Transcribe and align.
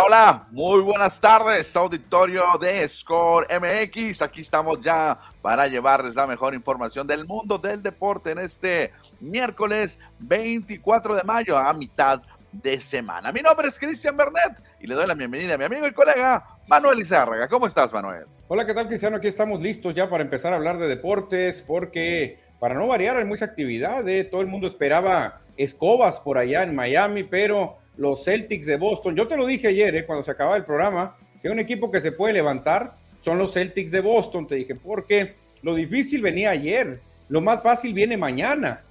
Hola, 0.00 0.46
muy 0.52 0.80
buenas 0.82 1.18
tardes, 1.18 1.74
auditorio 1.74 2.44
de 2.60 2.86
Score 2.86 3.46
MX. 3.50 4.22
Aquí 4.22 4.42
estamos 4.42 4.80
ya 4.80 5.18
para 5.42 5.66
llevarles 5.66 6.14
la 6.14 6.26
mejor 6.26 6.54
información 6.54 7.06
del 7.06 7.26
mundo 7.26 7.58
del 7.58 7.82
deporte 7.82 8.30
en 8.30 8.38
este 8.38 8.92
miércoles 9.18 9.98
24 10.20 11.16
de 11.16 11.22
mayo 11.24 11.58
a 11.58 11.72
mitad 11.72 12.22
de 12.52 12.80
semana. 12.80 13.32
Mi 13.32 13.40
nombre 13.40 13.66
es 13.66 13.78
Cristian 13.78 14.16
Bernet 14.16 14.62
y 14.80 14.86
le 14.86 14.94
doy 14.94 15.06
la 15.06 15.14
bienvenida 15.14 15.54
a 15.54 15.58
mi 15.58 15.64
amigo 15.64 15.86
y 15.88 15.92
colega 15.92 16.44
Manuel 16.68 17.00
Izárraga. 17.00 17.48
¿Cómo 17.48 17.66
estás, 17.66 17.92
Manuel? 17.92 18.26
Hola, 18.46 18.66
¿qué 18.66 18.74
tal, 18.74 18.86
Cristiano? 18.86 19.16
Aquí 19.16 19.26
estamos 19.26 19.60
listos 19.60 19.94
ya 19.96 20.08
para 20.08 20.22
empezar 20.22 20.52
a 20.52 20.56
hablar 20.56 20.78
de 20.78 20.86
deportes 20.86 21.64
porque 21.66 22.38
para 22.60 22.74
no 22.74 22.86
variar 22.86 23.16
hay 23.16 23.24
mucha 23.24 23.46
actividad. 23.46 24.08
¿eh? 24.08 24.24
Todo 24.24 24.42
el 24.42 24.46
mundo 24.46 24.68
esperaba 24.68 25.40
escobas 25.56 26.20
por 26.20 26.38
allá 26.38 26.62
en 26.62 26.74
Miami, 26.74 27.24
pero 27.24 27.78
los 27.98 28.24
Celtics 28.24 28.66
de 28.66 28.76
Boston. 28.76 29.14
Yo 29.14 29.28
te 29.28 29.36
lo 29.36 29.46
dije 29.46 29.68
ayer, 29.68 29.94
eh, 29.94 30.06
cuando 30.06 30.22
se 30.22 30.30
acababa 30.30 30.56
el 30.56 30.64
programa, 30.64 31.16
si 31.40 31.48
hay 31.48 31.52
un 31.52 31.60
equipo 31.60 31.90
que 31.90 32.00
se 32.00 32.12
puede 32.12 32.32
levantar, 32.32 32.94
son 33.20 33.38
los 33.38 33.52
Celtics 33.52 33.90
de 33.90 34.00
Boston, 34.00 34.46
te 34.46 34.54
dije, 34.54 34.74
porque 34.74 35.34
lo 35.62 35.74
difícil 35.74 36.22
venía 36.22 36.50
ayer, 36.50 37.00
lo 37.28 37.40
más 37.40 37.62
fácil 37.62 37.92
viene 37.92 38.16
mañana. 38.16 38.84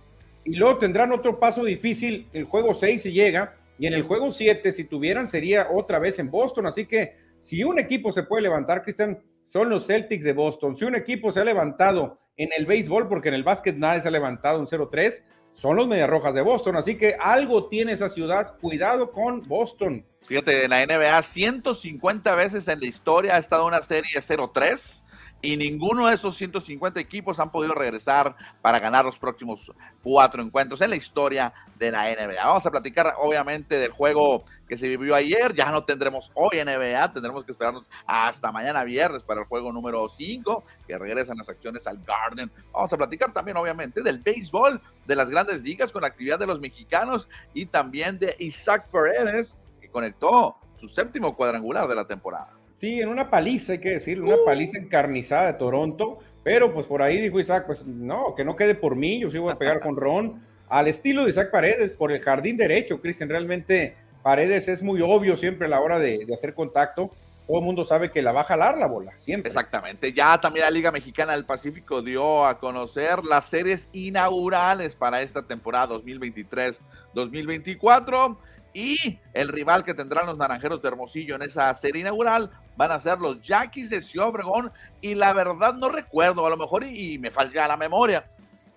Y 0.43 0.55
luego 0.55 0.77
tendrán 0.77 1.11
otro 1.11 1.39
paso 1.39 1.63
difícil, 1.63 2.27
el 2.33 2.43
juego 2.43 2.73
6 2.73 3.01
si 3.01 3.11
llega, 3.11 3.55
y 3.79 3.87
en 3.87 3.93
el 3.93 4.03
juego 4.03 4.31
7, 4.31 4.71
si 4.73 4.83
tuvieran, 4.83 5.27
sería 5.27 5.67
otra 5.71 5.99
vez 5.99 6.19
en 6.19 6.29
Boston. 6.29 6.67
Así 6.67 6.85
que 6.85 7.13
si 7.39 7.63
un 7.63 7.79
equipo 7.79 8.11
se 8.11 8.23
puede 8.23 8.43
levantar, 8.43 8.83
Cristian, 8.83 9.19
son 9.49 9.69
los 9.69 9.87
Celtics 9.87 10.23
de 10.23 10.33
Boston. 10.33 10.77
Si 10.77 10.83
un 10.83 10.95
equipo 10.95 11.31
se 11.31 11.39
ha 11.39 11.45
levantado 11.45 12.19
en 12.35 12.49
el 12.57 12.65
béisbol, 12.65 13.07
porque 13.07 13.29
en 13.29 13.35
el 13.35 13.43
básquet 13.43 13.75
nadie 13.75 14.01
se 14.01 14.07
ha 14.07 14.11
levantado 14.11 14.59
en 14.59 14.65
0-3, 14.65 15.23
son 15.57 15.75
los 15.75 15.87
Rojas 16.07 16.35
de 16.35 16.41
Boston. 16.41 16.75
Así 16.77 16.97
que 16.97 17.15
algo 17.19 17.67
tiene 17.67 17.93
esa 17.93 18.09
ciudad. 18.09 18.53
Cuidado 18.61 19.11
con 19.11 19.47
Boston. 19.47 20.05
Fíjate, 20.27 20.65
en 20.65 20.69
la 20.69 20.85
NBA 20.85 21.21
150 21.23 22.35
veces 22.35 22.67
en 22.67 22.79
la 22.79 22.85
historia 22.85 23.35
ha 23.35 23.39
estado 23.39 23.65
una 23.65 23.81
serie 23.81 24.11
0-3 24.15 25.03
y 25.47 25.55
ninguno 25.55 26.07
de 26.07 26.15
esos 26.15 26.35
150 26.35 26.99
equipos 26.99 27.39
han 27.39 27.53
podido 27.53 27.73
regresar 27.73 28.35
para 28.61 28.79
ganar 28.79 29.05
los 29.05 29.17
próximos 29.17 29.71
cuatro 30.03 30.43
encuentros 30.43 30.81
en 30.81 30.89
la 30.89 30.97
historia 30.97 31.53
de 31.79 31.89
la 31.89 32.03
NBA. 32.03 32.45
Vamos 32.45 32.65
a 32.65 32.69
platicar 32.71 33.13
obviamente 33.17 33.79
del 33.79 33.91
juego 33.91 34.43
que 34.67 34.77
se 34.77 34.89
vivió 34.89 35.15
ayer, 35.15 35.53
ya 35.53 35.71
no 35.71 35.85
tendremos 35.85 36.33
hoy 36.33 36.57
NBA, 36.57 37.13
tendremos 37.13 37.45
que 37.45 37.53
esperarnos 37.53 37.89
hasta 38.05 38.51
mañana 38.51 38.83
viernes 38.83 39.23
para 39.23 39.39
el 39.39 39.47
juego 39.47 39.71
número 39.71 40.09
5, 40.09 40.65
que 40.85 40.97
regresan 40.97 41.37
las 41.37 41.47
acciones 41.47 41.87
al 41.87 42.03
Garden. 42.03 42.51
Vamos 42.73 42.91
a 42.91 42.97
platicar 42.97 43.31
también 43.31 43.55
obviamente 43.55 44.03
del 44.03 44.19
béisbol, 44.19 44.81
de 45.05 45.15
las 45.15 45.29
grandes 45.29 45.61
ligas 45.61 45.93
con 45.93 46.01
la 46.01 46.09
actividad 46.09 46.39
de 46.39 46.47
los 46.47 46.59
mexicanos 46.59 47.29
y 47.53 47.67
también 47.67 48.19
de 48.19 48.35
Isaac 48.39 48.89
Paredes, 48.91 49.57
que 49.79 49.89
conectó 49.89 50.57
su 50.75 50.89
séptimo 50.89 51.37
cuadrangular 51.37 51.87
de 51.87 51.95
la 51.95 52.05
temporada. 52.05 52.56
Sí, 52.77 53.01
en 53.01 53.09
una 53.09 53.29
paliza, 53.31 53.73
hay 53.73 53.79
que 53.79 53.89
decirlo, 53.89 54.27
una 54.27 54.35
uh. 54.35 54.45
paliza 54.45 54.77
encarnizada 54.77 55.47
de 55.47 55.55
Toronto, 55.55 56.19
pero 56.43 56.71
pues 56.73 56.85
por 56.85 57.01
ahí 57.01 57.19
dijo 57.19 57.39
Isaac, 57.39 57.63
pues 57.65 57.87
no, 57.87 58.35
que 58.35 58.45
no 58.45 58.55
quede 58.55 58.75
por 58.75 58.95
mí, 58.95 59.19
yo 59.19 59.31
sí 59.31 59.39
voy 59.39 59.51
a 59.51 59.57
pegar 59.57 59.79
con 59.79 59.95
Ron, 59.95 60.39
al 60.69 60.87
estilo 60.87 61.23
de 61.23 61.31
Isaac 61.31 61.49
Paredes, 61.51 61.93
por 61.93 62.11
el 62.11 62.21
jardín 62.21 62.55
derecho, 62.55 63.01
Cristian, 63.01 63.29
realmente 63.29 63.95
Paredes 64.21 64.67
es 64.67 64.83
muy 64.83 65.01
obvio 65.01 65.35
siempre 65.37 65.65
a 65.65 65.69
la 65.69 65.81
hora 65.81 65.97
de, 65.97 66.27
hacer 66.31 66.53
contacto, 66.53 67.09
todo 67.47 67.57
el 67.57 67.65
mundo 67.65 67.83
sabe 67.83 68.11
que 68.11 68.21
la 68.21 68.31
va 68.31 68.41
a 68.41 68.43
jalar 68.43 68.77
la 68.77 68.85
bola, 68.85 69.11
siempre. 69.17 69.49
Exactamente. 69.49 70.13
Ya 70.13 70.39
también 70.39 70.65
la 70.65 70.71
Liga 70.71 70.91
Mexicana 70.91 71.31
del 71.31 71.45
Pacífico 71.45 72.03
dio 72.03 72.45
a 72.45 72.59
conocer 72.59 73.23
las 73.23 73.47
series 73.47 73.89
inaugurales 73.93 74.95
para 74.95 75.21
esta 75.21 75.47
temporada 75.47 75.95
2023-2024. 75.95 78.37
Y 78.73 79.17
el 79.33 79.47
rival 79.47 79.85
que 79.85 79.93
tendrán 79.93 80.25
los 80.27 80.37
naranjeros 80.37 80.81
de 80.81 80.89
Hermosillo 80.89 81.35
en 81.35 81.43
esa 81.43 81.73
serie 81.73 82.01
inaugural 82.01 82.51
van 82.77 82.91
a 82.91 82.99
ser 82.99 83.19
los 83.19 83.41
Yaquis 83.41 83.89
de 83.89 84.01
Ciudad 84.01 84.29
Obregón. 84.29 84.71
Y 85.01 85.15
la 85.15 85.33
verdad 85.33 85.73
no 85.73 85.89
recuerdo, 85.89 86.45
a 86.45 86.49
lo 86.49 86.57
mejor 86.57 86.85
y, 86.85 87.17
me 87.17 87.31
falla 87.31 87.67
la 87.67 87.75
memoria, 87.75 88.25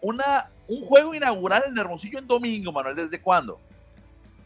una, 0.01 0.51
un 0.67 0.83
juego 0.83 1.15
inaugural 1.15 1.63
en 1.69 1.79
Hermosillo 1.79 2.19
en 2.19 2.27
domingo, 2.27 2.73
Manuel, 2.73 2.97
¿desde 2.97 3.21
cuándo? 3.21 3.61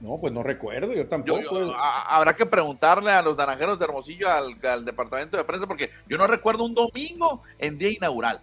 No, 0.00 0.18
pues 0.20 0.32
no 0.32 0.42
recuerdo, 0.42 0.92
yo 0.92 1.06
tampoco. 1.06 1.72
habrá 1.76 2.36
que 2.36 2.44
preguntarle 2.44 3.12
a 3.12 3.22
los 3.22 3.36
naranjeros 3.38 3.78
de 3.78 3.86
Hermosillo, 3.86 4.28
al, 4.28 4.54
al, 4.62 4.84
departamento 4.84 5.36
de 5.36 5.44
prensa, 5.44 5.66
porque 5.66 5.90
yo 6.06 6.18
no 6.18 6.26
recuerdo 6.26 6.64
un 6.64 6.74
domingo 6.74 7.42
en 7.58 7.78
día 7.78 7.90
inaugural. 7.90 8.40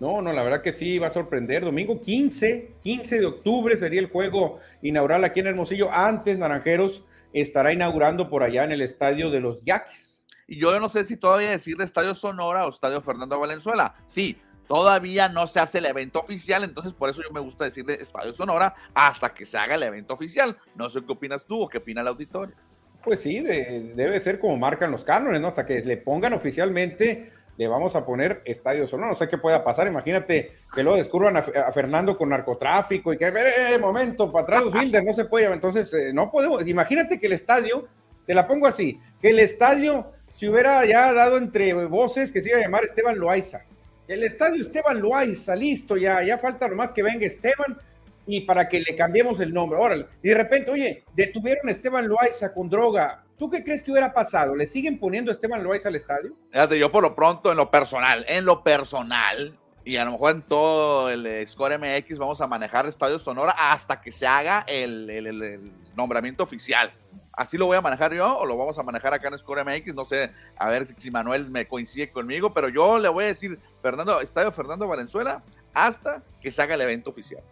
No, 0.00 0.20
no, 0.20 0.32
la 0.32 0.42
verdad 0.42 0.62
que 0.62 0.72
sí, 0.72 0.98
va 0.98 1.06
a 1.06 1.12
sorprender. 1.12 1.64
Domingo 1.64 2.00
15, 2.00 2.72
15 2.82 3.20
de 3.20 3.26
octubre 3.26 3.76
sería 3.76 4.00
el 4.00 4.08
juego 4.08 4.58
inaugural 4.82 5.22
aquí 5.22 5.38
en 5.38 5.46
Hermosillo. 5.46 5.92
Antes, 5.92 6.36
Naranjeros 6.36 7.04
estará 7.32 7.72
inaugurando 7.72 8.28
por 8.28 8.42
allá 8.42 8.64
en 8.64 8.72
el 8.72 8.82
estadio 8.82 9.30
de 9.30 9.38
los 9.38 9.62
Yaquis. 9.64 10.11
Y 10.46 10.58
yo 10.58 10.78
no 10.80 10.88
sé 10.88 11.04
si 11.04 11.16
todavía 11.16 11.50
decirle 11.50 11.84
Estadio 11.84 12.14
Sonora 12.14 12.66
o 12.66 12.70
Estadio 12.70 13.00
Fernando 13.02 13.38
Valenzuela. 13.38 13.94
Sí, 14.06 14.40
todavía 14.68 15.28
no 15.28 15.46
se 15.46 15.60
hace 15.60 15.78
el 15.78 15.86
evento 15.86 16.20
oficial, 16.20 16.64
entonces 16.64 16.92
por 16.92 17.10
eso 17.10 17.22
yo 17.22 17.30
me 17.32 17.40
gusta 17.40 17.64
decirle 17.64 17.94
Estadio 17.94 18.32
Sonora 18.32 18.74
hasta 18.94 19.32
que 19.32 19.46
se 19.46 19.58
haga 19.58 19.74
el 19.74 19.82
evento 19.82 20.14
oficial. 20.14 20.56
No 20.76 20.90
sé 20.90 21.04
qué 21.04 21.12
opinas 21.12 21.44
tú 21.44 21.62
o 21.62 21.68
qué 21.68 21.78
opina 21.78 22.00
el 22.00 22.08
auditorio. 22.08 22.54
Pues 23.02 23.20
sí, 23.20 23.40
debe 23.40 24.20
ser 24.20 24.38
como 24.38 24.56
marcan 24.56 24.92
los 24.92 25.04
cánones, 25.04 25.40
¿no? 25.40 25.48
Hasta 25.48 25.66
que 25.66 25.80
le 25.80 25.96
pongan 25.96 26.34
oficialmente 26.34 27.32
le 27.56 27.68
vamos 27.68 27.94
a 27.94 28.04
poner 28.04 28.42
Estadio 28.44 28.88
Sonora. 28.88 29.10
No 29.10 29.16
sé 29.16 29.28
qué 29.28 29.38
pueda 29.38 29.62
pasar. 29.62 29.86
Imagínate 29.86 30.52
que 30.74 30.82
luego 30.82 30.98
descubran 30.98 31.36
a, 31.36 31.72
Fernando 31.72 32.16
con 32.16 32.30
narcotráfico 32.30 33.12
y 33.12 33.18
que, 33.18 33.26
eh, 33.26 33.78
momento, 33.78 34.32
para 34.32 34.44
atrás 34.44 34.62
Wilder, 34.72 35.04
no 35.04 35.14
se 35.14 35.26
puede. 35.26 35.52
Entonces, 35.52 35.92
eh, 35.92 36.12
no 36.12 36.30
podemos. 36.30 36.66
Imagínate 36.66 37.20
que 37.20 37.26
el 37.26 37.34
estadio, 37.34 37.88
te 38.26 38.34
la 38.34 38.46
pongo 38.46 38.66
así, 38.66 38.98
que 39.20 39.30
el 39.30 39.40
estadio 39.40 40.12
se 40.42 40.50
hubiera 40.50 40.84
ya 40.84 41.12
dado 41.12 41.36
entre 41.36 41.72
voces 41.72 42.32
que 42.32 42.42
se 42.42 42.48
iba 42.48 42.58
a 42.58 42.62
llamar 42.62 42.84
Esteban 42.84 43.16
Loaiza. 43.16 43.62
El 44.08 44.24
estadio 44.24 44.60
Esteban 44.60 45.00
Loaiza, 45.00 45.54
listo, 45.54 45.96
ya, 45.96 46.20
ya 46.24 46.36
falta 46.36 46.66
nomás 46.66 46.90
que 46.90 47.04
venga 47.04 47.24
Esteban 47.24 47.78
y 48.26 48.40
para 48.40 48.68
que 48.68 48.80
le 48.80 48.96
cambiemos 48.96 49.38
el 49.38 49.54
nombre. 49.54 49.78
Órale. 49.78 50.06
Y 50.20 50.30
de 50.30 50.34
repente, 50.34 50.72
oye, 50.72 51.04
detuvieron 51.14 51.68
a 51.68 51.70
Esteban 51.70 52.08
Loaiza 52.08 52.52
con 52.52 52.68
droga 52.68 53.22
¿Tú 53.38 53.48
qué 53.48 53.62
crees 53.62 53.84
que 53.84 53.92
hubiera 53.92 54.12
pasado? 54.12 54.56
¿Le 54.56 54.66
siguen 54.66 54.98
poniendo 54.98 55.30
a 55.30 55.34
Esteban 55.34 55.62
Loaiza 55.62 55.88
al 55.88 55.94
estadio? 55.94 56.32
Fíjate, 56.50 56.76
yo 56.76 56.90
por 56.90 57.04
lo 57.04 57.14
pronto, 57.14 57.52
en 57.52 57.56
lo 57.56 57.70
personal, 57.70 58.24
en 58.28 58.44
lo 58.44 58.64
personal, 58.64 59.56
y 59.84 59.96
a 59.96 60.04
lo 60.04 60.12
mejor 60.12 60.32
en 60.32 60.42
todo 60.42 61.08
el 61.08 61.46
Score 61.46 61.78
MX 61.78 62.18
vamos 62.18 62.40
a 62.40 62.48
manejar 62.48 62.86
Estadio 62.86 63.20
Sonora 63.20 63.52
hasta 63.56 64.00
que 64.00 64.10
se 64.10 64.26
haga 64.26 64.64
el, 64.66 65.72
nombramiento 65.96 66.42
oficial. 66.42 66.92
Así 67.32 67.56
lo 67.56 67.66
voy 67.66 67.76
a 67.76 67.80
manejar 67.80 68.12
yo 68.12 68.38
o 68.38 68.44
lo 68.44 68.56
vamos 68.56 68.78
a 68.78 68.82
manejar 68.82 69.14
acá 69.14 69.28
en 69.28 69.38
Score 69.38 69.64
MX. 69.64 69.94
No 69.94 70.04
sé, 70.04 70.30
a 70.56 70.68
ver 70.68 70.86
si 70.98 71.10
Manuel 71.10 71.50
me 71.50 71.66
coincide 71.66 72.10
conmigo, 72.10 72.52
pero 72.52 72.68
yo 72.68 72.98
le 72.98 73.08
voy 73.08 73.24
a 73.24 73.28
decir 73.28 73.58
Fernando, 73.80 74.20
Estadio 74.20 74.52
Fernando 74.52 74.86
Valenzuela 74.86 75.42
hasta 75.72 76.22
que 76.40 76.52
se 76.52 76.60
haga 76.60 76.74
el 76.74 76.82
evento 76.82 77.10
oficial. 77.10 77.42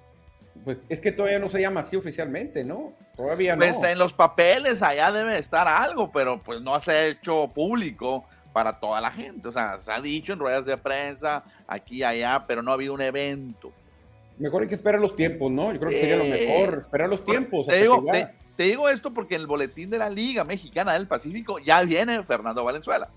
Pues 0.65 0.77
es 0.91 1.01
que 1.01 1.13
todavía 1.13 1.39
no 1.39 1.49
se 1.49 1.61
llama 1.61 1.81
así 1.81 1.97
oficialmente, 1.97 2.65
¿no? 2.65 2.93
Todavía 3.17 3.57
no. 3.57 3.61
Pues 3.61 3.83
en 3.85 3.99
los 3.99 4.13
papeles 4.13 4.83
allá 4.83 5.11
debe 5.11 5.39
estar 5.39 5.67
algo, 5.67 6.13
pero 6.13 6.43
pues 6.43 6.61
no 6.61 6.79
se 6.81 6.91
ha 6.91 7.07
hecho 7.07 7.51
público 7.55 8.25
para 8.53 8.79
toda 8.79 9.01
la 9.01 9.11
gente. 9.11 9.49
O 9.49 9.53
sea, 9.53 9.81
se 9.81 9.91
ha 9.91 10.01
dicho 10.01 10.35
en 10.35 10.39
ruedas 10.39 10.67
de 10.67 10.77
prensa, 10.77 11.45
aquí 11.67 11.99
y 11.99 12.03
allá, 12.03 12.45
pero 12.47 12.63
no 12.63 12.71
ha 12.71 12.75
habido 12.75 12.93
un 12.93 13.01
evento. 13.01 13.73
Mejor 14.39 14.63
hay 14.63 14.69
que 14.69 14.75
esperar 14.75 15.01
los 15.01 15.17
tiempos, 15.17 15.51
¿no? 15.51 15.73
Yo 15.73 15.79
creo 15.79 15.91
que 15.91 16.01
sería 16.01 16.17
lo 16.17 16.25
mejor, 16.25 16.79
esperar 16.81 17.09
los 17.09 17.25
tiempos. 17.25 17.67
Te 17.67 17.77
digo, 17.77 18.05
te 18.11 18.29
digo 18.65 18.89
esto 18.89 19.13
porque 19.13 19.35
en 19.35 19.43
el 19.43 19.47
boletín 19.47 19.91
de 19.91 19.99
la 19.99 20.11
Liga 20.11 20.45
Mexicana 20.45 20.95
del 20.95 21.07
Pacífico 21.07 21.59
ya 21.59 21.83
viene 21.83 22.23
Fernando 22.25 22.65
Valenzuela. 22.65 23.09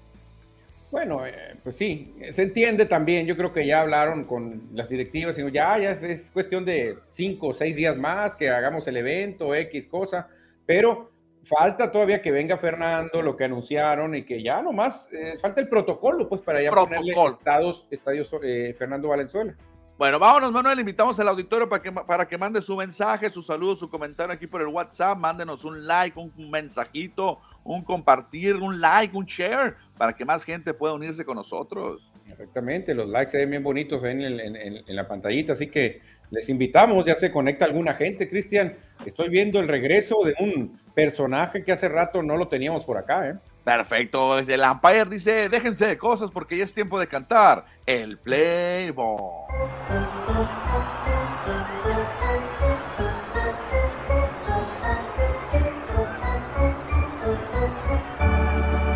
Bueno, 0.94 1.26
eh, 1.26 1.56
pues 1.64 1.76
sí, 1.76 2.14
se 2.34 2.44
entiende 2.44 2.86
también. 2.86 3.26
Yo 3.26 3.36
creo 3.36 3.52
que 3.52 3.66
ya 3.66 3.82
hablaron 3.82 4.26
con 4.26 4.62
las 4.74 4.90
directivas, 4.90 5.36
y 5.40 5.52
ya, 5.52 5.80
ya 5.80 5.92
es, 5.94 6.22
cuestión 6.32 6.66
de 6.66 6.96
cinco 7.14 7.48
o 7.48 7.54
seis 7.56 7.76
días 7.76 7.98
más 7.98 8.36
que 8.36 8.52
hagamos 8.52 8.88
el 8.88 8.98
evento, 8.98 9.56
X 9.56 9.88
cosa, 9.90 10.28
pero 10.68 11.10
falta 11.46 11.92
todavía 11.92 12.22
que 12.22 12.30
venga 12.30 12.58
Fernando, 12.58 13.24
lo 13.24 13.36
que 13.36 13.46
anunciaron 13.46 14.14
y 14.14 14.22
que 14.22 14.44
ya 14.44 14.62
nomás 14.62 15.10
eh, 15.12 15.40
falta 15.42 15.62
el 15.62 15.68
protocolo, 15.68 16.30
pues 16.30 16.42
para 16.42 16.62
ya 16.62 16.70
ponerle 16.70 17.14
estados, 17.32 17.88
estadios 17.90 18.30
eh, 18.44 18.76
Fernando 18.78 19.08
Valenzuela. 19.08 19.56
Bueno, 19.96 20.18
vámonos, 20.18 20.52
Manuel. 20.52 20.80
Invitamos 20.80 21.20
al 21.20 21.28
auditorio 21.28 21.70
para 21.70 21.82
que, 21.82 21.92
para 21.92 22.28
que 22.28 22.36
mande 22.36 22.62
su 22.64 22.76
mensaje, 22.76 23.30
su 23.30 23.44
saludo, 23.44 23.76
su 23.76 23.90
comentario 23.90 24.34
aquí 24.34 24.48
por 24.48 24.62
el 24.62 24.68
WhatsApp. 24.68 25.18
Mándenos 25.20 25.64
un 25.66 25.86
like, 25.86 26.20
un, 26.20 26.50
mensajito, 26.50 27.40
un 27.64 27.84
compartir, 27.84 28.56
un 28.56 28.82
like, 28.82 29.16
un 29.16 29.26
share, 29.26 29.76
para 29.96 30.14
que 30.14 30.26
más 30.26 30.44
gente 30.44 30.74
pueda 30.74 30.96
unirse 30.96 31.24
con 31.24 31.36
nosotros. 31.36 32.12
Exactamente, 32.28 32.96
los 32.96 33.08
likes 33.08 33.32
se 33.32 33.38
ven 33.38 33.52
bien 33.52 33.64
bonitos 33.64 34.04
en, 34.04 34.22
en, 34.22 34.96
la 34.96 35.08
pantallita, 35.08 35.54
así 35.54 35.68
que 35.68 36.02
les 36.32 36.50
invitamos, 36.50 37.06
ya 37.06 37.16
se 37.16 37.32
conecta 37.32 37.66
alguna 37.66 37.94
gente, 37.94 38.28
Cristian. 38.28 38.76
Estoy 39.06 39.30
viendo 39.30 39.60
el 39.60 39.68
regreso 39.68 40.18
de 40.26 40.34
un 40.40 40.80
personaje 40.96 41.64
que 41.64 41.72
hace 41.72 41.88
rato 41.88 42.24
no 42.24 42.36
lo 42.36 42.48
teníamos 42.48 42.84
por 42.86 42.98
acá, 42.98 43.30
¿eh? 43.30 43.36
Perfecto, 43.64 44.36
desde 44.36 44.56
el 44.56 44.64
Empire 44.64 45.06
dice, 45.06 45.48
déjense 45.48 45.88
de 45.88 45.98
cosas 45.98 46.30
porque 46.32 46.58
ya 46.58 46.66
es 46.66 46.74
tiempo 46.74 47.00
de 47.00 47.08
cantar 47.08 47.66
el 47.86 48.18
Playboy. 48.18 49.46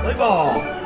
Playboy. 0.01 0.77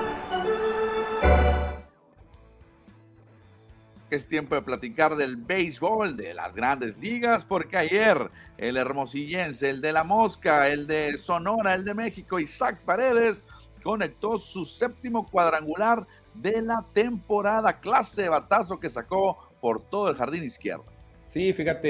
es 4.12 4.28
tiempo 4.28 4.56
de 4.56 4.62
platicar 4.62 5.16
del 5.16 5.38
béisbol, 5.38 6.18
de 6.18 6.34
las 6.34 6.56
grandes 6.56 6.98
ligas, 6.98 7.46
porque 7.46 7.78
ayer 7.78 8.30
el 8.58 8.76
hermosillense, 8.76 9.70
el 9.70 9.82
de 9.82 9.94
la 9.94 10.04
Mosca, 10.04 10.68
el 10.68 10.86
de 10.86 11.18
Sonora, 11.18 11.74
el 11.74 11.86
de 11.86 11.94
México, 11.94 12.38
Isaac 12.40 12.82
Paredes, 12.84 13.44
conectó 13.82 14.38
su 14.38 14.66
séptimo 14.66 15.28
cuadrangular 15.30 16.06
de 16.34 16.62
la 16.62 16.86
temporada, 16.94 17.80
clase 17.80 18.24
de 18.24 18.30
batazo 18.30 18.80
que 18.80 18.90
sacó 18.90 19.38
por 19.60 19.82
todo 19.82 20.10
el 20.10 20.16
jardín 20.16 20.44
izquierdo. 20.44 20.86
Sí, 21.28 21.54
fíjate, 21.54 21.88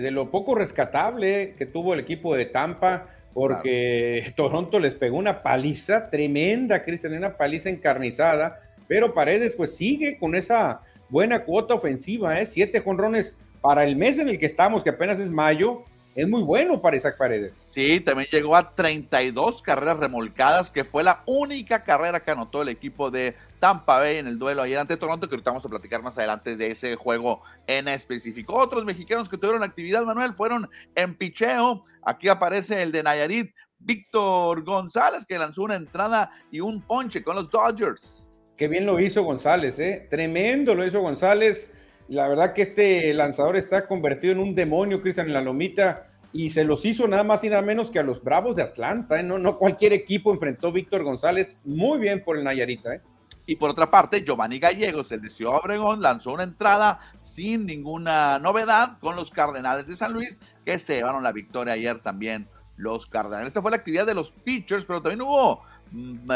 de 0.00 0.10
lo 0.10 0.30
poco 0.30 0.54
rescatable 0.54 1.54
que 1.58 1.66
tuvo 1.66 1.94
el 1.94 2.00
equipo 2.00 2.36
de 2.36 2.46
Tampa, 2.46 3.06
porque 3.34 4.32
Toronto 4.36 4.78
les 4.78 4.94
pegó 4.94 5.16
una 5.16 5.42
paliza 5.42 6.08
tremenda, 6.08 6.82
Cristian, 6.82 7.14
una 7.14 7.36
paliza 7.36 7.68
encarnizada, 7.68 8.60
pero 8.86 9.12
Paredes 9.12 9.54
pues 9.56 9.74
sigue 9.74 10.18
con 10.18 10.34
esa 10.34 10.82
buena 11.08 11.44
cuota 11.44 11.74
ofensiva, 11.74 12.40
¿eh? 12.40 12.46
siete 12.46 12.80
jonrones 12.80 13.36
para 13.60 13.84
el 13.84 13.96
mes 13.96 14.18
en 14.18 14.28
el 14.28 14.38
que 14.38 14.46
estamos, 14.46 14.84
que 14.84 14.90
apenas 14.90 15.18
es 15.18 15.30
mayo, 15.30 15.82
es 16.16 16.26
muy 16.26 16.42
bueno 16.42 16.80
para 16.80 16.96
Isaac 16.96 17.18
Paredes. 17.18 17.62
Sí, 17.66 18.00
también 18.00 18.26
llegó 18.32 18.56
a 18.56 18.74
32 18.74 19.60
carreras 19.60 19.98
remolcadas, 19.98 20.70
que 20.70 20.82
fue 20.82 21.04
la 21.04 21.22
única 21.26 21.84
carrera 21.84 22.20
que 22.20 22.30
anotó 22.30 22.62
el 22.62 22.70
equipo 22.70 23.10
de 23.10 23.36
Tampa 23.60 23.98
Bay 23.98 24.16
en 24.16 24.26
el 24.26 24.38
duelo 24.38 24.62
ayer 24.62 24.78
ante 24.78 24.96
Toronto, 24.96 25.28
que 25.28 25.34
ahorita 25.34 25.50
vamos 25.50 25.66
a 25.66 25.68
platicar 25.68 26.02
más 26.02 26.16
adelante 26.16 26.56
de 26.56 26.70
ese 26.70 26.96
juego 26.96 27.42
en 27.66 27.86
específico. 27.88 28.54
Otros 28.54 28.86
mexicanos 28.86 29.28
que 29.28 29.36
tuvieron 29.36 29.62
actividad, 29.62 30.04
Manuel, 30.04 30.32
fueron 30.32 30.70
en 30.94 31.14
picheo. 31.14 31.82
Aquí 32.02 32.28
aparece 32.28 32.82
el 32.82 32.92
de 32.92 33.02
Nayarit, 33.02 33.54
Víctor 33.78 34.64
González, 34.64 35.26
que 35.26 35.38
lanzó 35.38 35.64
una 35.64 35.76
entrada 35.76 36.30
y 36.50 36.60
un 36.60 36.80
ponche 36.80 37.22
con 37.22 37.36
los 37.36 37.50
Dodgers. 37.50 38.32
Qué 38.56 38.68
bien 38.68 38.86
lo 38.86 38.98
hizo 38.98 39.22
González, 39.22 39.78
¿eh? 39.78 40.06
Tremendo 40.08 40.74
lo 40.74 40.86
hizo 40.86 41.02
González 41.02 41.70
la 42.08 42.28
verdad 42.28 42.52
que 42.52 42.62
este 42.62 43.12
lanzador 43.14 43.56
está 43.56 43.86
convertido 43.86 44.32
en 44.32 44.38
un 44.38 44.54
demonio, 44.54 45.00
Cristian, 45.00 45.26
en 45.26 45.32
la 45.32 45.40
lomita, 45.40 46.06
y 46.32 46.50
se 46.50 46.64
los 46.64 46.84
hizo 46.84 47.08
nada 47.08 47.24
más 47.24 47.42
y 47.44 47.48
nada 47.48 47.62
menos 47.62 47.90
que 47.90 47.98
a 47.98 48.02
los 48.02 48.22
Bravos 48.22 48.56
de 48.56 48.62
Atlanta. 48.62 49.18
¿eh? 49.18 49.22
No, 49.22 49.38
no 49.38 49.58
cualquier 49.58 49.92
equipo 49.92 50.32
enfrentó 50.32 50.68
a 50.68 50.72
Víctor 50.72 51.02
González 51.02 51.60
muy 51.64 51.98
bien 51.98 52.22
por 52.22 52.36
el 52.36 52.44
Nayarita. 52.44 52.94
¿eh? 52.94 53.00
Y 53.46 53.56
por 53.56 53.70
otra 53.70 53.90
parte, 53.90 54.22
Giovanni 54.24 54.58
Gallegos, 54.58 55.10
el 55.12 55.22
de 55.22 55.30
Ciudad 55.30 55.56
Obregón, 55.56 56.02
lanzó 56.02 56.32
una 56.32 56.42
entrada 56.42 56.98
sin 57.20 57.64
ninguna 57.64 58.38
novedad 58.38 58.98
con 59.00 59.16
los 59.16 59.30
Cardenales 59.30 59.86
de 59.86 59.96
San 59.96 60.12
Luis, 60.12 60.40
que 60.64 60.78
se 60.78 60.96
llevaron 60.96 61.22
la 61.22 61.32
victoria 61.32 61.74
ayer 61.74 62.00
también 62.00 62.48
los 62.76 63.06
Cardenales. 63.06 63.48
Esta 63.48 63.62
fue 63.62 63.70
la 63.70 63.78
actividad 63.78 64.04
de 64.04 64.14
los 64.14 64.32
pitchers, 64.32 64.84
pero 64.84 65.00
también 65.00 65.22
hubo 65.22 65.62
mm, 65.92 66.26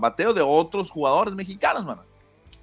bateo 0.00 0.32
de 0.32 0.42
otros 0.42 0.90
jugadores 0.90 1.34
mexicanos, 1.34 1.84
mano. 1.84 2.02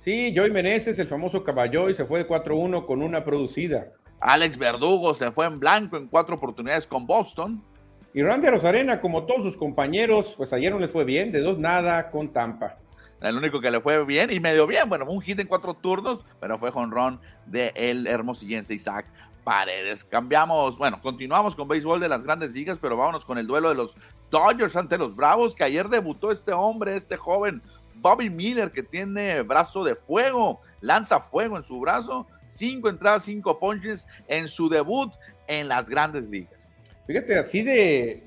Sí, 0.04 0.34
Joey 0.36 0.50
Meneses, 0.50 0.98
el 0.98 1.08
famoso 1.08 1.44
y 1.90 1.94
se 1.94 2.06
fue 2.06 2.24
de 2.24 2.28
4-1 2.28 2.88
con 2.88 3.04
una 3.04 3.24
producida. 3.24 3.86
Alex 4.20 4.58
Verdugo 4.58 5.14
se 5.14 5.32
fue 5.32 5.46
en 5.46 5.60
blanco 5.60 5.96
en 5.96 6.08
cuatro 6.08 6.36
oportunidades 6.36 6.88
con 6.88 7.06
Boston. 7.06 7.64
Y 8.12 8.24
Randy 8.24 8.50
Rosarena, 8.50 9.00
como 9.00 9.26
todos 9.28 9.44
sus 9.44 9.58
compañeros, 9.58 10.34
pues 10.38 10.54
ayer 10.54 10.72
no 10.72 10.80
les 10.80 10.92
fue 10.92 11.04
bien, 11.04 11.32
de 11.32 11.42
dos 11.42 11.60
nada 11.60 12.10
con 12.10 12.34
Tampa. 12.34 12.78
El 13.22 13.38
único 13.38 13.62
que 13.62 13.70
le 13.70 13.80
fue 13.80 14.04
bien 14.04 14.32
y 14.34 14.40
medio 14.40 14.66
bien, 14.66 14.90
bueno, 14.90 15.06
un 15.08 15.22
hit 15.22 15.40
en 15.40 15.46
cuatro 15.46 15.76
turnos, 15.76 16.26
pero 16.40 16.58
fue 16.58 16.72
jonrón 16.72 17.22
de 17.46 17.72
el 17.76 18.08
hermosillense 18.08 18.74
Isaac 18.74 19.06
Paredes. 19.44 20.04
Cambiamos, 20.04 20.80
bueno, 20.80 21.00
continuamos 21.00 21.56
con 21.56 21.68
béisbol 21.68 22.00
de 22.00 22.10
las 22.10 22.24
grandes 22.24 22.52
ligas, 22.52 22.80
pero 22.82 22.98
vámonos 22.98 23.24
con 23.24 23.38
el 23.38 23.46
duelo 23.46 23.70
de 23.70 23.76
los 23.76 23.96
Dodgers 24.32 24.76
ante 24.76 24.98
los 24.98 25.16
Bravos, 25.16 25.54
que 25.54 25.64
ayer 25.64 25.90
debutó 25.90 26.32
este 26.32 26.54
hombre, 26.54 26.96
este 26.96 27.18
joven 27.18 27.62
Bobby 28.02 28.30
Miller, 28.30 28.72
que 28.72 28.84
tiene 28.84 29.44
brazo 29.44 29.84
de 29.84 29.96
fuego, 29.96 30.60
lanza 30.82 31.20
fuego 31.20 31.58
en 31.58 31.64
su 31.64 31.80
brazo, 31.80 32.28
cinco 32.50 32.90
entradas, 32.90 33.24
cinco 33.24 33.60
punches 33.60 34.08
en 34.28 34.48
su 34.48 34.70
debut 34.70 35.14
en 35.48 35.68
las 35.68 35.90
grandes 35.90 36.26
ligas. 36.26 36.74
Fíjate, 37.08 37.38
así 37.38 37.62
de, 37.62 38.22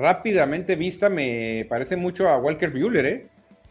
rápidamente 0.00 0.76
vista 0.76 1.08
me 1.08 1.66
parece 1.68 1.96
mucho 1.96 2.28
a 2.28 2.38
Walker 2.38 2.70
Bueller, 2.70 3.06
¿eh? 3.06 3.26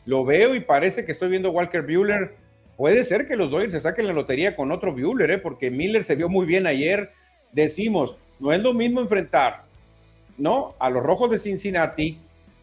Lo 0.06 0.24
veo 0.24 0.56
y 0.56 0.60
parece 0.62 1.06
que 1.06 1.12
estoy 1.12 1.30
viendo 1.30 1.52
Walker 1.52 1.82
Bueller. 1.82 2.36
Puede 2.76 3.04
ser 3.06 3.28
que 3.28 3.36
los 3.36 3.50
Dodgers 3.50 3.74
se 3.74 3.82
saquen 3.82 4.08
la 4.08 4.14
lotería 4.14 4.56
con 4.56 4.72
otro 4.72 4.94
Bueller, 4.94 5.32
¿eh? 5.32 5.38
Porque 5.38 5.72
Miller 5.72 6.04
se 6.04 6.16
vio 6.16 6.30
muy 6.30 6.46
bien 6.46 6.68
ayer. 6.68 7.12
Decimos, 7.52 8.18
no 8.40 8.54
es 8.54 8.62
lo 8.62 8.74
mismo 8.74 9.02
enfrentar, 9.02 9.64
¿no? 10.38 10.76
A 10.80 10.90
los 10.90 11.04
Rojos 11.04 11.32
de 11.32 11.40
Cincinnati 11.40 12.20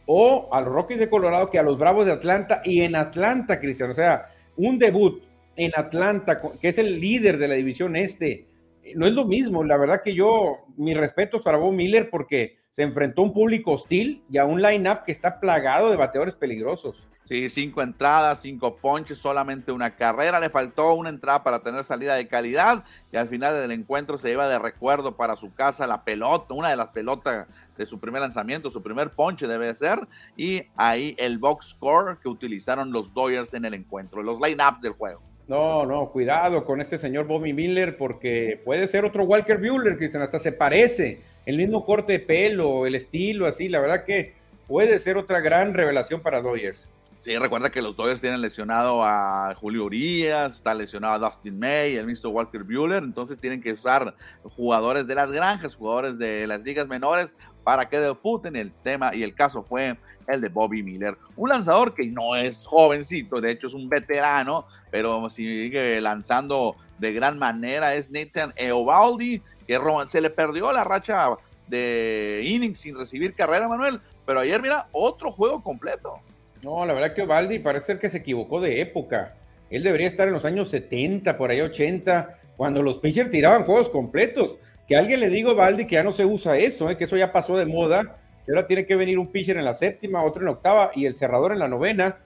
o 0.06 0.48
a 0.52 0.60
los 0.60 0.72
Rockies 0.72 0.98
de 0.98 1.10
Colorado 1.10 1.50
que 1.50 1.58
a 1.58 1.62
los 1.62 1.78
Bravos 1.78 2.06
de 2.06 2.12
Atlanta 2.12 2.62
y 2.64 2.82
en 2.82 2.96
Atlanta, 2.96 3.58
Cristian. 3.58 3.90
O 3.90 3.94
sea, 3.94 4.28
un 4.56 4.78
debut 4.78 5.22
en 5.56 5.72
Atlanta, 5.76 6.40
que 6.60 6.68
es 6.68 6.78
el 6.78 7.00
líder 7.00 7.38
de 7.38 7.48
la 7.48 7.54
división 7.54 7.96
este, 7.96 8.46
no 8.94 9.06
es 9.06 9.12
lo 9.12 9.24
mismo. 9.24 9.64
La 9.64 9.76
verdad 9.76 10.02
que 10.02 10.14
yo, 10.14 10.66
mis 10.76 10.96
respetos 10.96 11.42
para 11.42 11.58
Bob 11.58 11.72
Miller 11.72 12.10
porque 12.10 12.56
se 12.70 12.82
enfrentó 12.82 13.22
a 13.22 13.24
un 13.26 13.32
público 13.32 13.72
hostil 13.72 14.22
y 14.30 14.38
a 14.38 14.44
un 14.44 14.60
line-up 14.60 15.04
que 15.06 15.12
está 15.12 15.40
plagado 15.40 15.90
de 15.90 15.96
bateadores 15.96 16.34
peligrosos. 16.34 16.96
Sí, 17.24 17.48
cinco 17.48 17.80
entradas, 17.80 18.42
cinco 18.42 18.76
ponches, 18.76 19.16
solamente 19.16 19.72
una 19.72 19.96
carrera. 19.96 20.38
Le 20.40 20.50
faltó 20.50 20.92
una 20.92 21.08
entrada 21.08 21.42
para 21.42 21.60
tener 21.60 21.82
salida 21.82 22.16
de 22.16 22.28
calidad 22.28 22.84
y 23.10 23.16
al 23.16 23.28
final 23.28 23.54
del 23.54 23.70
encuentro 23.70 24.18
se 24.18 24.28
lleva 24.28 24.46
de 24.46 24.58
recuerdo 24.58 25.16
para 25.16 25.34
su 25.36 25.54
casa 25.54 25.86
la 25.86 26.04
pelota, 26.04 26.52
una 26.52 26.68
de 26.68 26.76
las 26.76 26.88
pelotas 26.88 27.46
de 27.78 27.86
su 27.86 27.98
primer 27.98 28.20
lanzamiento, 28.20 28.70
su 28.70 28.82
primer 28.82 29.08
ponche 29.10 29.46
debe 29.46 29.74
ser. 29.74 30.00
Y 30.36 30.64
ahí 30.76 31.16
el 31.18 31.38
box 31.38 31.68
score 31.68 32.18
que 32.20 32.28
utilizaron 32.28 32.92
los 32.92 33.14
Dodgers 33.14 33.54
en 33.54 33.64
el 33.64 33.72
encuentro, 33.72 34.22
los 34.22 34.38
line-ups 34.38 34.82
del 34.82 34.92
juego. 34.92 35.22
No, 35.48 35.86
no, 35.86 36.10
cuidado 36.10 36.66
con 36.66 36.82
este 36.82 36.98
señor 36.98 37.26
Bobby 37.26 37.54
Miller 37.54 37.96
porque 37.96 38.60
puede 38.66 38.86
ser 38.88 39.06
otro 39.06 39.24
Walker 39.24 39.56
Bueller, 39.56 39.96
que 39.96 40.14
hasta 40.18 40.38
se 40.38 40.52
parece. 40.52 41.20
El 41.46 41.56
mismo 41.56 41.86
corte 41.86 42.14
de 42.14 42.20
pelo, 42.20 42.86
el 42.86 42.94
estilo, 42.94 43.46
así. 43.46 43.68
La 43.68 43.80
verdad 43.80 44.04
que 44.04 44.34
puede 44.66 44.98
ser 44.98 45.16
otra 45.16 45.40
gran 45.40 45.72
revelación 45.72 46.20
para 46.20 46.42
Dodgers. 46.42 46.86
Sí, 47.24 47.38
recuerda 47.38 47.70
que 47.70 47.80
los 47.80 47.96
Dodgers 47.96 48.20
tienen 48.20 48.42
lesionado 48.42 49.02
a 49.02 49.54
Julio 49.58 49.86
Urias, 49.86 50.56
está 50.56 50.74
lesionado 50.74 51.14
a 51.14 51.18
Dustin 51.18 51.58
May, 51.58 51.96
el 51.96 52.04
mismo 52.04 52.28
Walker 52.28 52.62
Bueller, 52.64 53.02
entonces 53.02 53.38
tienen 53.38 53.62
que 53.62 53.72
usar 53.72 54.14
jugadores 54.42 55.06
de 55.06 55.14
las 55.14 55.32
granjas, 55.32 55.74
jugadores 55.74 56.18
de 56.18 56.46
las 56.46 56.60
ligas 56.60 56.86
menores 56.86 57.38
para 57.62 57.88
que 57.88 57.98
debuten 57.98 58.56
el 58.56 58.72
tema 58.72 59.14
y 59.14 59.22
el 59.22 59.34
caso 59.34 59.62
fue 59.62 59.96
el 60.26 60.42
de 60.42 60.50
Bobby 60.50 60.82
Miller, 60.82 61.16
un 61.34 61.48
lanzador 61.48 61.94
que 61.94 62.06
no 62.08 62.36
es 62.36 62.66
jovencito, 62.66 63.40
de 63.40 63.52
hecho 63.52 63.68
es 63.68 63.72
un 63.72 63.88
veterano, 63.88 64.66
pero 64.90 65.30
sigue 65.30 66.02
lanzando 66.02 66.76
de 66.98 67.14
gran 67.14 67.38
manera 67.38 67.94
es 67.94 68.10
Nathan 68.10 68.52
Eovaldi, 68.54 69.40
que 69.66 69.80
se 70.08 70.20
le 70.20 70.28
perdió 70.28 70.70
la 70.72 70.84
racha 70.84 71.30
de 71.68 72.42
innings 72.44 72.80
sin 72.80 72.98
recibir 72.98 73.34
carrera, 73.34 73.66
Manuel, 73.66 73.98
pero 74.26 74.40
ayer 74.40 74.60
mira 74.60 74.88
otro 74.92 75.32
juego 75.32 75.62
completo. 75.62 76.20
No, 76.64 76.86
la 76.86 76.94
verdad 76.94 77.12
que 77.12 77.20
Ovaldi 77.20 77.58
parece 77.58 77.86
ser 77.88 77.98
que 77.98 78.08
se 78.08 78.18
equivocó 78.18 78.58
de 78.58 78.80
época. 78.80 79.34
Él 79.68 79.82
debería 79.82 80.08
estar 80.08 80.26
en 80.26 80.32
los 80.32 80.46
años 80.46 80.70
70, 80.70 81.36
por 81.36 81.50
ahí 81.50 81.60
80, 81.60 82.38
cuando 82.56 82.82
los 82.82 82.98
pitchers 83.00 83.30
tiraban 83.30 83.64
juegos 83.64 83.90
completos. 83.90 84.56
Que 84.88 84.96
alguien 84.96 85.20
le 85.20 85.28
diga 85.28 85.50
a 85.50 85.52
Ovaldi 85.52 85.86
que 85.86 85.96
ya 85.96 86.02
no 86.02 86.12
se 86.12 86.24
usa 86.24 86.56
eso, 86.56 86.88
¿eh? 86.88 86.96
que 86.96 87.04
eso 87.04 87.18
ya 87.18 87.32
pasó 87.32 87.58
de 87.58 87.66
moda, 87.66 88.16
que 88.46 88.52
ahora 88.52 88.66
tiene 88.66 88.86
que 88.86 88.96
venir 88.96 89.18
un 89.18 89.30
pitcher 89.30 89.58
en 89.58 89.66
la 89.66 89.74
séptima, 89.74 90.24
otro 90.24 90.40
en 90.40 90.46
la 90.46 90.52
octava 90.52 90.90
y 90.94 91.04
el 91.04 91.14
cerrador 91.14 91.52
en 91.52 91.58
la 91.58 91.68
novena. 91.68 92.16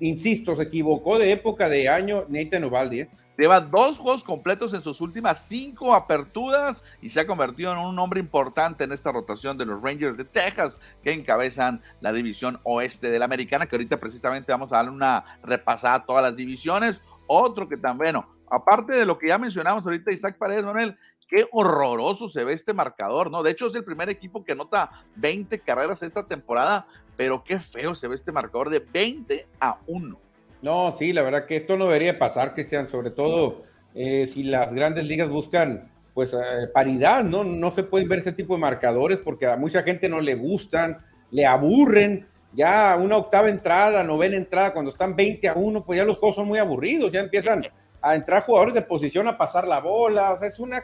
Insisto, 0.00 0.56
se 0.56 0.62
equivocó 0.62 1.18
de 1.18 1.32
época, 1.32 1.68
de 1.68 1.90
año 1.90 2.24
Nathan 2.28 2.64
Ovaldi. 2.64 3.00
¿eh? 3.00 3.08
Lleva 3.36 3.60
dos 3.60 3.98
juegos 3.98 4.22
completos 4.22 4.74
en 4.74 4.82
sus 4.82 5.00
últimas 5.00 5.46
cinco 5.48 5.92
aperturas 5.92 6.84
y 7.00 7.10
se 7.10 7.18
ha 7.18 7.26
convertido 7.26 7.72
en 7.72 7.78
un 7.78 7.98
hombre 7.98 8.20
importante 8.20 8.84
en 8.84 8.92
esta 8.92 9.10
rotación 9.10 9.58
de 9.58 9.66
los 9.66 9.82
Rangers 9.82 10.16
de 10.16 10.24
Texas 10.24 10.78
que 11.02 11.12
encabezan 11.12 11.82
la 12.00 12.12
división 12.12 12.60
oeste 12.62 13.10
de 13.10 13.18
la 13.18 13.24
americana, 13.24 13.66
que 13.66 13.74
ahorita 13.74 13.98
precisamente 13.98 14.52
vamos 14.52 14.72
a 14.72 14.76
darle 14.76 14.92
una 14.92 15.24
repasada 15.42 15.94
a 15.96 16.04
todas 16.06 16.22
las 16.22 16.36
divisiones. 16.36 17.02
Otro 17.26 17.68
que 17.68 17.76
también, 17.76 18.14
bueno, 18.14 18.28
aparte 18.48 18.96
de 18.96 19.04
lo 19.04 19.18
que 19.18 19.28
ya 19.28 19.38
mencionamos 19.38 19.84
ahorita, 19.84 20.12
Isaac 20.12 20.38
Paredes, 20.38 20.64
Manuel, 20.64 20.96
qué 21.26 21.48
horroroso 21.50 22.28
se 22.28 22.44
ve 22.44 22.52
este 22.52 22.72
marcador, 22.72 23.32
¿no? 23.32 23.42
De 23.42 23.50
hecho, 23.50 23.66
es 23.66 23.74
el 23.74 23.84
primer 23.84 24.10
equipo 24.10 24.44
que 24.44 24.52
anota 24.52 24.92
20 25.16 25.58
carreras 25.58 26.04
esta 26.04 26.24
temporada, 26.28 26.86
pero 27.16 27.42
qué 27.42 27.58
feo 27.58 27.96
se 27.96 28.06
ve 28.06 28.14
este 28.14 28.30
marcador 28.30 28.70
de 28.70 28.78
20 28.78 29.48
a 29.58 29.78
1. 29.88 30.23
No, 30.64 30.94
sí, 30.96 31.12
la 31.12 31.20
verdad 31.20 31.44
que 31.44 31.56
esto 31.56 31.76
no 31.76 31.84
debería 31.84 32.18
pasar, 32.18 32.54
Cristian, 32.54 32.88
sobre 32.88 33.10
todo 33.10 33.64
eh, 33.94 34.30
si 34.32 34.44
las 34.44 34.72
grandes 34.72 35.04
ligas 35.04 35.28
buscan 35.28 35.92
pues 36.14 36.32
eh, 36.32 36.68
paridad, 36.72 37.22
¿no? 37.22 37.44
No 37.44 37.74
se 37.74 37.82
pueden 37.82 38.08
ver 38.08 38.20
ese 38.20 38.32
tipo 38.32 38.54
de 38.54 38.60
marcadores 38.60 39.18
porque 39.18 39.46
a 39.46 39.56
mucha 39.56 39.82
gente 39.82 40.08
no 40.08 40.22
le 40.22 40.34
gustan, 40.34 41.04
le 41.32 41.44
aburren. 41.44 42.26
Ya 42.54 42.96
una 42.98 43.18
octava 43.18 43.50
entrada, 43.50 44.02
novena 44.02 44.38
entrada, 44.38 44.72
cuando 44.72 44.90
están 44.90 45.14
20 45.14 45.46
a 45.48 45.52
1, 45.52 45.84
pues 45.84 45.98
ya 45.98 46.04
los 46.06 46.16
juegos 46.16 46.36
son 46.36 46.48
muy 46.48 46.58
aburridos, 46.58 47.12
ya 47.12 47.20
empiezan 47.20 47.60
a 48.00 48.14
entrar 48.14 48.42
jugadores 48.44 48.72
de 48.72 48.82
posición 48.82 49.28
a 49.28 49.36
pasar 49.36 49.68
la 49.68 49.80
bola, 49.80 50.32
o 50.32 50.38
sea, 50.38 50.48
es 50.48 50.58
una 50.58 50.82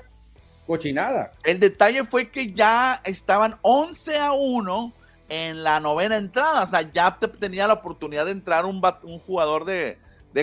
cochinada. 0.66 1.32
El 1.42 1.58
detalle 1.58 2.04
fue 2.04 2.28
que 2.28 2.52
ya 2.52 3.00
estaban 3.02 3.56
11 3.62 4.18
a 4.18 4.32
1 4.32 4.92
en 5.30 5.62
la 5.64 5.80
novena 5.80 6.18
entrada. 6.18 6.64
O 6.64 6.66
sea, 6.66 6.82
ya 6.92 7.18
tenía 7.38 7.66
la 7.66 7.74
oportunidad 7.74 8.26
de 8.26 8.32
entrar 8.32 8.66
un, 8.66 8.82
jugador 9.20 9.64
de, 9.64 9.96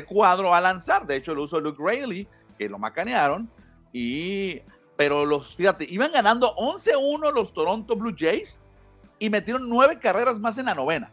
cuadro 0.07 0.55
a 0.55 0.61
lanzar. 0.61 1.05
De 1.05 1.17
hecho, 1.17 1.35
lo 1.35 1.43
usó 1.43 1.59
Luke 1.59 1.81
Rayleigh, 1.83 2.27
que 2.57 2.67
lo 2.67 2.79
macanearon. 2.79 3.47
Y, 3.93 4.61
pero 4.95 5.25
los, 5.25 5.55
fíjate, 5.55 5.85
iban 5.89 6.11
ganando 6.11 6.55
11-1 6.55 7.31
los 7.31 7.53
Toronto 7.53 7.95
Blue 7.95 8.15
Jays 8.17 8.59
y 9.19 9.29
metieron 9.29 9.69
nueve 9.69 9.99
carreras 9.99 10.39
más 10.39 10.57
en 10.57 10.65
la 10.65 10.75
novena. 10.75 11.11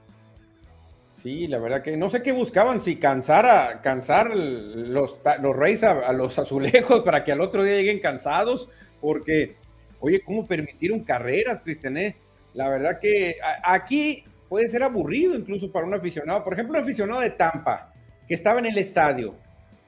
Sí, 1.23 1.47
la 1.47 1.59
verdad 1.59 1.83
que 1.83 1.97
no 1.97 2.11
sé 2.11 2.23
qué 2.23 2.33
buscaban, 2.33 2.83
si 2.83 2.97
cansar 2.97 3.47
a 3.47 3.81
cansar 3.81 4.37
los, 4.37 5.19
los 5.41 5.57
Reyes 5.57 5.83
a, 5.83 6.13
los 6.13 6.39
azulejos 6.39 7.03
para 7.03 7.25
que 7.25 7.33
al 7.33 7.41
otro 7.41 7.65
día 7.65 7.77
lleguen 7.77 8.01
cansados, 8.01 8.69
porque, 9.01 9.57
oye, 10.01 10.21
¿cómo 10.21 10.47
permitieron 10.47 11.01
carreras, 11.01 11.63
Cristiané? 11.65 12.17
La 12.55 12.69
verdad 12.69 12.99
que 13.01 13.37
aquí 13.63 14.25
puede 14.49 14.69
ser 14.69 14.83
aburrido 14.83 15.35
incluso 15.35 15.71
para 15.71 15.87
un 15.87 15.95
aficionado. 15.95 16.45
Por 16.45 16.55
ejemplo, 16.55 16.79
un 16.79 16.85
aficionado 16.85 17.21
de 17.21 17.31
Tampa, 17.31 17.93
que 18.27 18.35
estaba 18.35 18.61
en 18.61 18.67
el 18.67 18.79
estadio, 18.79 19.35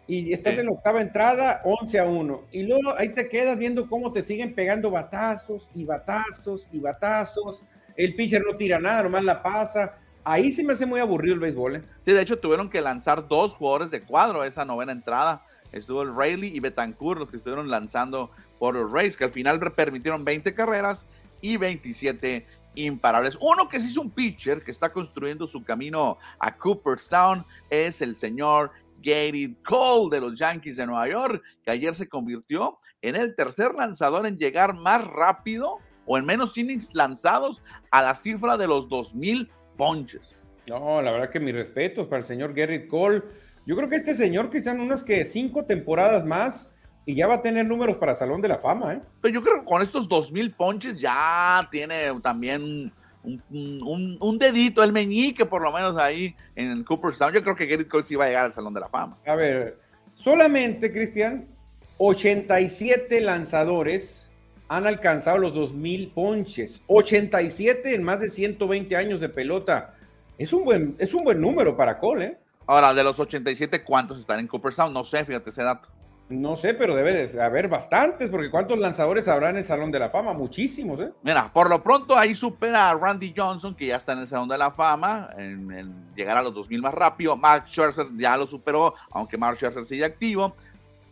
y 0.08 0.32
estás 0.32 0.56
en 0.58 0.66
la 0.66 0.72
octava 0.72 1.00
entrada, 1.00 1.60
11 1.64 1.98
a 1.98 2.04
1. 2.04 2.42
Y 2.52 2.62
luego 2.62 2.96
ahí 2.96 3.08
te 3.08 3.28
quedas 3.28 3.58
viendo 3.58 3.88
cómo 3.88 4.12
te 4.12 4.22
siguen 4.22 4.54
pegando 4.54 4.90
batazos 4.90 5.68
y 5.74 5.84
batazos 5.84 6.68
y 6.70 6.78
batazos. 6.78 7.60
El 7.96 8.14
pitcher 8.14 8.42
no 8.46 8.56
tira 8.56 8.78
nada, 8.78 9.02
nomás 9.02 9.24
la 9.24 9.42
pasa. 9.42 9.98
Ahí 10.22 10.52
sí 10.52 10.62
me 10.62 10.74
hace 10.74 10.86
muy 10.86 11.00
aburrido 11.00 11.34
el 11.34 11.40
béisbol. 11.40 11.76
¿eh? 11.76 11.82
Sí, 12.02 12.12
de 12.12 12.22
hecho 12.22 12.38
tuvieron 12.38 12.70
que 12.70 12.80
lanzar 12.80 13.26
dos 13.26 13.54
jugadores 13.54 13.90
de 13.90 14.02
cuadro 14.02 14.44
esa 14.44 14.64
novena 14.64 14.92
entrada. 14.92 15.44
Estuvo 15.72 16.02
el 16.02 16.14
Rayleigh 16.14 16.54
y 16.54 16.60
Betancourt 16.60 17.20
los 17.20 17.30
que 17.30 17.38
estuvieron 17.38 17.68
lanzando 17.68 18.30
por 18.58 18.76
los 18.76 18.90
Rays, 18.90 19.16
que 19.16 19.24
al 19.24 19.30
final 19.30 19.60
permitieron 19.72 20.24
20 20.24 20.54
carreras 20.54 21.04
y 21.40 21.56
27 21.56 22.46
imparables. 22.76 23.36
Uno 23.40 23.68
que 23.68 23.80
sí 23.80 23.88
es 23.88 23.96
un 23.96 24.10
pitcher 24.10 24.62
que 24.62 24.70
está 24.70 24.92
construyendo 24.92 25.46
su 25.46 25.64
camino 25.64 26.18
a 26.38 26.56
Cooperstown 26.56 27.44
es 27.70 28.02
el 28.02 28.16
señor 28.16 28.70
Gary 29.02 29.56
Cole 29.64 30.14
de 30.14 30.20
los 30.20 30.38
Yankees 30.38 30.76
de 30.76 30.86
Nueva 30.86 31.08
York, 31.08 31.42
que 31.64 31.70
ayer 31.70 31.94
se 31.94 32.08
convirtió 32.08 32.78
en 33.02 33.16
el 33.16 33.34
tercer 33.34 33.74
lanzador 33.74 34.26
en 34.26 34.38
llegar 34.38 34.74
más 34.74 35.06
rápido 35.06 35.78
o 36.06 36.18
en 36.18 36.24
menos 36.24 36.56
innings 36.56 36.94
lanzados 36.94 37.62
a 37.90 38.02
la 38.02 38.14
cifra 38.14 38.56
de 38.56 38.66
los 38.66 38.88
2000 38.88 39.50
ponches. 39.76 40.42
No, 40.68 41.00
la 41.02 41.12
verdad 41.12 41.30
que 41.30 41.40
mis 41.40 41.54
respetos 41.54 42.08
para 42.08 42.22
el 42.22 42.26
señor 42.26 42.54
Gary 42.54 42.88
Cole. 42.88 43.22
Yo 43.66 43.76
creo 43.76 43.88
que 43.88 43.96
este 43.96 44.14
señor 44.14 44.50
quizá 44.50 44.72
en 44.72 44.80
unas 44.80 45.02
que 45.02 45.24
cinco 45.24 45.64
temporadas 45.64 46.24
más 46.24 46.70
y 47.06 47.14
ya 47.14 47.28
va 47.28 47.34
a 47.34 47.42
tener 47.42 47.64
números 47.64 47.96
para 47.96 48.16
Salón 48.16 48.42
de 48.42 48.48
la 48.48 48.58
Fama, 48.58 48.94
¿eh? 48.94 49.00
Pero 49.22 49.34
yo 49.34 49.42
creo 49.42 49.60
que 49.60 49.64
con 49.64 49.80
estos 49.80 50.08
dos 50.08 50.32
mil 50.32 50.50
ponches 50.50 50.98
ya 50.98 51.66
tiene 51.70 51.94
también 52.20 52.92
un, 53.22 54.18
un, 54.20 54.38
dedito, 54.38 54.82
el 54.82 54.92
meñique 54.92 55.46
por 55.46 55.62
lo 55.62 55.72
menos 55.72 55.96
ahí 55.96 56.34
en 56.56 56.82
Cooperstown. 56.82 57.32
Yo 57.32 57.42
creo 57.42 57.54
que 57.54 57.66
Gary 57.66 57.84
Cole 57.84 58.04
sí 58.04 58.16
va 58.16 58.24
a 58.24 58.28
llegar 58.28 58.44
al 58.46 58.52
Salón 58.52 58.74
de 58.74 58.80
la 58.80 58.88
Fama. 58.88 59.16
A 59.24 59.36
ver, 59.36 59.78
solamente, 60.14 60.92
Cristian, 60.92 61.46
87 61.98 63.20
lanzadores 63.20 64.28
han 64.68 64.88
alcanzado 64.88 65.38
los 65.38 65.54
2.000 65.54 66.12
ponches, 66.12 66.80
87 66.88 67.94
en 67.94 68.02
más 68.02 68.18
de 68.18 68.28
120 68.28 68.96
años 68.96 69.20
de 69.20 69.28
pelota. 69.28 69.94
Es 70.38 70.52
un 70.52 70.64
buen, 70.64 70.96
es 70.98 71.14
un 71.14 71.22
buen 71.22 71.40
número 71.40 71.76
para 71.76 71.98
Cole, 71.98 72.24
¿eh? 72.24 72.38
Ahora, 72.66 72.92
de 72.92 73.04
los 73.04 73.20
87, 73.20 73.84
¿cuántos 73.84 74.18
están 74.18 74.40
en 74.40 74.48
Cooperstown? 74.48 74.92
No 74.92 75.04
sé, 75.04 75.24
fíjate 75.24 75.50
ese 75.50 75.62
dato. 75.62 75.88
No 76.28 76.56
sé, 76.56 76.74
pero 76.74 76.96
debe 76.96 77.28
de 77.28 77.42
haber 77.42 77.68
bastantes, 77.68 78.28
porque 78.30 78.50
¿cuántos 78.50 78.78
lanzadores 78.78 79.28
habrá 79.28 79.50
en 79.50 79.58
el 79.58 79.64
Salón 79.64 79.92
de 79.92 80.00
la 80.00 80.10
Fama? 80.10 80.32
Muchísimos, 80.32 80.98
¿eh? 81.00 81.12
Mira, 81.22 81.52
por 81.52 81.70
lo 81.70 81.82
pronto 81.84 82.18
ahí 82.18 82.34
supera 82.34 82.90
a 82.90 82.94
Randy 82.94 83.32
Johnson, 83.36 83.76
que 83.76 83.86
ya 83.86 83.96
está 83.96 84.14
en 84.14 84.20
el 84.20 84.26
Salón 84.26 84.48
de 84.48 84.58
la 84.58 84.72
Fama, 84.72 85.30
en, 85.38 85.94
llegar 86.16 86.36
a 86.36 86.42
los 86.42 86.52
2000 86.52 86.82
más 86.82 86.94
rápido. 86.94 87.36
Mark 87.36 87.66
Scherzer 87.68 88.06
ya 88.16 88.36
lo 88.36 88.48
superó, 88.48 88.94
aunque 89.12 89.38
Mark 89.38 89.56
Scherzer 89.56 89.86
sigue 89.86 90.04
activo. 90.04 90.56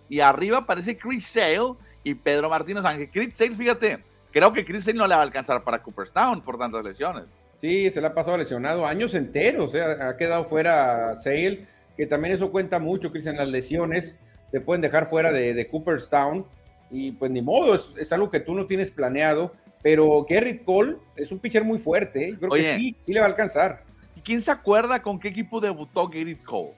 Y 0.08 0.18
arriba 0.18 0.58
aparece 0.58 0.98
Chris 0.98 1.26
Sale, 1.26 1.74
y 2.04 2.14
Pedro 2.14 2.50
Martínez, 2.50 2.84
aunque 2.84 3.08
Chris 3.08 3.34
Sale, 3.34 3.54
fíjate, 3.54 3.98
creo 4.30 4.52
que 4.52 4.64
Chris 4.64 4.84
Sale 4.84 4.98
no 4.98 5.06
le 5.06 5.14
va 5.14 5.20
a 5.20 5.24
alcanzar 5.24 5.64
para 5.64 5.82
Cooperstown 5.82 6.42
por 6.42 6.58
tantas 6.58 6.84
lesiones. 6.84 7.24
Sí, 7.60 7.90
se 7.90 8.00
le 8.00 8.08
ha 8.08 8.14
pasado 8.14 8.36
lesionado 8.36 8.86
años 8.86 9.14
enteros, 9.14 9.70
o 9.70 9.72
sea, 9.72 10.08
ha 10.08 10.16
quedado 10.16 10.44
fuera 10.44 11.16
Sale, 11.22 11.66
que 11.96 12.06
también 12.06 12.34
eso 12.34 12.50
cuenta 12.50 12.78
mucho, 12.78 13.10
Cristian, 13.10 13.36
las 13.36 13.48
lesiones 13.48 14.16
te 14.54 14.60
pueden 14.60 14.82
dejar 14.82 15.10
fuera 15.10 15.32
de, 15.32 15.68
Cooperstown 15.68 16.46
y 16.88 17.10
pues 17.10 17.28
ni 17.32 17.42
modo, 17.42 17.74
es, 17.74 18.12
algo 18.12 18.30
que 18.30 18.38
tú 18.38 18.54
no 18.54 18.66
tienes 18.66 18.88
planeado, 18.92 19.52
pero 19.82 20.24
Gerrit 20.28 20.62
Cole 20.62 20.94
es 21.16 21.32
un 21.32 21.40
pitcher 21.40 21.64
muy 21.64 21.80
fuerte, 21.80 22.28
¿eh? 22.28 22.36
creo 22.38 22.52
que 22.52 22.76
sí, 22.76 22.94
sí 23.00 23.12
le 23.12 23.18
va 23.18 23.26
a 23.26 23.30
alcanzar. 23.30 23.82
¿Y 24.14 24.20
quién 24.20 24.40
se 24.40 24.52
acuerda 24.52 25.02
con 25.02 25.18
qué 25.18 25.26
equipo 25.26 25.60
debutó 25.60 26.08
Gerrit 26.08 26.44
Cole? 26.44 26.70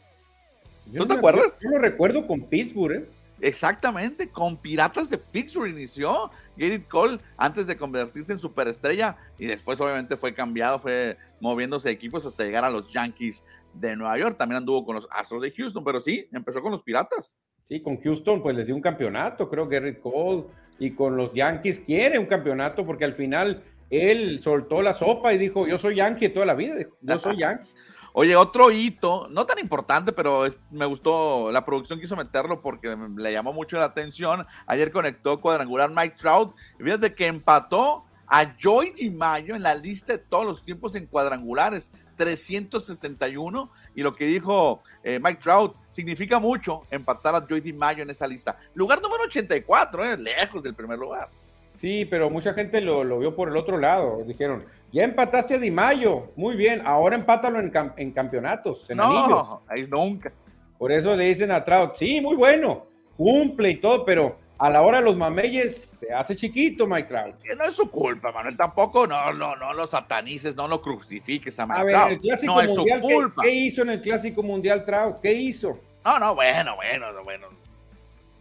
¿No 0.91 1.07
te 1.07 1.13
acuerdas? 1.13 1.59
Yo 1.61 1.69
lo 1.69 1.77
recuerdo 1.77 2.27
con 2.27 2.41
Pittsburgh, 2.41 2.93
¿eh? 2.93 3.05
Exactamente, 3.43 4.31
con 4.31 4.57
Piratas 4.57 5.11
de 5.11 5.19
Pittsburgh 5.19 5.69
inició 5.69 6.31
Gerrit 6.57 6.89
Cole 6.89 7.19
antes 7.37 7.67
de 7.67 7.77
convertirse 7.77 8.33
en 8.33 8.39
superestrella 8.39 9.19
y 9.39 9.49
después 9.49 9.79
obviamente 9.83 10.17
fue 10.17 10.33
cambiado, 10.33 10.79
fue 10.79 11.19
moviéndose 11.41 11.91
de 11.91 11.95
equipos 11.95 12.25
hasta 12.25 12.43
llegar 12.43 12.65
a 12.65 12.71
los 12.71 12.91
Yankees 12.91 13.43
de 13.75 13.97
Nueva 13.97 14.17
York. 14.17 14.39
También 14.39 14.57
anduvo 14.57 14.87
con 14.87 14.95
los 14.95 15.07
Astros 15.11 15.43
de 15.43 15.51
Houston, 15.51 15.85
pero 15.85 16.01
sí, 16.01 16.27
empezó 16.33 16.63
con 16.63 16.73
los 16.73 16.83
Piratas. 16.83 17.37
Sí, 17.69 17.81
con 17.81 18.01
Houston 18.01 18.43
pues 18.43 18.57
les 18.57 18.67
dio 18.67 18.75
un 18.75 18.83
campeonato, 18.83 19.49
creo 19.49 19.69
Gerrit 19.69 20.01
Cole, 20.01 20.45
y 20.79 20.93
con 20.93 21.17
los 21.17 21.33
Yankees 21.33 21.81
quiere 21.81 22.19
un 22.19 22.27
campeonato 22.27 22.87
porque 22.87 23.05
al 23.05 23.15
final 23.15 23.63
él 23.91 24.41
soltó 24.43 24.83
la 24.83 24.95
sopa 24.95 25.33
y 25.33 25.39
dijo, 25.39 25.67
yo 25.67 25.79
soy 25.79 25.97
Yankee 25.97 26.29
toda 26.29 26.47
la 26.47 26.55
vida, 26.55 26.75
yo 27.01 27.19
soy 27.19 27.37
Yankee. 27.41 27.69
Oye, 28.13 28.35
otro 28.35 28.71
hito, 28.71 29.29
no 29.31 29.45
tan 29.45 29.59
importante, 29.59 30.11
pero 30.11 30.45
me 30.71 30.87
gustó, 30.87 31.53
la 31.53 31.67
producción 31.67 32.01
quiso 32.01 32.17
meterlo 32.17 32.63
porque 32.63 32.97
le 33.17 33.33
llamó 33.33 33.53
mucho 33.53 33.77
la 33.77 33.85
atención. 33.85 34.47
Ayer 34.67 34.91
conectó 34.91 35.39
cuadrangular 35.39 35.91
Mike 35.91 36.17
Trout 36.19 36.55
y 36.81 36.83
fíjate 36.83 37.15
que 37.15 37.27
empató 37.27 38.07
a 38.27 38.55
Joy 38.57 38.93
DiMaggio 38.97 39.55
en 39.55 39.63
la 39.63 39.75
lista 39.75 40.15
de 40.15 40.19
todos 40.19 40.47
los 40.47 40.65
tiempos 40.65 40.95
en 40.95 41.07
cuadrangulares, 41.07 41.93
361. 42.17 43.71
Y 43.95 44.03
lo 44.03 44.15
que 44.15 44.27
dijo 44.27 44.83
eh, 45.03 45.21
Mike 45.23 45.41
Trout 45.43 45.75
significa 45.93 46.39
mucho 46.39 46.83
empatar 46.91 47.35
a 47.35 47.47
Joy 47.47 47.61
DiMaggio 47.61 48.03
en 48.03 48.11
esa 48.11 48.27
lista. 48.27 48.59
Lugar 48.75 49.01
número 49.01 49.25
84, 49.25 50.05
es 50.05 50.19
eh, 50.19 50.21
lejos 50.21 50.63
del 50.63 50.75
primer 50.75 50.99
lugar. 50.99 51.29
Sí, 51.77 52.07
pero 52.07 52.31
mucha 52.31 52.55
gente 52.55 52.81
lo, 52.81 53.05
lo, 53.05 53.19
vio 53.19 53.37
por 53.37 53.49
el 53.49 53.57
otro 53.57 53.79
lado. 53.79 54.25
Dijeron, 54.25 54.65
ya 54.93 55.05
empataste 55.05 55.55
a 55.55 55.59
Di 55.59 55.71
Mayo, 55.71 56.33
muy 56.37 56.57
bien, 56.57 56.83
ahora 56.85 57.17
empátalo 57.17 57.61
en, 57.61 57.73
en 57.97 58.13
campeonatos, 58.13 58.89
en 58.89 58.97
no, 58.97 59.63
ahí 59.69 59.87
nunca. 59.87 60.33
Por 60.79 60.91
eso 60.91 61.15
le 61.15 61.25
dicen 61.25 61.51
a 61.51 61.65
Trout, 61.65 61.97
sí, 61.97 62.21
muy 62.21 62.37
bueno, 62.37 62.87
cumple 63.17 63.71
y 63.71 63.77
todo, 63.77 64.05
pero 64.05 64.39
a 64.59 64.71
la 64.71 64.83
hora 64.83 64.99
de 64.99 65.05
los 65.05 65.17
mameyes 65.17 65.99
se 66.01 66.13
hace 66.13 66.35
chiquito, 66.35 66.87
Mike 66.87 67.09
Trout. 67.09 67.35
no 67.57 67.65
es 67.65 67.75
su 67.75 67.91
culpa, 67.91 68.33
Manuel, 68.33 68.57
tampoco, 68.57 69.07
no, 69.07 69.33
no, 69.33 69.57
no 69.57 69.73
lo 69.75 69.87
satanices, 69.87 70.57
no 70.57 70.67
lo 70.69 70.81
crucifiques 70.81 71.59
a 71.61 71.67
Mike 71.67 71.81
a 71.81 71.85
ver, 71.85 72.13
El 72.13 72.21
clásico 72.21 72.55
no 72.55 72.63
mundial, 72.63 72.99
es 72.99 73.05
su 73.05 73.15
culpa. 73.15 73.43
¿qué, 73.43 73.49
¿qué, 73.49 73.55
hizo 73.55 73.83
en 73.83 73.91
el 73.91 74.01
Clásico 74.01 74.43
Mundial 74.43 74.85
Trout? 74.85 75.21
¿Qué 75.21 75.33
hizo? 75.33 75.79
No, 76.05 76.19
no, 76.19 76.35
bueno, 76.35 76.77
bueno, 76.77 77.25
bueno 77.25 77.49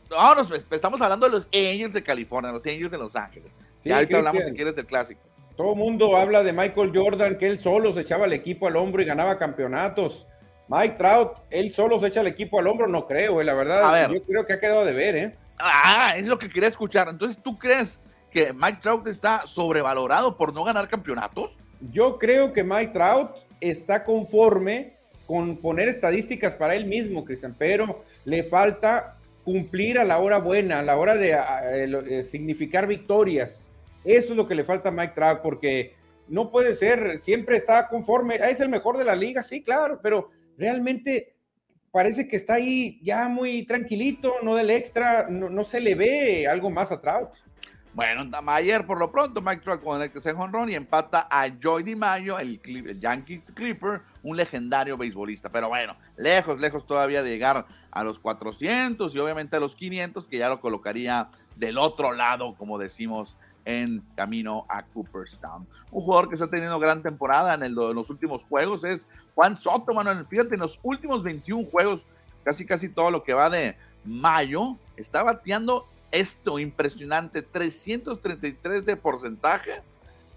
no, 0.09 0.41
estamos 0.71 1.01
hablando 1.01 1.25
de 1.25 1.31
los 1.33 1.47
Angels 1.53 1.93
de 1.93 2.03
California, 2.03 2.51
los 2.51 2.65
Angels 2.65 2.91
de 2.91 2.97
Los 2.97 3.15
Ángeles. 3.15 3.51
ya 3.83 3.95
ahorita 3.97 4.17
hablamos 4.17 4.45
si 4.45 4.53
quieres 4.53 4.75
del 4.75 4.85
clásico. 4.85 5.21
Todo 5.55 5.71
el 5.71 5.77
mundo 5.77 6.17
habla 6.17 6.43
de 6.43 6.51
Michael 6.51 6.91
Jordan, 6.93 7.37
que 7.37 7.47
él 7.47 7.59
solo 7.59 7.93
se 7.93 8.01
echaba 8.01 8.25
el 8.25 8.33
equipo 8.33 8.67
al 8.67 8.75
hombro 8.75 9.01
y 9.01 9.05
ganaba 9.05 9.37
campeonatos. 9.37 10.25
Mike 10.67 10.95
Trout, 10.97 11.37
él 11.49 11.71
solo 11.71 11.99
se 11.99 12.07
echa 12.07 12.21
el 12.21 12.27
equipo 12.27 12.59
al 12.59 12.67
hombro, 12.67 12.87
no 12.87 13.07
creo, 13.07 13.39
eh, 13.39 13.43
la 13.43 13.53
verdad. 13.53 14.11
yo 14.11 14.23
creo 14.23 14.45
que 14.45 14.53
ha 14.53 14.59
quedado 14.59 14.83
de 14.83 14.93
ver, 14.93 15.15
¿eh? 15.15 15.35
Ah, 15.59 16.13
es 16.17 16.27
lo 16.27 16.37
que 16.37 16.49
quería 16.49 16.69
escuchar. 16.69 17.07
Entonces, 17.09 17.41
¿tú 17.41 17.57
crees 17.57 17.99
que 18.31 18.53
Mike 18.53 18.79
Trout 18.81 19.07
está 19.07 19.45
sobrevalorado 19.45 20.37
por 20.37 20.53
no 20.53 20.63
ganar 20.63 20.87
campeonatos? 20.87 21.51
Yo 21.91 22.17
creo 22.17 22.51
que 22.51 22.63
Mike 22.63 22.93
Trout 22.93 23.31
está 23.61 24.03
conforme 24.03 24.93
con 25.25 25.57
poner 25.57 25.87
estadísticas 25.87 26.55
para 26.55 26.75
él 26.75 26.85
mismo, 26.85 27.25
Cristian, 27.25 27.55
pero 27.57 28.03
le 28.25 28.43
falta 28.43 29.17
cumplir 29.43 29.97
a 29.99 30.03
la 30.03 30.19
hora 30.19 30.39
buena, 30.39 30.79
a 30.79 30.83
la 30.83 30.97
hora 30.97 31.15
de 31.15 31.31
eh, 31.33 32.23
significar 32.23 32.87
victorias. 32.87 33.69
Eso 34.03 34.31
es 34.31 34.37
lo 34.37 34.47
que 34.47 34.55
le 34.55 34.63
falta 34.63 34.89
a 34.89 34.91
Mike 34.91 35.13
Trout, 35.15 35.41
porque 35.41 35.95
no 36.27 36.51
puede 36.51 36.75
ser, 36.75 37.19
siempre 37.21 37.57
está 37.57 37.87
conforme, 37.87 38.35
es 38.35 38.59
el 38.59 38.69
mejor 38.69 38.97
de 38.97 39.05
la 39.05 39.15
liga, 39.15 39.43
sí, 39.43 39.63
claro, 39.63 39.99
pero 40.01 40.31
realmente 40.57 41.34
parece 41.95 42.27
que 42.27 42.35
está 42.35 42.55
ahí 42.55 42.99
ya 43.01 43.29
muy 43.29 43.65
tranquilito, 43.65 44.33
no 44.43 44.55
del 44.55 44.69
extra, 44.69 45.27
no, 45.29 45.49
no 45.49 45.63
se 45.63 45.79
le 45.79 45.95
ve 45.95 46.45
algo 46.45 46.69
más 46.69 46.91
a 46.91 46.99
Trout. 46.99 47.29
Bueno, 47.93 48.29
ayer 48.47 48.85
por 48.85 48.99
lo 48.99 49.09
pronto 49.09 49.41
Mike 49.41 49.61
Trout 49.61 49.81
con 49.81 50.01
el 50.01 50.11
que 50.11 50.19
se 50.19 50.31
honrón 50.31 50.69
y 50.69 50.73
empata 50.73 51.25
a 51.31 51.47
Joy 51.47 51.83
DiMaggio, 51.83 52.37
el, 52.37 52.59
el 52.65 52.99
Yankee 52.99 53.39
Clipper, 53.53 54.01
un 54.23 54.35
legendario 54.35 54.97
beisbolista. 54.97 55.47
Pero 55.47 55.69
bueno, 55.69 55.95
lejos, 56.17 56.59
lejos 56.59 56.85
todavía 56.85 57.23
de 57.23 57.29
llegar 57.29 57.65
a 57.91 58.03
los 58.03 58.19
400 58.19 59.15
y 59.15 59.19
obviamente 59.19 59.55
a 59.55 59.61
los 59.61 59.77
500, 59.77 60.27
que 60.27 60.39
ya 60.39 60.49
lo 60.49 60.59
colocaría 60.59 61.29
del 61.55 61.77
otro 61.77 62.11
lado, 62.11 62.55
como 62.55 62.77
decimos, 62.77 63.37
en 63.65 64.01
camino 64.15 64.65
a 64.69 64.83
Cooperstown. 64.83 65.67
Un 65.91 66.01
jugador 66.01 66.29
que 66.29 66.35
está 66.35 66.47
teniendo 66.47 66.79
gran 66.79 67.01
temporada 67.01 67.55
en, 67.55 67.63
el, 67.63 67.71
en 67.71 67.95
los 67.95 68.09
últimos 68.09 68.43
juegos 68.43 68.83
es 68.83 69.07
Juan 69.33 69.59
Soto, 69.59 69.93
Manuel. 69.93 70.25
Fíjate, 70.27 70.55
en 70.55 70.61
los 70.61 70.79
últimos 70.83 71.23
21 71.23 71.67
juegos, 71.69 72.05
casi 72.43 72.65
casi 72.65 72.89
todo 72.89 73.11
lo 73.11 73.23
que 73.23 73.33
va 73.33 73.49
de, 73.49 73.75
mayo 74.05 74.77
está 74.97 75.23
bateando 75.23 75.85
esto 76.11 76.59
impresionante, 76.59 77.41
333 77.41 78.85
de 78.85 78.95
porcentaje 78.95 79.81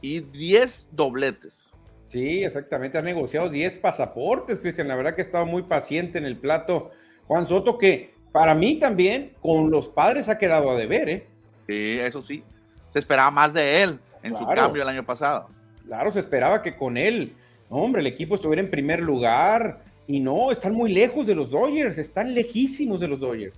y 0.00 0.20
10 0.20 0.90
dobletes. 0.92 1.74
Sí, 2.10 2.42
exactamente, 2.42 2.98
ha 2.98 3.02
negociado 3.02 3.50
10 3.50 3.78
pasaportes, 3.78 4.60
Cristian, 4.60 4.88
la 4.88 4.96
verdad 4.96 5.14
que 5.14 5.22
ha 5.22 5.24
estado 5.24 5.46
muy 5.46 5.62
paciente 5.62 6.18
en 6.18 6.24
el 6.24 6.38
plato. 6.38 6.90
Juan 7.26 7.46
Soto, 7.46 7.76
que 7.76 8.14
para 8.32 8.54
mí 8.54 8.78
también 8.78 9.34
con 9.40 9.70
los 9.70 9.88
padres 9.88 10.28
ha 10.28 10.38
quedado 10.38 10.70
a 10.70 10.76
deber, 10.76 11.08
¿eh? 11.08 11.26
Sí, 11.66 11.98
eso 12.00 12.22
sí, 12.22 12.42
se 12.92 12.98
esperaba 12.98 13.30
más 13.30 13.52
de 13.52 13.82
él 13.82 13.98
en 14.22 14.36
su 14.36 14.46
cambio 14.46 14.82
el 14.82 14.88
año 14.88 15.04
pasado. 15.04 15.48
Claro, 15.86 16.12
se 16.12 16.20
esperaba 16.20 16.62
que 16.62 16.76
con 16.76 16.96
él, 16.96 17.34
hombre, 17.70 18.00
el 18.00 18.06
equipo 18.06 18.34
estuviera 18.34 18.62
en 18.62 18.70
primer 18.70 19.00
lugar, 19.00 19.80
y 20.06 20.20
no, 20.20 20.50
están 20.50 20.74
muy 20.74 20.90
lejos 20.90 21.26
de 21.26 21.34
los 21.34 21.50
Dodgers, 21.50 21.98
están 21.98 22.34
lejísimos 22.34 22.98
de 22.98 23.08
los 23.08 23.20
Dodgers. 23.20 23.54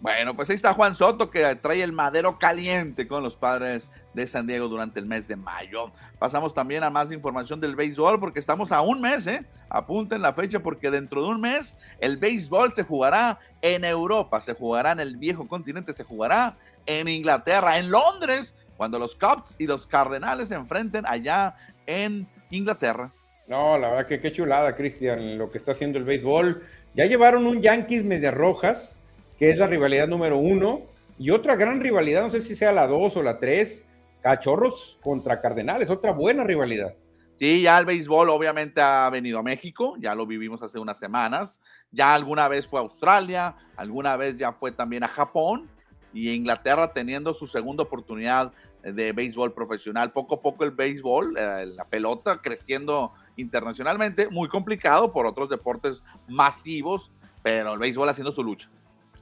Bueno, 0.00 0.34
pues 0.34 0.48
ahí 0.48 0.56
está 0.56 0.72
Juan 0.72 0.96
Soto 0.96 1.30
que 1.30 1.54
trae 1.56 1.82
el 1.82 1.92
madero 1.92 2.38
caliente 2.38 3.06
con 3.06 3.22
los 3.22 3.36
padres 3.36 3.92
de 4.14 4.26
San 4.26 4.46
Diego 4.46 4.66
durante 4.68 4.98
el 4.98 5.04
mes 5.04 5.28
de 5.28 5.36
mayo. 5.36 5.92
Pasamos 6.18 6.54
también 6.54 6.82
a 6.84 6.88
más 6.88 7.12
información 7.12 7.60
del 7.60 7.76
béisbol 7.76 8.18
porque 8.18 8.40
estamos 8.40 8.72
a 8.72 8.80
un 8.80 9.02
mes, 9.02 9.26
¿eh? 9.26 9.44
Apunten 9.68 10.22
la 10.22 10.32
fecha 10.32 10.60
porque 10.60 10.90
dentro 10.90 11.22
de 11.22 11.28
un 11.28 11.42
mes 11.42 11.76
el 11.98 12.16
béisbol 12.16 12.72
se 12.72 12.82
jugará 12.82 13.38
en 13.60 13.84
Europa, 13.84 14.40
se 14.40 14.54
jugará 14.54 14.92
en 14.92 15.00
el 15.00 15.18
viejo 15.18 15.46
continente, 15.46 15.92
se 15.92 16.04
jugará 16.04 16.56
en 16.86 17.06
Inglaterra, 17.06 17.76
en 17.76 17.90
Londres, 17.90 18.54
cuando 18.80 18.98
los 18.98 19.14
Cubs 19.14 19.56
y 19.58 19.66
los 19.66 19.86
Cardenales 19.86 20.48
se 20.48 20.54
enfrenten 20.54 21.04
allá 21.06 21.54
en 21.86 22.26
Inglaterra. 22.48 23.12
No, 23.46 23.76
la 23.76 23.90
verdad 23.90 24.06
que 24.06 24.22
qué 24.22 24.32
chulada, 24.32 24.74
Cristian, 24.74 25.36
lo 25.36 25.50
que 25.50 25.58
está 25.58 25.72
haciendo 25.72 25.98
el 25.98 26.04
béisbol. 26.04 26.62
Ya 26.94 27.04
llevaron 27.04 27.44
un 27.44 27.60
Yankees 27.60 28.06
Medias 28.06 28.32
Rojas, 28.32 28.98
que 29.38 29.50
es 29.50 29.58
la 29.58 29.66
rivalidad 29.66 30.08
número 30.08 30.38
uno, 30.38 30.80
y 31.18 31.28
otra 31.28 31.56
gran 31.56 31.80
rivalidad, 31.80 32.22
no 32.22 32.30
sé 32.30 32.40
si 32.40 32.56
sea 32.56 32.72
la 32.72 32.86
dos 32.86 33.18
o 33.18 33.22
la 33.22 33.38
tres, 33.38 33.84
Cachorros 34.22 34.96
contra 35.02 35.42
Cardenales, 35.42 35.90
otra 35.90 36.12
buena 36.12 36.42
rivalidad. 36.44 36.94
Sí, 37.38 37.60
ya 37.60 37.78
el 37.78 37.84
béisbol 37.84 38.30
obviamente 38.30 38.80
ha 38.80 39.10
venido 39.10 39.40
a 39.40 39.42
México, 39.42 39.96
ya 39.98 40.14
lo 40.14 40.24
vivimos 40.24 40.62
hace 40.62 40.78
unas 40.78 40.98
semanas, 40.98 41.60
ya 41.90 42.14
alguna 42.14 42.48
vez 42.48 42.66
fue 42.66 42.80
a 42.80 42.82
Australia, 42.82 43.56
alguna 43.76 44.16
vez 44.16 44.38
ya 44.38 44.52
fue 44.52 44.72
también 44.72 45.04
a 45.04 45.08
Japón 45.08 45.68
y 46.12 46.30
Inglaterra 46.30 46.92
teniendo 46.92 47.34
su 47.34 47.46
segunda 47.46 47.82
oportunidad 47.82 48.52
de 48.82 49.12
béisbol 49.12 49.52
profesional. 49.52 50.12
Poco 50.12 50.36
a 50.36 50.42
poco 50.42 50.64
el 50.64 50.70
béisbol, 50.70 51.36
eh, 51.36 51.66
la 51.66 51.84
pelota 51.84 52.40
creciendo 52.42 53.12
internacionalmente, 53.36 54.28
muy 54.28 54.48
complicado 54.48 55.12
por 55.12 55.26
otros 55.26 55.48
deportes 55.48 56.02
masivos, 56.28 57.12
pero 57.42 57.74
el 57.74 57.78
béisbol 57.78 58.08
haciendo 58.08 58.32
su 58.32 58.42
lucha. 58.42 58.68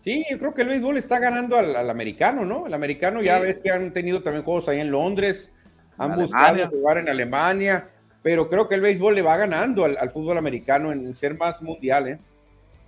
Sí, 0.03 0.25
yo 0.31 0.39
creo 0.39 0.55
que 0.55 0.63
el 0.63 0.69
béisbol 0.69 0.97
está 0.97 1.19
ganando 1.19 1.57
al, 1.57 1.91
americano, 1.91 2.45
¿no? 2.45 2.67
El 2.67 2.75
americano 2.75 3.21
ya 3.21 3.41
ves 3.41 3.59
que 3.59 3.71
han 3.71 3.93
tenido 3.93 4.23
también 4.23 4.45
juegos 4.45 4.69
ahí 4.69 4.81
en 4.81 4.91
Londres, 4.91 5.51
han 5.99 6.15
buscado 6.15 6.69
jugar 6.69 6.99
en 6.99 7.09
Alemania, 7.09 7.91
pero 8.23 8.49
creo 8.49 8.69
que 8.69 8.77
el 8.77 8.81
béisbol 8.81 9.15
le 9.15 9.23
va 9.23 9.37
ganando 9.37 9.85
al, 9.85 10.11
fútbol 10.11 10.39
americano 10.39 10.93
en 10.93 11.15
ser 11.17 11.37
más 11.37 11.61
mundial, 11.61 12.09
¿eh? 12.09 12.19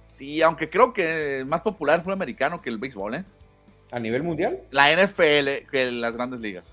Sí, 0.06 0.42
aunque 0.42 0.68
creo 0.70 0.92
que 0.92 1.44
más 1.46 1.61
popular 1.61 1.96
el 1.96 2.02
fútbol 2.02 2.14
americano 2.14 2.61
que 2.61 2.70
el 2.70 2.78
béisbol, 2.78 3.14
¿eh? 3.14 3.24
¿A 3.92 3.98
nivel 3.98 4.22
mundial? 4.22 4.61
La 4.70 4.92
NFL 4.92 5.68
que 5.70 5.90
las 5.90 6.16
grandes 6.16 6.40
ligas. 6.40 6.72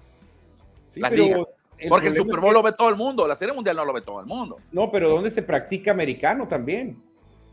Sí, 0.87 0.99
las 0.99 1.11
ligas. 1.11 1.45
Porque 1.89 2.07
el 2.07 2.15
Super 2.15 2.39
Bowl 2.39 2.53
lo 2.53 2.63
ve 2.63 2.71
todo 2.71 2.89
el 2.89 2.95
mundo, 2.95 3.27
la 3.27 3.35
Serie 3.35 3.53
Mundial 3.53 3.75
no 3.75 3.85
lo 3.85 3.93
ve 3.93 4.01
todo 4.01 4.19
el 4.19 4.25
mundo. 4.25 4.57
No, 4.71 4.91
pero 4.91 5.09
¿dónde 5.09 5.29
se 5.29 5.43
practica 5.43 5.91
americano 5.91 6.47
también? 6.47 6.97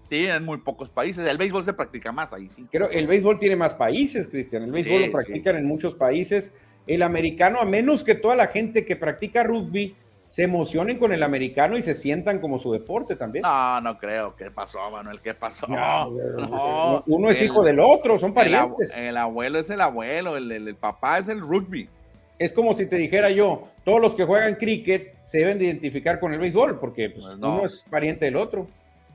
Sí, 0.04 0.26
en 0.26 0.44
muy 0.44 0.58
pocos 0.58 0.90
países. 0.90 1.26
El 1.26 1.38
béisbol 1.38 1.64
se 1.64 1.72
practica 1.72 2.12
más 2.12 2.32
ahí, 2.32 2.48
sí. 2.48 2.66
Creo 2.70 2.88
el 2.90 3.06
béisbol 3.06 3.38
tiene 3.38 3.56
más 3.56 3.74
países, 3.74 4.26
Cristian. 4.28 4.62
El 4.62 4.72
béisbol 4.72 5.06
lo 5.06 5.12
practican 5.12 5.56
en 5.56 5.66
muchos 5.66 5.94
países. 5.94 6.52
El 6.86 7.02
americano, 7.02 7.58
a 7.58 7.64
menos 7.64 8.04
que 8.04 8.14
toda 8.14 8.36
la 8.36 8.48
gente 8.48 8.84
que 8.84 8.96
practica 8.96 9.42
rugby 9.42 9.94
se 10.34 10.42
emocionen 10.42 10.98
con 10.98 11.12
el 11.12 11.22
americano 11.22 11.78
y 11.78 11.82
se 11.84 11.94
sientan 11.94 12.40
como 12.40 12.58
su 12.58 12.72
deporte 12.72 13.14
también. 13.14 13.42
No, 13.42 13.80
no 13.80 13.96
creo. 13.98 14.34
¿Qué 14.34 14.50
pasó, 14.50 14.90
Manuel? 14.90 15.20
¿Qué 15.20 15.32
pasó? 15.32 15.68
No, 15.68 17.04
uno 17.06 17.30
es 17.30 17.40
hijo 17.40 17.62
del 17.62 17.78
otro, 17.78 18.18
son 18.18 18.34
parientes. 18.34 18.90
El, 18.96 19.16
abuelo 19.16 19.60
es 19.60 19.70
el 19.70 19.80
abuelo, 19.80 20.36
el, 20.36 20.50
el, 20.50 20.74
papá 20.74 21.18
es 21.18 21.28
el 21.28 21.38
rugby. 21.38 21.88
Es 22.36 22.52
como 22.52 22.74
si 22.74 22.86
te 22.86 22.96
dijera 22.96 23.30
yo, 23.30 23.68
todos 23.84 24.00
los 24.00 24.16
que 24.16 24.24
juegan 24.24 24.56
cricket 24.56 25.14
se 25.24 25.38
deben 25.38 25.56
de 25.60 25.66
identificar 25.66 26.18
con 26.18 26.32
el 26.32 26.40
béisbol, 26.40 26.80
porque 26.80 27.10
pues, 27.10 27.24
pues 27.24 27.36
uno 27.36 27.64
es 27.64 27.84
pariente 27.88 28.24
del 28.24 28.34
otro. 28.34 28.66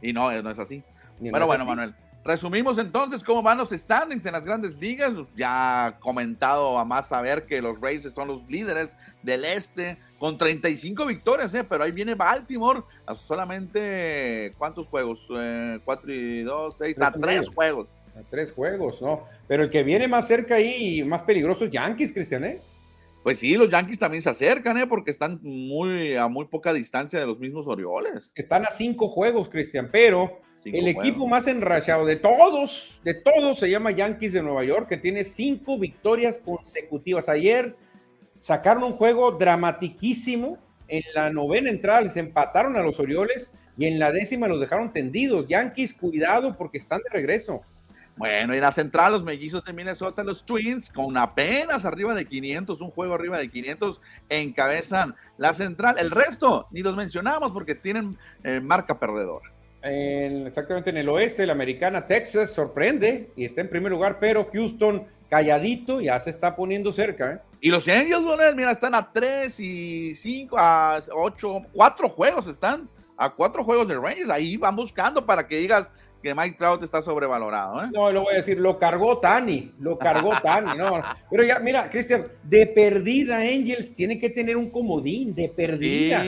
Y 0.01 0.13
no, 0.13 0.31
no 0.41 0.51
es 0.51 0.59
así. 0.59 0.81
Pero 1.21 1.47
bueno, 1.47 1.65
Manuel, 1.65 1.93
resumimos 2.23 2.77
entonces 2.77 3.23
cómo 3.23 3.41
van 3.41 3.57
los 3.57 3.69
standings 3.69 4.25
en 4.25 4.33
las 4.33 4.43
grandes 4.43 4.77
ligas. 4.79 5.13
Ya 5.35 5.97
comentado 5.99 6.77
a 6.77 6.85
más 6.85 7.07
saber 7.07 7.45
que 7.45 7.61
los 7.61 7.79
Rays 7.79 8.03
son 8.03 8.27
los 8.27 8.49
líderes 8.49 8.95
del 9.23 9.45
este 9.45 9.97
con 10.19 10.37
35 10.37 11.05
victorias, 11.05 11.53
¿eh? 11.53 11.63
pero 11.63 11.83
ahí 11.83 11.91
viene 11.91 12.13
Baltimore 12.13 12.81
a 13.05 13.15
solamente, 13.15 14.53
¿cuántos 14.57 14.87
juegos? 14.87 15.25
Eh, 15.35 15.79
cuatro 15.85 16.13
y 16.13 16.41
dos, 16.41 16.77
seis, 16.77 16.95
a 16.99 17.11
tres 17.11 17.47
juegos. 17.47 17.87
A 18.17 18.21
tres 18.29 18.51
juegos, 18.51 19.01
¿no? 19.01 19.23
Pero 19.47 19.63
el 19.63 19.69
que 19.69 19.81
viene 19.83 20.07
más 20.07 20.27
cerca 20.27 20.55
ahí 20.55 20.99
y 20.99 21.03
más 21.03 21.23
peligroso 21.23 21.65
es 21.65 21.71
Yankees, 21.71 22.11
Cristian, 22.11 22.43
¿eh? 22.43 22.59
Pues 23.23 23.39
sí, 23.39 23.55
los 23.55 23.69
Yankees 23.69 23.99
también 23.99 24.21
se 24.21 24.29
acercan, 24.29 24.77
¿eh? 24.77 24.87
Porque 24.87 25.11
están 25.11 25.39
muy 25.41 26.15
a 26.15 26.27
muy 26.27 26.45
poca 26.45 26.73
distancia 26.73 27.19
de 27.19 27.25
los 27.25 27.39
mismos 27.39 27.67
Orioles. 27.67 28.31
Están 28.35 28.65
a 28.65 28.71
cinco 28.71 29.07
juegos, 29.07 29.49
Cristian, 29.49 29.89
pero 29.91 30.39
el 30.65 30.87
equipo 30.87 31.27
más 31.27 31.47
enrachado 31.47 32.05
de 32.05 32.17
todos, 32.17 32.99
de 33.03 33.13
todos, 33.13 33.59
se 33.59 33.69
llama 33.69 33.91
Yankees 33.91 34.33
de 34.33 34.41
Nueva 34.41 34.63
York, 34.63 34.89
que 34.89 34.97
tiene 34.97 35.23
cinco 35.23 35.77
victorias 35.77 36.39
consecutivas. 36.39 37.29
Ayer 37.29 37.75
sacaron 38.41 38.83
un 38.83 38.93
juego 38.93 39.31
dramatiquísimo. 39.31 40.57
En 40.87 41.03
la 41.13 41.29
novena 41.29 41.69
entrada 41.69 42.01
les 42.01 42.17
empataron 42.17 42.75
a 42.75 42.81
los 42.81 42.99
Orioles 42.99 43.53
y 43.77 43.85
en 43.85 43.99
la 43.99 44.11
décima 44.11 44.47
los 44.47 44.59
dejaron 44.59 44.91
tendidos. 44.91 45.47
Yankees, 45.47 45.93
cuidado 45.93 46.57
porque 46.57 46.79
están 46.79 46.99
de 47.03 47.09
regreso. 47.11 47.61
Bueno, 48.17 48.53
y 48.53 48.59
la 48.59 48.73
central, 48.73 49.13
los 49.13 49.23
mellizos 49.23 49.63
de 49.63 49.71
Minnesota, 49.71 50.23
los 50.23 50.45
Twins, 50.45 50.89
con 50.89 51.15
apenas 51.15 51.85
arriba 51.85 52.13
de 52.13 52.25
500, 52.25 52.81
un 52.81 52.91
juego 52.91 53.13
arriba 53.13 53.37
de 53.37 53.49
500, 53.49 54.01
encabezan 54.27 55.15
la 55.37 55.53
central. 55.53 55.95
El 55.97 56.11
resto, 56.11 56.67
ni 56.71 56.81
los 56.81 56.97
mencionamos 56.97 57.53
porque 57.53 57.75
tienen 57.75 58.17
eh, 58.43 58.59
marca 58.59 58.99
perdedora. 58.99 59.53
Exactamente 59.81 60.89
en 60.89 60.97
el 60.97 61.09
oeste, 61.09 61.45
la 61.45 61.53
americana 61.53 62.05
Texas 62.05 62.51
sorprende 62.51 63.29
y 63.35 63.45
está 63.45 63.61
en 63.61 63.69
primer 63.69 63.91
lugar, 63.91 64.17
pero 64.19 64.45
Houston 64.51 65.05
calladito 65.29 66.01
ya 66.01 66.19
se 66.19 66.29
está 66.29 66.55
poniendo 66.55 66.91
cerca. 66.91 67.33
¿eh? 67.33 67.39
Y 67.61 67.69
los 67.69 67.87
Angels, 67.87 68.23
bueno, 68.23 68.43
mira, 68.55 68.71
están 68.71 68.95
a 68.95 69.11
3 69.11 69.59
y 69.59 70.15
5, 70.15 70.57
a 70.57 70.99
8, 71.11 71.61
4 71.71 72.09
juegos 72.09 72.47
están, 72.47 72.89
a 73.15 73.29
4 73.29 73.63
juegos 73.63 73.87
de 73.87 73.95
Rangers. 73.95 74.29
Ahí 74.29 74.57
van 74.57 74.75
buscando 74.75 75.25
para 75.25 75.47
que 75.47 75.57
digas, 75.57 75.93
que 76.21 76.35
Mike 76.35 76.57
Trout 76.57 76.83
está 76.83 77.01
sobrevalorado. 77.01 77.83
¿eh? 77.83 77.87
No, 77.93 78.11
lo 78.11 78.23
voy 78.23 78.33
a 78.33 78.37
decir, 78.37 78.59
lo 78.59 78.77
cargó 78.77 79.19
Tani, 79.19 79.71
lo 79.79 79.97
cargó 79.97 80.31
Tani, 80.43 80.77
no. 80.77 81.01
Pero 81.29 81.43
ya, 81.43 81.59
mira, 81.59 81.89
Cristian, 81.89 82.27
de 82.43 82.67
perdida 82.67 83.37
Angels 83.37 83.95
tiene 83.95 84.19
que 84.19 84.29
tener 84.29 84.57
un 84.57 84.69
comodín, 84.69 85.33
de 85.33 85.49
perdida. 85.49 86.23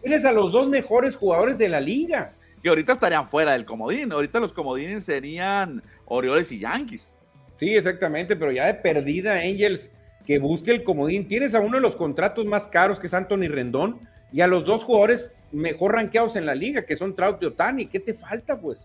Tienes 0.00 0.24
a 0.24 0.32
los 0.32 0.52
dos 0.52 0.68
mejores 0.68 1.16
jugadores 1.16 1.58
de 1.58 1.68
la 1.68 1.80
liga. 1.80 2.34
Que 2.62 2.68
ahorita 2.68 2.92
estarían 2.92 3.26
fuera 3.26 3.52
del 3.52 3.64
comodín, 3.64 4.12
ahorita 4.12 4.38
los 4.40 4.52
comodines 4.52 5.04
serían 5.04 5.82
Orioles 6.06 6.52
y 6.52 6.60
Yankees. 6.60 7.14
Sí, 7.56 7.74
exactamente, 7.74 8.36
pero 8.36 8.52
ya 8.52 8.66
de 8.66 8.74
perdida 8.74 9.34
Angels 9.34 9.90
que 10.26 10.38
busque 10.38 10.70
el 10.70 10.84
comodín. 10.84 11.26
Tienes 11.26 11.54
a 11.54 11.60
uno 11.60 11.76
de 11.76 11.82
los 11.82 11.96
contratos 11.96 12.46
más 12.46 12.66
caros 12.66 12.98
que 12.98 13.08
es 13.08 13.14
Anthony 13.14 13.48
Rendón 13.48 14.00
y 14.32 14.40
a 14.40 14.46
los 14.46 14.64
dos 14.64 14.84
jugadores 14.84 15.30
mejor 15.50 15.92
rankeados 15.92 16.36
en 16.36 16.46
la 16.46 16.54
liga, 16.54 16.84
que 16.84 16.96
son 16.96 17.14
Trout 17.14 17.42
y 17.42 17.46
Otani. 17.46 17.86
¿Qué 17.86 18.00
te 18.00 18.14
falta, 18.14 18.58
pues? 18.58 18.78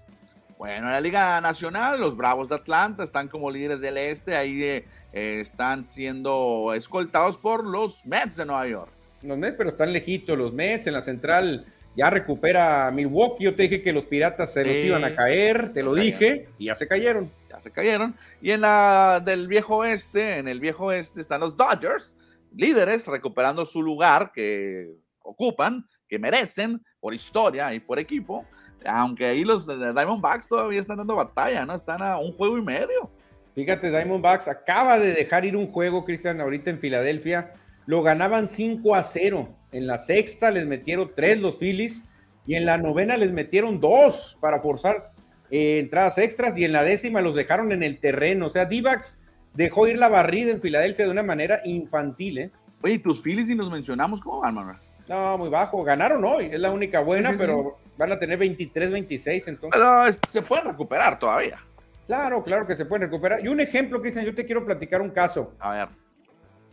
Bueno, 0.58 0.88
en 0.88 0.94
la 0.94 1.02
Liga 1.02 1.40
Nacional, 1.40 2.00
los 2.00 2.18
Bravos 2.18 2.50
de 2.50 2.56
Atlanta 2.56 3.04
están 3.04 3.28
como 3.28 3.52
líderes 3.52 3.80
del 3.80 3.98
este, 3.98 4.36
ahí 4.36 4.64
eh, 4.64 4.84
están 5.14 5.86
siendo 5.86 6.74
escoltados 6.74 7.38
por 7.38 7.64
los 7.64 8.04
Mets 8.06 8.38
de 8.38 8.46
Nueva 8.46 8.68
York. 8.68 8.92
Los 9.22 9.38
Mets, 9.38 9.56
pero 9.56 9.70
están 9.70 9.94
lejitos, 9.94 10.38
los 10.38 10.54
Mets 10.54 10.88
en 10.88 10.94
la 10.94 11.04
central 11.04 11.66
ya 11.98 12.10
recupera 12.10 12.90
Milwaukee, 12.92 13.44
yo 13.44 13.56
te 13.56 13.64
dije 13.64 13.82
que 13.82 13.92
los 13.92 14.06
Piratas 14.06 14.54
se 14.54 14.64
los 14.64 14.76
iban 14.76 15.04
a 15.04 15.16
caer, 15.16 15.74
te 15.74 15.84
lo 15.84 15.94
dije, 15.94 16.48
y 16.58 16.68
ya 16.68 16.76
se 16.76 16.88
cayeron. 16.88 17.30
Ya 17.50 17.60
se 17.60 17.72
cayeron. 17.72 18.16
Y 18.42 18.52
en 18.52 18.62
la 18.62 19.22
del 19.26 19.48
viejo 19.48 19.78
oeste, 19.78 20.38
en 20.38 20.48
el 20.48 20.62
viejo 20.62 20.86
oeste 20.86 21.20
están 21.20 21.42
los 21.42 21.58
Dodgers, 21.58 22.16
líderes, 22.56 23.06
recuperando 23.08 23.66
su 23.66 23.82
lugar 23.82 24.32
que 24.32 24.94
ocupan, 25.22 25.86
que 26.08 26.18
merecen 26.18 26.82
por 27.02 27.14
historia 27.14 27.74
y 27.74 27.82
por 27.82 28.00
equipo 28.00 28.46
aunque 28.86 29.26
ahí 29.26 29.44
los 29.44 29.68
Diamondbacks 29.68 30.48
todavía 30.48 30.80
están 30.80 30.98
dando 30.98 31.16
batalla, 31.16 31.66
¿no? 31.66 31.76
Están 31.76 32.02
a 32.02 32.18
un 32.18 32.34
juego 32.34 32.58
y 32.58 32.62
medio. 32.62 33.10
Fíjate, 33.56 33.90
Diamondbacks 33.90 34.48
acaba 34.48 35.00
de 35.00 35.14
dejar 35.14 35.46
ir 35.46 35.56
un 35.56 35.68
juego, 35.68 36.06
Cristian, 36.06 36.40
ahorita 36.42 36.70
en 36.70 36.80
Filadelfia. 36.80 37.54
Lo 37.88 38.04
ganaban 38.04 38.50
5 38.50 38.96
a 38.96 39.04
0. 39.04 39.50
En 39.72 39.88
la 39.88 39.98
sexta 39.98 40.52
les 40.52 40.68
metieron 40.68 41.12
3 41.16 41.40
los 41.40 41.58
Phillies 41.58 42.04
y 42.46 42.56
en 42.56 42.66
la 42.66 42.78
novena 42.78 43.18
les 43.18 43.32
metieron 43.32 43.80
2 43.80 44.38
para 44.40 44.60
forzar 44.60 45.12
eh, 45.50 45.80
entradas 45.80 46.18
extras 46.18 46.58
y 46.58 46.66
en 46.66 46.74
la 46.74 46.84
décima 46.84 47.22
los 47.22 47.34
dejaron 47.34 47.72
en 47.72 47.84
el 47.84 48.00
terreno. 48.00 48.48
O 48.48 48.50
sea, 48.50 48.66
Divax 48.66 49.22
dejó 49.54 49.88
ir 49.88 49.98
la 49.98 50.10
barrida 50.10 50.52
en 50.52 50.62
Filadelfia 50.62 51.06
de 51.06 51.12
una 51.12 51.24
manera 51.24 51.62
infantil. 51.64 52.38
¿eh? 52.38 52.52
Oye, 52.84 53.00
tus 53.00 53.22
Phillies, 53.22 53.50
y 53.50 53.56
nos 53.56 53.72
mencionamos, 53.72 54.22
¿cómo 54.22 54.42
van, 54.42 54.56
Manuel? 54.56 54.78
No, 55.08 55.38
muy 55.38 55.50
bajo. 55.50 55.84
Ganaron 55.84 56.24
hoy, 56.26 56.50
es 56.52 56.60
la 56.60 56.72
única 56.72 57.00
buena, 57.00 57.34
pero 57.38 57.78
van 57.98 58.12
a 58.12 58.20
tener 58.20 58.38
23-26 58.38 59.48
entonces. 59.48 59.70
Pero 59.72 60.12
se 60.32 60.42
pueden 60.42 60.66
recuperar 60.66 61.18
todavía. 61.18 61.58
Claro, 62.06 62.44
claro 62.44 62.68
que 62.68 62.76
se 62.76 62.86
pueden 62.86 63.04
recuperar. 63.04 63.44
Y 63.44 63.48
un 63.48 63.60
ejemplo, 63.60 64.02
Cristian, 64.02 64.26
yo 64.26 64.36
te 64.36 64.46
quiero 64.46 64.66
platicar 64.66 65.02
un 65.02 65.10
caso. 65.10 65.54
A 65.60 65.72
ver. 65.72 65.88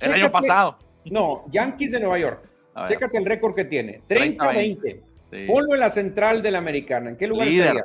El 0.01 0.13
año 0.13 0.31
pasado. 0.31 0.79
No, 1.11 1.45
Yankees 1.51 1.93
de 1.93 2.01
Nueva 2.01 2.19
York. 2.19 2.49
Chécate 2.89 3.19
el 3.19 3.25
récord 3.25 3.55
que 3.55 3.65
tiene. 3.65 4.01
30-20. 4.09 5.01
Ponlo 5.47 5.75
en 5.75 5.81
la 5.81 5.91
central 5.91 6.43
de 6.43 6.51
la 6.51 6.59
americana. 6.59 7.11
¿En 7.11 7.17
qué 7.17 7.27
lugar 7.27 7.47
Líder. 7.47 7.85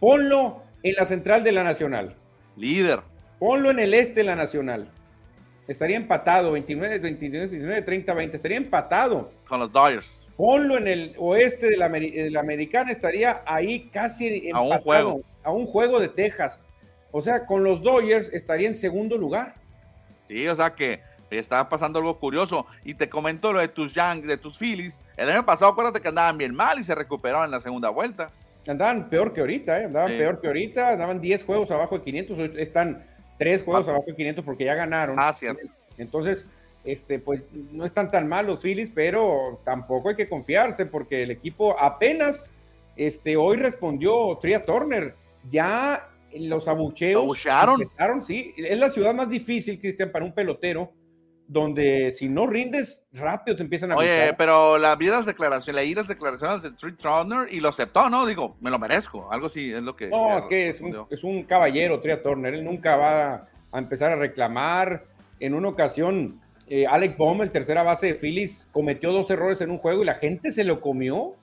Ponlo 0.00 0.62
en 0.82 0.94
la 0.94 1.06
central 1.06 1.44
de 1.44 1.52
la 1.52 1.62
nacional. 1.62 2.16
Líder. 2.56 3.00
Ponlo 3.38 3.70
en 3.70 3.78
el 3.78 3.94
este 3.94 4.20
de 4.20 4.24
la 4.24 4.36
nacional. 4.36 4.88
Estaría 5.68 5.96
empatado, 5.96 6.52
29, 6.52 6.98
29, 6.98 7.48
19, 7.48 7.82
30, 7.82 8.14
20. 8.14 8.36
Estaría 8.36 8.56
empatado. 8.56 9.30
Con 9.46 9.60
los 9.60 9.72
Dodgers. 9.72 10.26
Ponlo 10.36 10.76
en 10.76 10.88
el 10.88 11.14
oeste 11.18 11.68
de 11.68 11.76
la, 11.76 11.86
americana, 12.40 12.90
estaría 12.90 13.42
ahí 13.46 13.88
casi 13.92 14.48
empatado. 14.48 14.72
A 14.72 14.76
un 14.76 14.82
juego. 14.82 15.20
A 15.44 15.52
un 15.52 15.66
juego 15.66 16.00
de 16.00 16.08
Texas. 16.08 16.66
O 17.12 17.20
sea, 17.20 17.46
con 17.46 17.62
los 17.62 17.82
Dodgers 17.82 18.28
estaría 18.32 18.68
en 18.68 18.74
segundo 18.74 19.16
lugar. 19.16 19.54
Sí, 20.26 20.48
o 20.48 20.56
sea 20.56 20.74
que 20.74 21.00
estaba 21.38 21.68
pasando 21.68 21.98
algo 21.98 22.18
curioso. 22.18 22.66
Y 22.84 22.94
te 22.94 23.08
comento 23.08 23.52
lo 23.52 23.60
de 23.60 23.68
tus 23.68 23.94
Yankees, 23.94 24.28
de 24.28 24.36
tus 24.36 24.58
Phillies. 24.58 25.00
El 25.16 25.28
año 25.30 25.44
pasado, 25.44 25.70
acuérdate 25.70 26.00
que 26.00 26.08
andaban 26.08 26.38
bien 26.38 26.54
mal 26.54 26.78
y 26.78 26.84
se 26.84 26.94
recuperaron 26.94 27.44
en 27.44 27.50
la 27.50 27.60
segunda 27.60 27.90
vuelta. 27.90 28.30
Andaban 28.66 29.08
peor 29.08 29.32
que 29.32 29.40
ahorita, 29.40 29.80
¿eh? 29.80 29.84
Andaban 29.86 30.12
peor 30.12 30.40
que 30.40 30.46
ahorita. 30.46 30.90
Andaban 30.90 31.20
10 31.20 31.44
juegos 31.44 31.70
abajo 31.70 31.98
de 31.98 32.04
500. 32.04 32.38
Están 32.56 33.04
3 33.38 33.62
juegos 33.62 33.88
abajo 33.88 34.04
de 34.06 34.14
500 34.14 34.44
porque 34.44 34.64
ya 34.64 34.74
ganaron. 34.74 35.16
Ah, 35.18 35.32
cierto. 35.32 35.66
Entonces, 35.98 36.46
este, 36.84 37.18
pues 37.18 37.42
no 37.72 37.84
están 37.84 38.10
tan 38.10 38.28
mal 38.28 38.46
los 38.46 38.62
Phillies, 38.62 38.90
pero 38.94 39.60
tampoco 39.64 40.10
hay 40.10 40.16
que 40.16 40.28
confiarse 40.28 40.86
porque 40.86 41.22
el 41.22 41.30
equipo 41.30 41.78
apenas 41.78 42.50
este, 42.96 43.36
hoy 43.36 43.56
respondió 43.56 44.38
Tria 44.40 44.64
Turner. 44.64 45.14
Ya 45.48 46.08
los 46.34 46.68
abucheos. 46.68 47.22
¿Abuchearon? 47.22 48.24
sí. 48.26 48.54
Es 48.56 48.78
la 48.78 48.90
ciudad 48.90 49.14
más 49.14 49.28
difícil, 49.28 49.80
Cristian, 49.80 50.10
para 50.10 50.24
un 50.24 50.32
pelotero 50.32 50.92
donde 51.48 52.14
si 52.16 52.28
no 52.28 52.46
rindes 52.46 53.04
rápido 53.12 53.56
te 53.56 53.62
empiezan 53.62 53.92
a 53.92 53.96
Oye, 53.96 54.32
pero 54.38 54.78
la 54.78 54.96
vida 54.96 55.18
las 55.18 55.26
declaraciones, 55.26 55.82
leí 55.82 55.94
las 55.94 56.08
declaraciones 56.08 56.62
de 56.62 56.68
Street 56.68 56.96
Turner 56.96 57.52
y 57.52 57.60
lo 57.60 57.68
aceptó, 57.68 58.08
¿no? 58.08 58.26
Digo, 58.26 58.56
me 58.60 58.70
lo 58.70 58.78
merezco, 58.78 59.30
algo 59.30 59.46
así 59.46 59.72
es 59.72 59.82
lo 59.82 59.94
que... 59.96 60.08
No, 60.08 60.38
es 60.38 60.44
que 60.46 60.68
es 60.68 60.80
un, 60.80 61.06
es 61.10 61.22
un, 61.24 61.42
caballero, 61.44 62.00
Tria 62.00 62.22
Turner, 62.22 62.54
él 62.54 62.64
nunca 62.64 62.96
va 62.96 63.48
a 63.70 63.78
empezar 63.78 64.12
a 64.12 64.16
reclamar. 64.16 65.04
En 65.40 65.54
una 65.54 65.68
ocasión, 65.68 66.40
eh, 66.68 66.86
Alec 66.86 67.16
Baum, 67.18 67.42
el 67.42 67.50
tercera 67.50 67.82
base 67.82 68.08
de 68.08 68.14
Phillies, 68.14 68.68
cometió 68.72 69.12
dos 69.12 69.28
errores 69.30 69.60
en 69.60 69.70
un 69.70 69.78
juego 69.78 70.02
y 70.02 70.06
la 70.06 70.14
gente 70.14 70.52
se 70.52 70.64
lo 70.64 70.80
comió. 70.80 71.34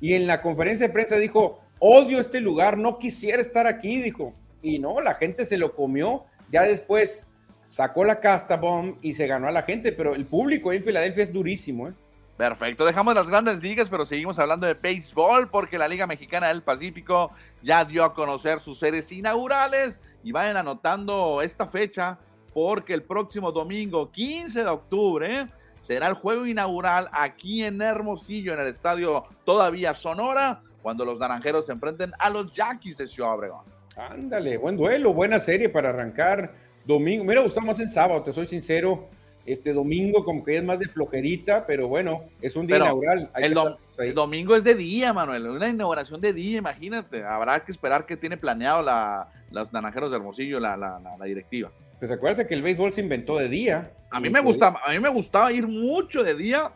Y 0.00 0.14
en 0.14 0.26
la 0.26 0.42
conferencia 0.42 0.88
de 0.88 0.92
prensa 0.92 1.16
dijo, 1.16 1.60
odio 1.78 2.18
este 2.18 2.40
lugar, 2.40 2.76
no 2.78 2.98
quisiera 2.98 3.40
estar 3.40 3.66
aquí, 3.66 4.02
dijo. 4.02 4.34
Y 4.60 4.78
no, 4.78 5.00
la 5.00 5.14
gente 5.14 5.46
se 5.46 5.56
lo 5.56 5.74
comió. 5.74 6.24
Ya 6.50 6.62
después 6.62 7.26
sacó 7.68 8.04
la 8.04 8.20
casta 8.20 8.56
bomb 8.56 8.96
y 9.02 9.14
se 9.14 9.26
ganó 9.26 9.48
a 9.48 9.52
la 9.52 9.62
gente, 9.62 9.92
pero 9.92 10.14
el 10.14 10.26
público 10.26 10.72
en 10.72 10.84
Filadelfia 10.84 11.24
es 11.24 11.32
durísimo, 11.32 11.88
¿eh? 11.88 11.92
Perfecto, 12.36 12.84
dejamos 12.84 13.14
las 13.14 13.28
grandes 13.28 13.62
ligas, 13.62 13.88
pero 13.88 14.04
seguimos 14.06 14.40
hablando 14.40 14.66
de 14.66 14.74
béisbol 14.74 15.48
porque 15.50 15.78
la 15.78 15.86
Liga 15.86 16.04
Mexicana 16.08 16.48
del 16.48 16.62
Pacífico 16.62 17.30
ya 17.62 17.84
dio 17.84 18.02
a 18.02 18.12
conocer 18.12 18.58
sus 18.58 18.80
series 18.80 19.12
inaugurales 19.12 20.00
y 20.24 20.32
vayan 20.32 20.56
anotando 20.56 21.40
esta 21.42 21.68
fecha 21.68 22.18
porque 22.52 22.92
el 22.92 23.04
próximo 23.04 23.52
domingo 23.52 24.10
15 24.10 24.64
de 24.64 24.68
octubre 24.68 25.48
será 25.80 26.08
el 26.08 26.14
juego 26.14 26.44
inaugural 26.46 27.08
aquí 27.12 27.62
en 27.62 27.80
Hermosillo, 27.80 28.54
en 28.54 28.60
el 28.60 28.66
estadio 28.66 29.24
todavía 29.44 29.94
Sonora, 29.94 30.60
cuando 30.82 31.04
los 31.04 31.20
naranjeros 31.20 31.66
se 31.66 31.72
enfrenten 31.72 32.12
a 32.18 32.30
los 32.30 32.52
Yaquis 32.52 32.96
de 32.96 33.06
Ciudad 33.06 33.34
Obregón. 33.34 33.64
Ándale, 33.96 34.56
buen 34.56 34.76
duelo, 34.76 35.12
buena 35.12 35.38
serie 35.38 35.68
para 35.68 35.90
arrancar 35.90 36.52
Domingo, 36.84 37.24
me 37.24 37.40
gustado 37.40 37.66
más 37.66 37.80
en 37.80 37.90
sábado, 37.90 38.22
te 38.22 38.32
soy 38.32 38.46
sincero. 38.46 39.08
Este 39.46 39.74
domingo 39.74 40.24
como 40.24 40.42
que 40.42 40.56
es 40.56 40.64
más 40.64 40.78
de 40.78 40.88
flojerita, 40.88 41.66
pero 41.66 41.86
bueno, 41.86 42.22
es 42.40 42.56
un 42.56 42.66
día 42.66 42.78
inaugural. 42.78 43.30
El, 43.36 44.14
domingo 44.14 44.56
es 44.56 44.64
de 44.64 44.74
día, 44.74 45.12
Manuel, 45.12 45.46
una 45.48 45.68
inauguración 45.68 46.20
de 46.22 46.32
día, 46.32 46.58
imagínate. 46.58 47.22
Habrá 47.22 47.62
que 47.62 47.70
esperar 47.70 48.06
que 48.06 48.16
tiene 48.16 48.38
planeado 48.38 48.82
la, 48.82 49.28
los 49.50 49.70
naranjeros 49.70 50.10
de 50.10 50.16
Hermosillo, 50.16 50.60
la, 50.60 50.78
la, 50.78 50.98
la, 50.98 51.24
directiva. 51.26 51.70
Pues 51.98 52.10
acuérdate 52.10 52.48
que 52.48 52.54
el 52.54 52.62
béisbol 52.62 52.94
se 52.94 53.02
inventó 53.02 53.36
de 53.36 53.48
día. 53.48 53.92
A 54.10 54.18
mí 54.18 54.30
me 54.30 54.40
gustaba, 54.40 54.80
a 54.82 54.92
mí 54.92 54.98
me 54.98 55.10
gustaba 55.10 55.52
ir 55.52 55.68
mucho 55.68 56.22
de 56.22 56.34
día 56.34 56.72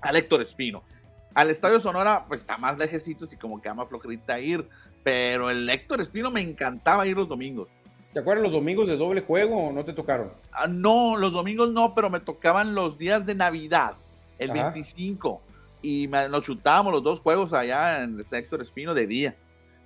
al 0.00 0.16
Héctor 0.16 0.40
Espino. 0.40 0.82
Al 1.34 1.50
Estadio 1.50 1.80
Sonora, 1.80 2.24
pues 2.26 2.40
está 2.40 2.56
más 2.56 2.78
lejecitos 2.78 3.30
y 3.32 3.36
como 3.36 3.60
que 3.60 3.68
ama 3.68 3.86
flojerita 3.86 4.40
ir, 4.40 4.66
pero 5.04 5.50
el 5.50 5.68
Héctor 5.68 6.00
Espino 6.00 6.30
me 6.30 6.40
encantaba 6.40 7.06
ir 7.06 7.16
los 7.16 7.28
domingos. 7.28 7.68
¿Te 8.12 8.18
acuerdas 8.18 8.42
los 8.42 8.52
domingos 8.52 8.88
de 8.88 8.96
doble 8.96 9.20
juego 9.20 9.68
o 9.68 9.72
no 9.72 9.84
te 9.84 9.92
tocaron? 9.92 10.32
Ah, 10.52 10.66
no, 10.66 11.16
los 11.16 11.32
domingos 11.32 11.72
no, 11.72 11.94
pero 11.94 12.10
me 12.10 12.18
tocaban 12.20 12.74
los 12.74 12.98
días 12.98 13.24
de 13.24 13.36
Navidad, 13.36 13.94
el 14.38 14.50
25. 14.50 15.40
Y 15.82 16.08
me, 16.08 16.28
nos 16.28 16.42
chutábamos 16.42 16.92
los 16.92 17.02
dos 17.04 17.20
juegos 17.20 17.52
allá 17.52 18.02
en 18.02 18.18
el 18.18 18.26
Héctor 18.30 18.62
Espino 18.62 18.94
de 18.94 19.06
día. 19.06 19.36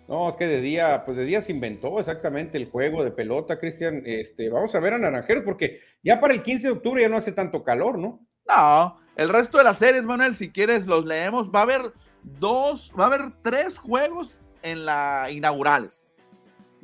No, 0.08 0.28
es 0.28 0.37
que 0.37 0.46
de 0.46 0.60
día, 0.60 1.04
pues 1.04 1.16
de 1.16 1.24
día 1.24 1.42
se 1.42 1.52
inventó 1.52 1.98
exactamente 1.98 2.58
el 2.58 2.70
juego 2.70 3.04
de 3.04 3.10
pelota, 3.10 3.58
Cristian. 3.58 4.02
Este, 4.04 4.48
vamos 4.48 4.74
a 4.74 4.80
ver 4.80 4.94
a 4.94 4.98
Naranjero, 4.98 5.44
porque 5.44 5.80
ya 6.02 6.20
para 6.20 6.34
el 6.34 6.42
15 6.42 6.66
de 6.66 6.72
octubre 6.72 7.02
ya 7.02 7.08
no 7.08 7.16
hace 7.16 7.32
tanto 7.32 7.62
calor, 7.62 7.98
¿no? 7.98 8.20
No, 8.46 8.98
el 9.16 9.28
resto 9.28 9.58
de 9.58 9.64
las 9.64 9.78
series, 9.78 10.04
Manuel, 10.04 10.34
si 10.34 10.50
quieres 10.50 10.87
los 10.87 11.04
leemos. 11.04 11.50
Va 11.50 11.60
a 11.60 11.62
haber 11.62 11.92
dos, 12.22 12.92
va 12.98 13.04
a 13.04 13.06
haber 13.06 13.30
tres 13.42 13.78
juegos 13.78 14.40
en 14.62 14.84
la 14.84 15.28
inaugurales. 15.30 16.06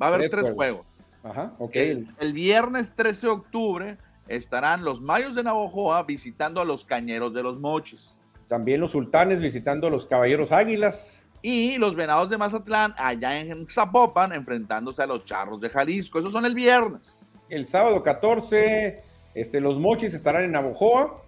Va 0.01 0.07
a 0.07 0.15
haber 0.15 0.31
tres, 0.31 0.49
juegos. 0.51 0.85
Ajá, 1.23 1.53
el, 1.73 2.33
viernes 2.33 2.93
13 2.95 3.27
de 3.27 3.31
octubre 3.31 3.97
estarán 4.27 4.83
los 4.83 5.01
Mayos 5.01 5.35
de 5.35 5.43
Navojoa 5.43 6.03
visitando 6.03 6.61
a 6.61 6.65
los 6.65 6.83
Cañeros 6.83 7.33
de 7.33 7.43
los 7.43 7.59
Mochis. 7.59 8.15
También 8.47 8.81
los 8.81 8.91
Sultanes 8.91 9.39
visitando 9.39 9.87
a 9.87 9.89
los 9.89 10.05
Caballeros 10.07 10.51
Águilas. 10.51 11.23
Y 11.43 11.77
los 11.77 11.95
Venados 11.95 12.29
de 12.29 12.37
Mazatlán 12.37 12.93
allá 12.97 13.39
en 13.39 13.67
Zapopan 13.67 14.33
enfrentándose 14.33 15.01
a 15.01 15.07
los 15.07 15.25
Charros 15.25 15.61
de 15.61 15.69
Jalisco. 15.69 16.19
Esos 16.19 16.31
son 16.31 16.45
el 16.45 16.55
viernes. 16.55 17.27
El 17.49 17.65
sábado 17.65 18.01
14, 18.03 19.03
este, 19.35 19.59
los 19.59 19.79
Mochis 19.79 20.13
estarán 20.13 20.43
en 20.43 20.51
Navojoa. 20.51 21.21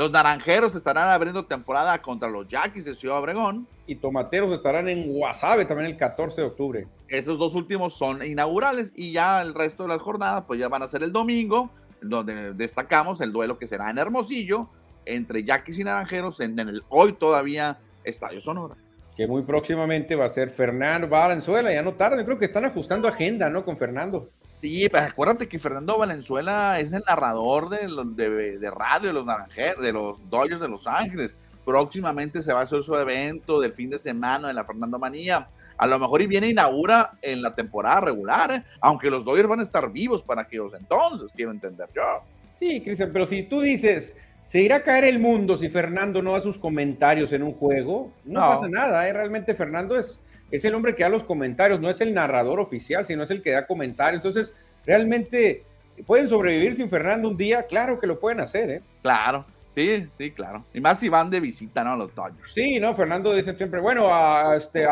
Los 0.00 0.12
Naranjeros 0.12 0.74
estarán 0.74 1.08
abriendo 1.08 1.44
temporada 1.44 2.00
contra 2.00 2.30
los 2.30 2.48
Yaquis 2.48 2.86
de 2.86 2.94
Ciudad 2.94 3.18
Obregón. 3.18 3.66
Y 3.86 3.96
Tomateros 3.96 4.50
estarán 4.50 4.88
en 4.88 5.12
Guasave 5.12 5.66
también 5.66 5.90
el 5.90 5.98
14 5.98 6.40
de 6.40 6.46
octubre. 6.46 6.86
Esos 7.08 7.38
dos 7.38 7.54
últimos 7.54 7.98
son 7.98 8.24
inaugurales 8.24 8.94
y 8.96 9.12
ya 9.12 9.42
el 9.42 9.52
resto 9.52 9.82
de 9.82 9.90
las 9.90 10.00
jornadas 10.00 10.44
pues 10.46 10.58
ya 10.58 10.70
van 10.70 10.82
a 10.82 10.88
ser 10.88 11.02
el 11.02 11.12
domingo, 11.12 11.68
donde 12.00 12.54
destacamos 12.54 13.20
el 13.20 13.30
duelo 13.30 13.58
que 13.58 13.66
será 13.66 13.90
en 13.90 13.98
Hermosillo 13.98 14.70
entre 15.04 15.44
Yaquis 15.44 15.78
y 15.78 15.84
Naranjeros 15.84 16.40
en, 16.40 16.58
el 16.58 16.82
hoy 16.88 17.12
todavía 17.12 17.76
Estadio 18.02 18.40
Sonora. 18.40 18.76
Que 19.18 19.26
muy 19.26 19.42
próximamente 19.42 20.14
va 20.14 20.24
a 20.24 20.30
ser 20.30 20.48
Fernando 20.48 21.08
Valenzuela, 21.08 21.74
ya 21.74 21.82
no 21.82 21.92
tarde, 21.92 22.24
creo 22.24 22.38
que 22.38 22.46
están 22.46 22.64
ajustando 22.64 23.06
agenda, 23.06 23.50
¿no? 23.50 23.66
Con 23.66 23.76
Fernando. 23.76 24.30
Sí, 24.60 24.88
pero 24.92 25.06
acuérdate 25.06 25.48
que 25.48 25.58
Fernando 25.58 25.96
Valenzuela 25.96 26.78
es 26.78 26.92
el 26.92 27.02
narrador 27.08 27.70
de, 27.70 27.88
de, 28.14 28.58
de 28.58 28.70
radio 28.70 29.08
de 29.08 29.14
los 29.14 29.24
Naranjeros, 29.24 29.82
de 29.82 29.92
los 29.92 30.28
Dodgers 30.28 30.60
de 30.60 30.68
Los 30.68 30.86
Ángeles. 30.86 31.34
Próximamente 31.64 32.42
se 32.42 32.52
va 32.52 32.60
a 32.60 32.62
hacer 32.64 32.82
su 32.82 32.94
evento 32.94 33.58
del 33.58 33.72
fin 33.72 33.88
de 33.88 33.98
semana 33.98 34.48
de 34.48 34.54
la 34.54 34.64
Fernando 34.64 34.98
Manía. 34.98 35.48
A 35.78 35.86
lo 35.86 35.98
mejor 35.98 36.20
y 36.20 36.26
viene 36.26 36.48
inaugura 36.48 37.12
en 37.22 37.40
la 37.40 37.54
temporada 37.54 38.02
regular, 38.02 38.52
¿eh? 38.52 38.62
aunque 38.80 39.08
los 39.08 39.24
Dodgers 39.24 39.48
van 39.48 39.60
a 39.60 39.62
estar 39.62 39.90
vivos 39.90 40.22
para 40.22 40.42
aquellos 40.42 40.74
entonces, 40.74 41.32
quiero 41.34 41.52
entender 41.52 41.88
yo. 41.94 42.22
Sí, 42.58 42.82
Cristian, 42.82 43.10
pero 43.14 43.26
si 43.26 43.44
tú 43.44 43.62
dices, 43.62 44.14
se 44.44 44.60
irá 44.60 44.76
a 44.76 44.82
caer 44.82 45.04
el 45.04 45.20
mundo 45.20 45.56
si 45.56 45.70
Fernando 45.70 46.20
no 46.20 46.32
da 46.32 46.42
sus 46.42 46.58
comentarios 46.58 47.32
en 47.32 47.42
un 47.42 47.54
juego, 47.54 48.12
no, 48.26 48.40
pasa 48.40 48.68
nada, 48.68 49.08
¿eh? 49.08 49.12
realmente 49.14 49.54
Fernando 49.54 49.98
es 49.98 50.20
es 50.50 50.64
el 50.64 50.74
hombre 50.74 50.94
que 50.94 51.02
da 51.02 51.08
los 51.08 51.24
comentarios, 51.24 51.80
no 51.80 51.90
es 51.90 52.00
el 52.00 52.14
narrador 52.14 52.60
oficial, 52.60 53.04
sino 53.04 53.22
es 53.22 53.30
el 53.30 53.42
que 53.42 53.50
da 53.50 53.66
comentarios. 53.66 54.24
Entonces, 54.24 54.54
realmente, 54.84 55.64
¿pueden 56.06 56.28
sobrevivir 56.28 56.74
sin 56.74 56.90
Fernando 56.90 57.28
un 57.28 57.36
día? 57.36 57.64
Claro 57.64 57.98
que 57.98 58.06
lo 58.06 58.18
pueden 58.18 58.40
hacer, 58.40 58.70
¿eh? 58.70 58.82
Claro. 59.02 59.44
Sí, 59.70 60.08
sí, 60.18 60.32
claro. 60.32 60.64
Y 60.74 60.80
más 60.80 60.98
si 60.98 61.08
van 61.08 61.30
de 61.30 61.38
visita, 61.38 61.84
¿no? 61.84 61.94
Los 61.96 62.12
Dodgers. 62.12 62.52
Sí, 62.52 62.80
no, 62.80 62.92
Fernando 62.92 63.32
dice 63.32 63.54
siempre, 63.54 63.80
bueno, 63.80 64.10
este, 64.52 64.82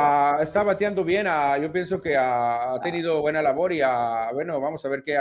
está 0.40 0.62
bateando 0.62 1.02
bien, 1.02 1.26
yo 1.60 1.72
pienso 1.72 2.00
que 2.00 2.16
ha, 2.16 2.78
tenido 2.80 3.20
buena 3.20 3.42
labor 3.42 3.72
y 3.72 3.80
bueno, 4.32 4.60
vamos 4.60 4.84
a 4.84 4.88
ver 4.88 5.02
qué 5.02 5.18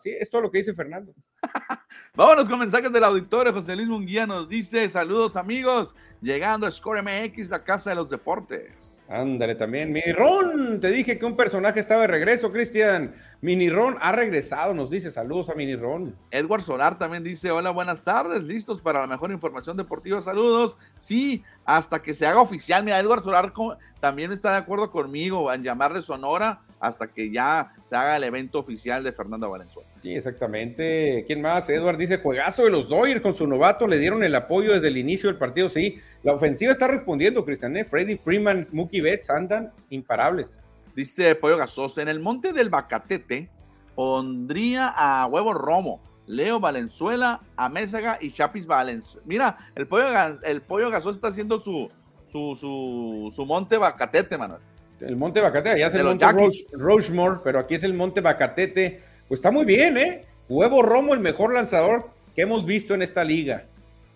sí, 0.00 0.10
es 0.18 0.30
todo 0.30 0.42
lo 0.42 0.50
que 0.50 0.58
dice 0.58 0.72
Fernando. 0.72 1.12
Vámonos 2.14 2.48
con 2.48 2.58
mensajes 2.58 2.90
del 2.90 3.04
auditorio. 3.04 3.52
José 3.52 3.76
Luis 3.76 3.88
Munguía 3.88 4.26
nos 4.26 4.48
dice, 4.48 4.88
saludos 4.88 5.36
amigos, 5.36 5.94
llegando 6.22 6.66
a 6.66 6.70
Score 6.70 7.02
MX, 7.02 7.50
la 7.50 7.62
casa 7.62 7.90
de 7.90 7.96
los 7.96 8.08
deportes. 8.08 8.93
Ándale 9.08 9.54
también. 9.54 9.92
Mini 9.92 10.12
Ron, 10.12 10.80
te 10.80 10.88
dije 10.88 11.18
que 11.18 11.26
un 11.26 11.36
personaje 11.36 11.78
estaba 11.78 12.02
de 12.02 12.06
regreso, 12.06 12.50
Cristian. 12.50 13.14
Mini 13.42 13.68
Ron 13.68 13.98
ha 14.00 14.12
regresado, 14.12 14.72
nos 14.72 14.90
dice 14.90 15.10
saludos 15.10 15.50
a 15.50 15.54
Mini 15.54 15.76
Ron. 15.76 16.16
Edward 16.30 16.62
Solar 16.62 16.98
también 16.98 17.22
dice: 17.22 17.50
Hola, 17.50 17.70
buenas 17.70 18.02
tardes, 18.02 18.42
listos 18.44 18.80
para 18.80 19.02
la 19.02 19.06
mejor 19.06 19.30
información 19.30 19.76
deportiva. 19.76 20.22
Saludos. 20.22 20.78
Sí, 20.96 21.44
hasta 21.66 22.00
que 22.00 22.14
se 22.14 22.26
haga 22.26 22.40
oficial. 22.40 22.82
Mira, 22.82 22.98
Edward 22.98 23.24
Solar 23.24 23.52
también 24.00 24.32
está 24.32 24.52
de 24.52 24.58
acuerdo 24.58 24.90
conmigo 24.90 25.52
en 25.52 25.62
llamarle 25.62 26.00
Sonora 26.00 26.60
hasta 26.80 27.06
que 27.06 27.30
ya 27.30 27.72
se 27.84 27.96
haga 27.96 28.16
el 28.16 28.24
evento 28.24 28.58
oficial 28.58 29.04
de 29.04 29.12
Fernando 29.12 29.50
Valenzuela. 29.50 29.83
Sí, 30.04 30.14
exactamente. 30.14 31.24
¿Quién 31.26 31.40
más? 31.40 31.66
Edward 31.70 31.96
dice, 31.96 32.18
juegazo 32.18 32.64
de 32.64 32.70
los 32.70 32.90
Dodgers 32.90 33.22
con 33.22 33.34
su 33.34 33.46
novato, 33.46 33.86
le 33.86 33.98
dieron 33.98 34.22
el 34.22 34.34
apoyo 34.34 34.74
desde 34.74 34.88
el 34.88 34.98
inicio 34.98 35.30
del 35.30 35.38
partido. 35.38 35.70
Sí, 35.70 35.98
la 36.22 36.34
ofensiva 36.34 36.72
está 36.72 36.86
respondiendo, 36.88 37.42
Cristian. 37.42 37.74
¿eh? 37.78 37.86
Freddy 37.86 38.18
Freeman, 38.18 38.68
Mookie 38.70 39.00
Betts 39.00 39.30
andan 39.30 39.72
imparables. 39.88 40.58
Dice 40.94 41.34
Pollo 41.36 41.56
Gasos, 41.56 41.96
en 41.96 42.08
el 42.08 42.20
monte 42.20 42.52
del 42.52 42.68
Bacatete 42.68 43.48
pondría 43.94 44.88
a 44.88 45.24
Huevo 45.24 45.54
Romo, 45.54 46.02
Leo 46.26 46.60
Valenzuela, 46.60 47.40
a 47.56 47.70
Mésaga 47.70 48.18
y 48.20 48.30
Chapis 48.30 48.66
Valenzuela. 48.66 49.24
Mira, 49.24 49.56
el 49.74 49.86
Pollo, 49.86 50.04
el 50.42 50.60
pollo 50.60 50.90
Gasos 50.90 51.16
está 51.16 51.28
haciendo 51.28 51.60
su, 51.60 51.90
su, 52.26 52.54
su, 52.60 53.32
su 53.34 53.46
monte 53.46 53.78
Bacatete, 53.78 54.36
Manuel. 54.36 54.60
El 55.00 55.16
monte 55.16 55.40
Bacatete, 55.40 55.80
ya 55.80 55.86
es 55.86 55.94
el 55.94 56.04
monte 56.04 56.26
Rochemore, 56.72 57.40
pero 57.42 57.58
aquí 57.58 57.76
es 57.76 57.84
el 57.84 57.94
monte 57.94 58.20
Bacatete 58.20 59.13
pues 59.28 59.38
está 59.38 59.50
muy 59.50 59.64
bien, 59.64 59.96
¿eh? 59.96 60.24
Huevo 60.48 60.82
Romo, 60.82 61.14
el 61.14 61.20
mejor 61.20 61.52
lanzador 61.52 62.10
que 62.34 62.42
hemos 62.42 62.66
visto 62.66 62.94
en 62.94 63.02
esta 63.02 63.24
liga. 63.24 63.64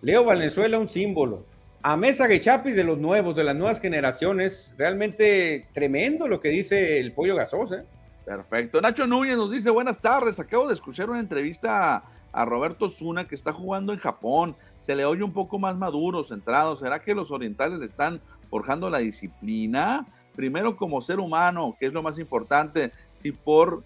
Leo 0.01 0.23
Valenzuela, 0.23 0.77
un 0.77 0.87
símbolo. 0.87 1.45
A 1.81 1.95
Mesa 1.97 2.27
de 2.27 2.83
los 2.83 2.97
nuevos, 2.97 3.35
de 3.35 3.43
las 3.43 3.55
nuevas 3.55 3.79
generaciones. 3.79 4.73
Realmente 4.77 5.67
tremendo 5.73 6.27
lo 6.27 6.39
que 6.39 6.49
dice 6.49 6.99
el 6.99 7.13
pollo 7.13 7.35
gasoso, 7.35 7.75
¿eh? 7.75 7.83
Perfecto. 8.25 8.79
Nacho 8.79 9.07
Núñez 9.07 9.37
nos 9.37 9.51
dice: 9.51 9.69
Buenas 9.69 9.99
tardes. 9.99 10.39
Acabo 10.39 10.67
de 10.67 10.75
escuchar 10.75 11.09
una 11.09 11.19
entrevista 11.19 12.03
a, 12.31 12.45
Roberto 12.45 12.89
Zuna 12.89 13.27
que 13.27 13.33
está 13.33 13.53
jugando 13.53 13.91
en 13.91 13.99
Japón. 13.99 14.55
Se 14.81 14.95
le 14.95 15.05
oye 15.05 15.23
un 15.23 15.33
poco 15.33 15.57
más 15.57 15.75
maduro, 15.77 16.23
centrado. 16.23 16.75
¿Será 16.77 17.01
que 17.01 17.15
los 17.15 17.31
orientales 17.31 17.81
están 17.81 18.21
forjando 18.49 18.89
la 18.89 18.99
disciplina? 18.99 20.05
Primero, 20.35 20.77
como 20.77 21.01
ser 21.01 21.19
humano, 21.19 21.75
que 21.79 21.87
es 21.87 21.93
lo 21.93 22.03
más 22.03 22.19
importante. 22.19 22.91
Si 23.15 23.31
por 23.31 23.83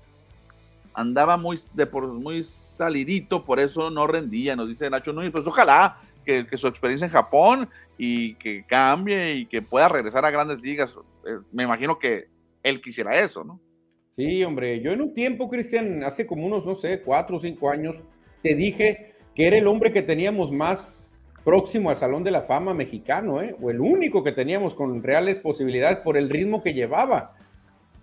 andaba 0.94 1.38
muy, 1.38 1.60
de 1.74 1.86
por, 1.86 2.08
muy 2.08 2.44
salidito, 2.44 3.44
por 3.44 3.60
eso 3.60 3.90
no 3.90 4.08
rendía, 4.08 4.56
nos 4.56 4.68
dice 4.68 4.90
Nacho 4.90 5.14
Núñez. 5.14 5.32
Pues 5.32 5.48
ojalá 5.48 5.98
que, 6.26 6.46
su 6.58 6.68
experiencia 6.68 7.06
en 7.06 7.12
Japón 7.12 7.70
y 7.98 8.36
que 8.36 8.66
cambie 8.66 9.36
y 9.36 9.46
que 9.46 9.62
pueda 9.62 9.90
regresar 9.90 10.26
a 10.26 10.32
grandes 10.32 10.62
ligas. 10.62 10.96
Eh, 11.28 11.40
me 11.52 11.64
imagino 11.64 12.00
que 12.00 12.28
él 12.64 12.82
quisiera 12.82 13.20
eso, 13.20 13.44
¿no? 13.44 13.60
Sí, 14.16 14.44
hombre, 14.44 14.80
yo 14.82 14.92
en 14.92 15.02
un 15.02 15.14
tiempo, 15.14 15.50
Cristian, 15.50 16.04
hace 16.04 16.28
como 16.28 16.46
unos, 16.46 16.66
no 16.66 16.76
sé, 16.76 17.02
cuatro 17.02 17.38
o 17.38 17.42
cinco 17.42 17.70
años, 17.70 17.96
te 18.44 18.54
dije 18.54 19.16
que 19.34 19.48
era 19.48 19.58
el 19.58 19.68
hombre 19.68 19.92
que 19.92 20.04
teníamos 20.04 20.52
más 20.52 21.28
próximo 21.44 21.90
al 21.90 21.96
Salón 21.96 22.24
de 22.24 22.32
la 22.32 22.44
Fama 22.44 22.74
mexicano, 22.74 23.42
¿eh? 23.42 23.56
o 23.62 23.70
el 23.70 23.82
único 23.82 24.24
que 24.24 24.32
teníamos 24.32 24.76
con 24.76 25.02
reales 25.04 25.40
posibilidades 25.40 26.00
por 26.00 26.16
el 26.16 26.30
ritmo 26.30 26.62
que 26.62 26.74
llevaba. 26.74 27.36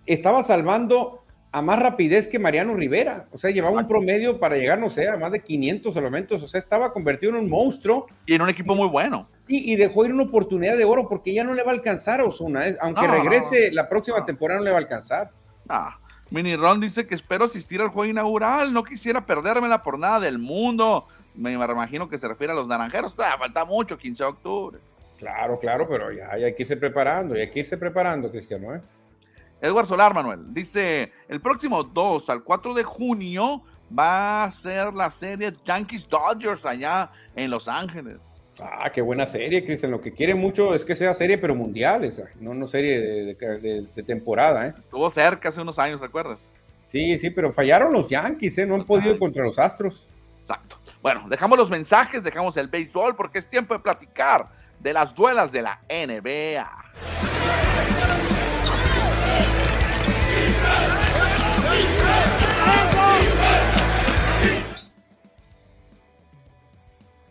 Estaba 0.05 0.43
salvando 0.43 1.20
a 1.53 1.61
más 1.61 1.79
rapidez 1.79 2.27
que 2.27 2.39
Mariano 2.39 2.73
Rivera. 2.75 3.27
O 3.31 3.37
sea, 3.37 3.51
llevaba 3.51 3.79
un 3.79 3.87
promedio 3.87 4.39
para 4.39 4.55
llegar, 4.55 4.79
no 4.79 4.89
sé, 4.89 5.09
a 5.09 5.17
más 5.17 5.31
de 5.31 5.41
500 5.41 5.95
elementos. 5.97 6.41
O 6.43 6.47
sea, 6.47 6.59
estaba 6.59 6.93
convertido 6.93 7.33
en 7.33 7.39
un 7.39 7.49
monstruo. 7.49 8.07
Y 8.25 8.35
en 8.35 8.41
un 8.41 8.49
equipo 8.49 8.73
muy 8.73 8.87
bueno. 8.87 9.27
Sí, 9.41 9.61
y 9.69 9.75
dejó 9.75 10.05
ir 10.05 10.13
una 10.13 10.23
oportunidad 10.23 10.77
de 10.77 10.85
oro 10.85 11.09
porque 11.09 11.33
ya 11.33 11.43
no 11.43 11.53
le 11.53 11.63
va 11.63 11.71
a 11.71 11.75
alcanzar 11.75 12.21
a 12.21 12.25
Osuna. 12.25 12.67
¿eh? 12.67 12.77
Aunque 12.79 13.05
regrese 13.05 13.71
la 13.71 13.89
próxima 13.89 14.25
temporada, 14.25 14.59
no 14.59 14.65
le 14.65 14.71
va 14.71 14.77
a 14.77 14.81
alcanzar. 14.81 15.31
Ah, 15.67 15.97
Mini 16.29 16.55
Ron 16.55 16.79
dice 16.79 17.05
que 17.05 17.15
espero 17.15 17.45
asistir 17.45 17.81
al 17.81 17.89
juego 17.89 18.09
inaugural. 18.09 18.71
No 18.71 18.85
quisiera 18.85 19.25
perdérmela 19.25 19.83
por 19.83 19.99
nada 19.99 20.21
del 20.21 20.39
mundo. 20.39 21.05
Me 21.35 21.51
imagino 21.51 22.07
que 22.07 22.17
se 22.17 22.29
refiere 22.29 22.53
a 22.53 22.55
los 22.55 22.67
naranjeros. 22.67 23.13
Ah, 23.17 23.35
falta 23.37 23.65
mucho, 23.65 23.97
15 23.97 24.23
de 24.23 24.29
octubre. 24.29 24.79
Claro, 25.17 25.59
claro, 25.59 25.87
pero 25.87 26.11
ya, 26.11 26.35
ya 26.37 26.47
hay 26.47 26.55
que 26.55 26.63
irse 26.63 26.77
preparando, 26.77 27.35
ya 27.35 27.41
hay 27.41 27.51
que 27.51 27.59
irse 27.59 27.77
preparando, 27.77 28.31
Cristiano, 28.31 28.73
¿eh? 28.73 28.81
Edward 29.61 29.87
Solar, 29.87 30.13
Manuel, 30.13 30.53
dice, 30.53 31.11
el 31.29 31.39
próximo 31.39 31.83
2 31.83 32.29
al 32.31 32.43
4 32.43 32.73
de 32.73 32.83
junio 32.83 33.61
va 33.97 34.45
a 34.45 34.51
ser 34.51 34.91
la 34.93 35.09
serie 35.11 35.53
Yankees 35.63 36.09
Dodgers 36.09 36.65
allá 36.65 37.11
en 37.35 37.51
Los 37.51 37.67
Ángeles. 37.67 38.17
Ah, 38.59 38.89
qué 38.91 39.01
buena 39.01 39.27
serie, 39.27 39.63
Cristian. 39.63 39.91
Lo 39.91 40.01
que 40.01 40.11
quiere 40.11 40.33
mucho 40.33 40.73
es 40.73 40.83
que 40.83 40.95
sea 40.95 41.13
serie, 41.13 41.37
pero 41.37 41.53
mundial, 41.55 42.03
esa, 42.03 42.23
no, 42.39 42.55
no 42.55 42.67
serie 42.67 42.99
de, 42.99 44.03
temporada. 44.03 44.67
¿eh? 44.67 44.73
Estuvo 44.77 45.09
cerca 45.11 45.49
hace 45.49 45.61
unos 45.61 45.77
años, 45.77 46.01
¿recuerdas? 46.01 46.53
Sí, 46.87 47.17
sí, 47.19 47.29
pero 47.29 47.53
fallaron 47.53 47.93
los 47.93 48.07
Yankees, 48.07 48.57
¿eh? 48.57 48.65
no 48.65 48.75
han 48.75 48.85
podido 48.85 49.17
contra 49.19 49.43
los 49.43 49.59
Astros. 49.59 50.07
Exacto. 50.39 50.77
Bueno, 51.01 51.27
dejamos 51.29 51.57
los 51.57 51.69
mensajes, 51.69 52.23
dejamos 52.23 52.57
el 52.57 52.67
béisbol, 52.67 53.15
porque 53.15 53.39
es 53.39 53.47
tiempo 53.47 53.75
de 53.75 53.79
platicar 53.79 54.47
de 54.79 54.91
las 54.91 55.13
duelas 55.13 55.51
de 55.51 55.61
la 55.61 55.79
NBA. 55.87 56.67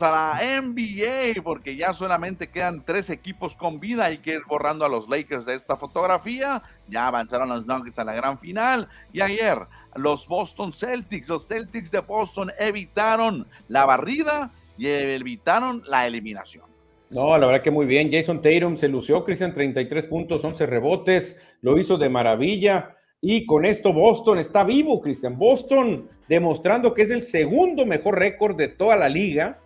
Para 0.01 0.41
NBA, 0.63 1.43
porque 1.45 1.77
ya 1.77 1.93
solamente 1.93 2.49
quedan 2.49 2.83
tres 2.87 3.11
equipos 3.11 3.55
con 3.55 3.81
vida, 3.81 4.07
hay 4.07 4.17
que 4.17 4.33
ir 4.33 4.41
borrando 4.49 4.87
a 4.87 4.89
los 4.89 5.11
Lakers 5.11 5.45
de 5.45 5.55
esta 5.55 5.77
fotografía, 5.77 6.63
ya 6.89 7.07
avanzaron 7.07 7.51
los 7.51 7.67
Nuggets 7.67 7.99
a 7.99 8.05
la 8.05 8.15
gran 8.15 8.39
final, 8.39 8.89
y 9.13 9.21
ayer 9.21 9.59
los 9.97 10.27
Boston 10.27 10.73
Celtics, 10.73 11.29
los 11.29 11.47
Celtics 11.47 11.91
de 11.91 12.01
Boston 12.01 12.51
evitaron 12.59 13.47
la 13.69 13.85
barrida 13.85 14.51
y 14.79 14.87
evitaron 14.87 15.83
la 15.87 16.07
eliminación. 16.07 16.65
No, 17.11 17.37
la 17.37 17.47
verdad 17.47 17.63
que 17.63 17.71
muy 17.71 17.85
bien. 17.85 18.11
Jason 18.11 18.41
Tatum 18.41 18.79
se 18.79 18.89
lució, 18.89 19.23
Cristian, 19.23 19.53
33 19.53 20.07
puntos, 20.07 20.43
11 20.43 20.65
rebotes, 20.65 21.37
lo 21.61 21.79
hizo 21.79 21.99
de 21.99 22.09
maravilla. 22.09 22.97
Y 23.21 23.45
con 23.45 23.67
esto 23.67 23.93
Boston 23.93 24.39
está 24.39 24.65
vivo, 24.65 25.03
Cristian. 25.03 25.37
Boston 25.37 26.09
demostrando 26.27 26.95
que 26.95 27.03
es 27.03 27.11
el 27.11 27.23
segundo 27.23 27.85
mejor 27.85 28.19
récord 28.19 28.57
de 28.57 28.69
toda 28.69 28.97
la 28.97 29.11
liga 29.11 29.59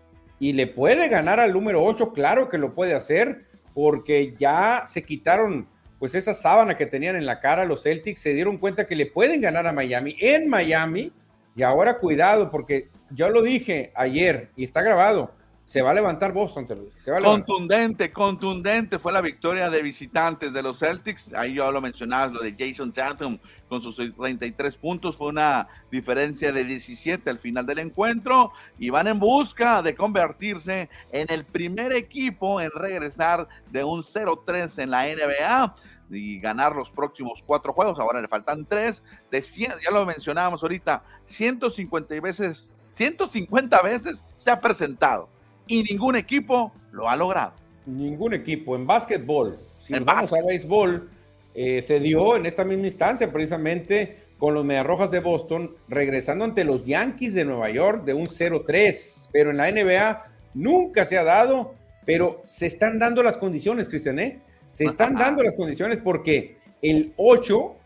y 0.45 0.53
le 0.53 0.67
puede 0.67 1.09
ganar 1.09 1.41
al 1.41 1.55
número 1.55 1.83
8, 1.83 2.13
claro 2.13 2.51
que 2.51 2.59
lo 2.59 2.75
puede 2.75 2.93
hacer, 2.93 3.47
porque 3.73 4.35
ya 4.39 4.83
se 4.85 5.03
quitaron 5.03 5.67
pues 5.99 6.15
esa 6.15 6.35
sábana 6.35 6.77
que 6.77 6.85
tenían 6.85 7.17
en 7.17 7.25
la 7.25 7.41
cara 7.41 7.65
los 7.65 7.83
Celtics, 7.83 8.21
se 8.21 8.35
dieron 8.35 8.59
cuenta 8.59 8.87
que 8.87 8.95
le 8.95 9.07
pueden 9.07 9.41
ganar 9.41 9.67
a 9.67 9.73
Miami 9.73 10.17
en 10.21 10.51
Miami 10.51 11.13
y 11.57 11.63
ahora 11.63 11.97
cuidado 11.97 12.51
porque 12.51 12.91
yo 13.09 13.31
lo 13.31 13.41
dije 13.41 13.91
ayer 13.95 14.51
y 14.55 14.65
está 14.65 14.83
grabado 14.83 15.31
se 15.67 15.81
va 15.81 15.93
a 15.93 15.95
levantar 15.95 16.33
Boston, 16.33 16.67
te 16.67 16.77
contundente, 17.23 18.13
contundente 18.13 18.99
fue 18.99 19.13
la 19.13 19.23
victoria 19.23 19.71
de 19.71 19.83
visitantes 19.83 20.53
de 20.53 20.63
los 20.63 20.79
Celtics. 20.79 21.33
Ahí 21.33 21.55
yo 21.55 21.73
lo 21.73 21.81
mencionaba, 21.81 22.27
lo 22.33 22.41
de 22.41 22.55
Jason 22.57 22.93
Tatum 22.93 23.39
con 23.69 23.81
sus 23.81 23.97
33 23.97 24.77
puntos. 24.77 25.17
Fue 25.17 25.29
una 25.29 25.67
diferencia 25.91 26.53
de 26.53 26.65
17 26.65 27.31
al 27.31 27.39
final 27.39 27.65
del 27.65 27.79
encuentro 27.79 28.53
y 28.79 28.91
van 28.91 29.09
en 29.09 29.19
busca 29.19 29.81
de 29.81 29.95
convertirse 29.95 30.91
en 31.13 31.27
el 31.31 31.47
primer 31.47 31.95
equipo 31.95 32.61
en 32.61 32.71
regresar 32.71 33.49
de 33.71 33.85
un 33.85 34.03
0-3 34.03 34.83
en 34.83 34.91
la 34.91 35.07
NBA 35.07 35.75
y 36.11 36.41
ganar 36.41 36.77
los 36.77 36.91
próximos 36.91 37.43
cuatro 37.45 37.73
juegos. 37.73 37.99
Ahora 37.99 38.21
le 38.21 38.29
faltan 38.29 38.67
tres. 38.67 39.03
De 39.31 39.41
100, 39.41 39.73
ya 39.83 39.91
lo 39.91 40.05
mencionábamos 40.05 40.63
ahorita, 40.63 41.03
150 41.25 42.21
veces, 42.21 42.71
150 42.93 43.81
veces 43.81 44.27
se 44.37 44.51
ha 44.51 44.61
presentado 44.61 45.34
y 45.67 45.83
ningún 45.83 46.17
equipo 46.17 46.73
lo 46.93 47.09
ha 47.09 47.17
logrado. 47.17 47.53
Ningún 47.87 48.35
equipo. 48.35 48.77
En 48.77 48.87
básquetbol, 48.87 49.59
si 49.81 49.95
vamos 49.95 50.33
a 50.33 50.37
béisbol, 50.47 51.09
eh, 51.55 51.83
se 51.83 52.01
dio 52.01 52.37
en 52.37 52.47
esta 52.47 52.65
misma 52.65 52.87
instancia 52.87 53.31
precisamente 53.31 54.25
con 54.39 54.55
los 54.55 54.65
Mediarrojas 54.65 55.11
de 55.11 55.21
Boston, 55.21 55.75
regresando 55.89 56.45
ante 56.45 56.65
los 56.65 56.85
Yankees 56.85 57.35
de 57.35 57.45
Nueva 57.45 57.71
York 57.71 58.05
de 58.05 58.15
un 58.15 58.27
0-3. 58.27 59.29
Pero 59.33 59.51
en 59.51 59.59
la 59.59 59.71
NBA 59.71 60.25
nunca 60.55 61.07
se 61.07 61.17
ha 61.17 61.25
dado, 61.25 61.75
pero 62.05 62.43
se 62.45 62.67
están 62.67 62.99
dando 62.99 63.23
las 63.23 63.37
condiciones, 63.37 63.89
Cristian, 63.89 64.19
¿eh? 64.19 64.41
Se 64.73 64.85
están 64.85 65.15
dando 65.15 65.43
las 65.43 65.55
condiciones 65.55 65.99
porque 66.03 66.57
el 66.83 67.13
8 67.17 67.77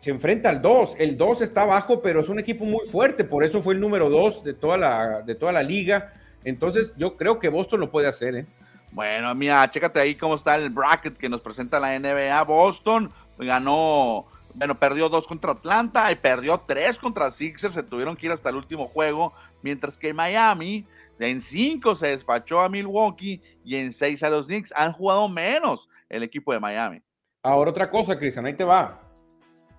se 0.00 0.10
enfrenta 0.10 0.50
al 0.50 0.60
2. 0.60 0.96
El 0.98 1.16
2 1.16 1.42
está 1.42 1.62
abajo, 1.62 2.00
pero 2.02 2.20
es 2.20 2.28
un 2.28 2.38
equipo 2.38 2.64
muy 2.64 2.86
fuerte, 2.86 3.24
por 3.24 3.44
eso 3.44 3.62
fue 3.62 3.74
el 3.74 3.80
número 3.80 4.10
2 4.10 4.44
de 4.44 4.54
toda 4.54 4.76
la, 4.76 5.22
de 5.22 5.34
toda 5.34 5.52
la 5.52 5.62
liga. 5.62 6.12
Entonces, 6.44 6.92
yo 6.96 7.16
creo 7.16 7.38
que 7.38 7.48
Boston 7.48 7.80
lo 7.80 7.90
puede 7.90 8.08
hacer, 8.08 8.34
¿eh? 8.34 8.46
Bueno, 8.90 9.34
mira, 9.34 9.70
chécate 9.70 10.00
ahí 10.00 10.14
cómo 10.14 10.34
está 10.34 10.56
el 10.56 10.70
bracket 10.70 11.16
que 11.16 11.28
nos 11.28 11.40
presenta 11.40 11.78
la 11.78 11.98
NBA. 11.98 12.42
Boston 12.44 13.12
ganó, 13.36 14.26
bueno, 14.54 14.78
perdió 14.78 15.08
dos 15.08 15.26
contra 15.26 15.52
Atlanta 15.52 16.10
y 16.10 16.16
perdió 16.16 16.58
tres 16.66 16.98
contra 16.98 17.30
Sixers. 17.30 17.74
Se 17.74 17.82
tuvieron 17.82 18.16
que 18.16 18.26
ir 18.26 18.32
hasta 18.32 18.48
el 18.48 18.56
último 18.56 18.88
juego, 18.88 19.34
mientras 19.62 19.96
que 19.96 20.14
Miami 20.14 20.86
En 21.20 21.42
cinco 21.42 21.96
se 21.96 22.08
despachó 22.08 22.60
a 22.60 22.68
Milwaukee 22.68 23.42
y 23.64 23.76
en 23.76 23.92
seis 23.92 24.22
a 24.22 24.30
los 24.30 24.46
Knicks. 24.46 24.72
Han 24.76 24.92
jugado 24.92 25.28
menos 25.28 25.88
el 26.08 26.22
equipo 26.22 26.52
de 26.52 26.60
Miami. 26.60 27.02
Ahora 27.42 27.70
otra 27.70 27.90
cosa, 27.90 28.18
Cristian, 28.18 28.46
ahí 28.46 28.54
te 28.54 28.64
va. 28.64 29.00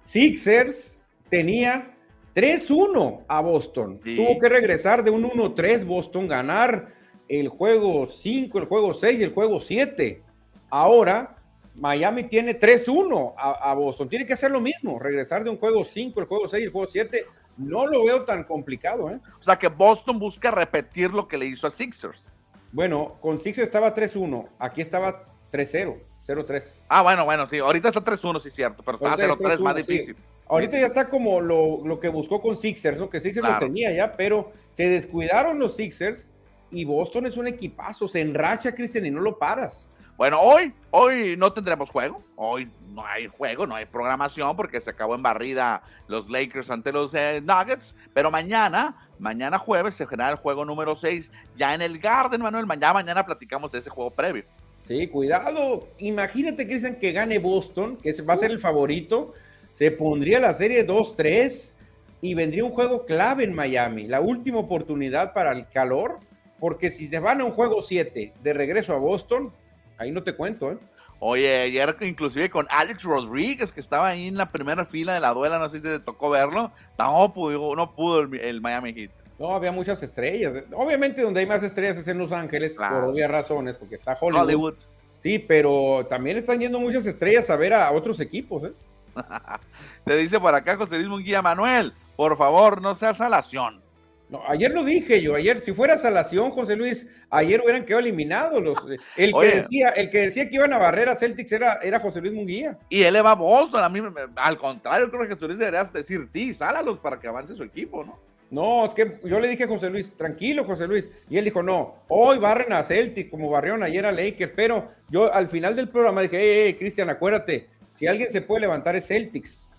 Sixers 0.04 1.02
tenía 1.30 1.95
3-1 2.39 3.25
a 3.28 3.41
Boston. 3.41 3.95
Tuvo 3.97 4.39
que 4.39 4.47
regresar 4.47 5.04
de 5.04 5.12
un 5.12 5.23
1-3 5.23 5.86
Boston, 5.86 6.25
ganar 6.25 6.88
el 7.28 7.49
juego 7.49 8.08
5, 8.08 8.60
el 8.60 8.65
juego 8.65 8.93
6 8.93 9.19
y 9.19 9.23
el 9.23 9.34
juego 9.34 9.60
7. 9.60 10.21
Ahora 10.69 11.36
Miami 11.75 12.23
tiene 12.23 12.58
3-1 12.58 13.34
a, 13.38 13.73
Boston. 13.73 14.08
Tiene 14.08 14.25
que 14.25 14.34
hacer 14.34 14.52
lo 14.52 14.62
mismo, 14.62 14.99
regresar 14.99 15.43
de 15.43 15.49
un 15.49 15.58
juego 15.58 15.84
5, 15.84 16.17
el 16.21 16.28
juego 16.28 16.47
6 16.47 16.62
y 16.62 16.65
el 16.65 16.71
juego 16.71 16.88
7. 16.88 17.25
No 17.58 17.86
lo 17.86 18.06
veo 18.06 18.23
tan 18.23 18.45
complicado. 18.45 19.10
¿eh? 19.10 19.19
O 19.38 19.43
sea 19.43 19.58
que 19.58 19.67
Boston 19.67 20.17
busca 20.17 20.49
repetir 20.49 21.12
lo 21.12 21.28
que 21.28 21.38
le 21.38 21.45
hizo 21.45 21.67
a 21.67 21.71
Sixers. 21.71 22.34
Bueno, 22.71 23.17
con 23.19 23.39
Sixers 23.41 23.67
estaba 23.67 23.93
3-1, 23.93 24.47
aquí 24.60 24.80
estaba 24.80 25.25
3-0, 25.52 25.97
0-3. 26.25 26.63
Ah, 26.88 27.02
bueno, 27.02 27.25
bueno, 27.25 27.49
sí, 27.49 27.58
ahorita 27.58 27.89
está 27.89 28.02
3-1, 28.02 28.39
sí, 28.41 28.52
cierto, 28.52 28.82
pero 28.84 28.95
estaba 28.95 29.17
0-3 29.17 29.60
más 29.60 29.75
difícil. 29.75 30.15
Ahorita 30.50 30.80
ya 30.80 30.88
está 30.88 31.10
como 31.10 31.40
lo, 31.40 32.00
que 32.00 32.10
buscó 32.10 32.42
con 32.42 32.58
Sixers, 32.58 32.98
¿no? 32.98 33.10
Que 33.10 33.20
Sixers 33.20 33.48
lo 33.48 33.60
tenía 33.60 33.94
ya, 33.94 34.18
pero 34.18 34.52
se 34.72 34.90
descuidaron 34.90 35.60
los 35.60 35.76
Sixers 35.76 36.28
y 36.72 36.86
Boston 36.86 37.28
es 37.28 37.38
un 37.38 37.48
equipazo, 37.48 38.08
se 38.08 38.20
enracha, 38.20 38.74
Cristian, 38.74 39.06
y 39.06 39.12
no 39.12 39.22
lo 39.22 39.38
paras. 39.38 39.88
Bueno, 40.18 40.40
hoy, 40.42 40.74
hoy 40.92 41.36
no 41.38 41.54
tendremos 41.54 41.90
juego, 41.90 42.22
hoy 42.36 42.70
no 42.94 43.06
hay 43.06 43.28
juego, 43.28 43.66
no 43.66 43.76
hay 43.76 43.86
programación 43.86 44.56
porque 44.56 44.82
se 44.82 44.90
acabó 44.90 45.16
en 45.16 45.22
barrida 45.22 45.82
los 46.08 46.30
Lakers 46.30 46.70
ante 46.72 46.92
los 46.92 47.14
eh, 47.14 47.42
Nuggets, 47.42 47.96
pero 48.14 48.30
mañana, 48.30 49.08
mañana 49.18 49.58
jueves 49.58 49.94
se 49.94 50.06
genera 50.06 50.32
el 50.32 50.36
juego 50.36 50.66
número 50.66 50.96
6 50.96 51.32
ya 51.56 51.74
en 51.74 51.82
el 51.82 52.00
Garden, 52.00 52.42
Manuel, 52.42 52.66
mañana, 52.66 52.94
mañana 52.94 53.26
platicamos 53.26 53.72
de 53.72 53.80
ese 53.80 53.90
juego 53.90 54.12
previo. 54.12 54.44
Sí, 54.84 55.08
cuidado, 55.08 55.88
imagínate, 56.00 56.68
Cristian, 56.68 56.96
que 56.96 57.12
gane 57.12 57.40
Boston, 57.40 57.98
que 57.98 58.12
va 58.24 58.34
a 58.34 58.38
ser 58.38 58.52
el 58.52 58.60
favorito, 58.60 59.36
se 59.80 59.92
pondría 59.92 60.42
la 60.42 60.54
serie 60.54 60.86
2-3 60.86 61.72
y 62.20 62.34
vendría 62.34 62.65
un 62.65 62.72
juego 62.72 63.06
clave 63.06 63.46
en 63.46 63.54
Miami, 63.54 64.10
la 64.10 64.20
última 64.20 64.60
oportunidad 64.60 65.32
para 65.32 65.54
el 65.54 65.70
calor 65.70 66.20
porque 66.60 66.89
si 66.89 67.08
se 67.08 67.20
van 67.20 67.39
a 67.39 67.46
un 67.46 67.54
juego 67.54 67.82
7 67.82 68.34
de 68.44 68.54
regreso 68.54 68.92
a 68.92 68.98
Boston, 68.98 69.54
ahí 69.98 70.12
no 70.12 70.22
te 70.22 70.36
cuento, 70.36 70.74
¿eh? 70.74 70.78
Oye, 71.22 71.62
ayer 71.62 71.96
inclusive 72.02 72.50
con 72.50 72.68
Alex 72.70 73.04
Rodríguez, 73.04 73.72
que 73.72 73.80
estaba 73.80 74.10
ahí 74.10 74.28
en 74.28 74.36
la 74.36 74.52
primera 74.52 74.84
fila 74.84 75.13
de 75.13 75.22
la 75.22 75.34
duela, 75.34 75.60
no 75.60 75.70
sé 75.70 75.78
si 75.78 75.84
te 75.84 76.00
tocó 76.00 76.30
verlo, 76.30 76.74
no 76.98 77.34
pudo, 77.34 77.74
no 77.74 77.96
pudo 77.96 78.20
el, 78.20 78.60
Miami 78.60 78.94
Heat. 78.94 79.12
No, 79.38 79.56
había 79.56 79.72
muchas 79.72 80.04
estrellas. 80.04 80.65
Obviamente 80.76 81.22
donde 81.22 81.39
hay 81.39 81.46
más 81.46 81.63
estrellas 81.63 81.96
es 81.96 82.08
en 82.10 82.18
Los 82.18 82.34
Ángeles, 82.34 82.76
por 82.76 83.06
obvias 83.06 83.32
razones, 83.32 83.78
porque 83.78 83.96
está 83.96 84.18
Hollywood. 84.20 84.44
Hollywood. 84.44 84.76
Sí, 85.24 85.39
pero 85.39 86.06
también 86.10 86.38
están 86.38 86.60
yendo 86.60 86.82
muchas 86.82 87.06
estrellas 87.06 87.50
a 87.50 87.56
ver 87.56 87.74
a 87.74 87.89
otros 87.94 88.20
equipos, 88.20 88.65
¿eh? 88.65 88.74
te 90.06 90.17
dice 90.17 90.39
por 90.39 90.54
acá 90.56 90.78
José 90.78 90.98
Luis 90.98 91.10
Munguía 91.10 91.41
Manuel, 91.41 91.93
por 92.15 92.38
favor, 92.38 92.82
no 92.82 92.95
seas 92.95 93.22
alación. 93.22 93.82
No, 94.30 94.43
ayer 94.48 94.72
lo 94.72 94.84
dije 94.84 95.24
yo, 95.24 95.34
ayer, 95.34 95.63
si 95.65 95.74
fuera 95.74 95.98
salación, 95.98 96.52
José 96.52 96.76
Luis, 96.76 97.08
ayer 97.32 97.62
hubieran 97.62 97.84
quedado 97.84 98.02
eliminados. 98.02 98.62
Los, 98.62 98.78
el, 99.17 99.34
que 99.34 99.56
decía, 99.56 99.89
el 99.89 100.12
que 100.12 100.19
decía 100.19 100.48
que 100.48 100.56
iban 100.56 100.72
a 100.72 100.78
barrer 100.78 101.10
a 101.10 101.15
Celtics 101.15 101.52
era, 101.52 101.80
era 101.82 102.00
José 102.00 102.22
Luis 102.22 102.34
Munguía. 102.34 102.78
Y 102.89 103.02
él 103.02 103.13
le 103.13 103.24
va 103.24 103.32
a 103.32 103.36
Boston, 103.36 103.84
a 103.84 103.89
mí, 103.89 104.00
al 104.36 104.58
contrario, 104.60 105.10
creo 105.10 105.28
que 105.28 105.34
José 105.34 105.48
Luis 105.48 105.58
deberías 105.58 105.91
decir, 105.91 106.28
sí, 106.30 106.54
sálalos 106.54 107.00
para 107.00 107.19
que 107.19 107.28
avance 107.28 107.56
su 107.56 107.63
equipo, 107.63 108.04
¿no? 108.04 108.19
No, 108.52 108.86
es 108.86 108.93
que 108.93 109.19
yo 109.24 109.39
le 109.39 109.48
dije 109.48 109.65
a 109.65 109.67
José 109.67 109.89
Luis, 109.89 110.12
tranquilo, 110.17 110.63
José 110.63 110.88
Luis. 110.88 111.08
Y 111.30 111.38
él 111.38 111.45
dijo, 111.45 111.62
no, 111.62 111.95
hoy 112.08 112.39
barren 112.39 112.74
a 112.74 112.84
Celtics 112.84 113.30
como 113.30 113.50
barrieron 113.50 113.84
ayer 113.84 114.06
a 114.06 114.12
Lakers. 114.12 114.54
Pero 114.56 114.88
yo 115.10 115.32
al 115.32 115.50
final 115.50 115.76
del 115.76 115.89
programa 115.89 116.22
dije, 116.22 116.65
hey, 116.65 116.74
Cristian, 116.74 117.10
acuérdate, 117.10 117.67
si 118.00 118.08
alguien 118.08 118.32
se 118.32 118.42
puede 118.42 118.62
levantar 118.62 118.96
es 118.96 119.08
Celtics. 119.08 119.70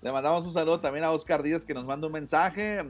Le 0.00 0.10
mandamos 0.10 0.44
un 0.44 0.52
saludo 0.52 0.80
también 0.80 1.04
a 1.04 1.12
Oscar 1.12 1.44
Díaz 1.44 1.64
que 1.64 1.72
nos 1.72 1.84
manda 1.84 2.08
un 2.08 2.12
mensaje. 2.12 2.84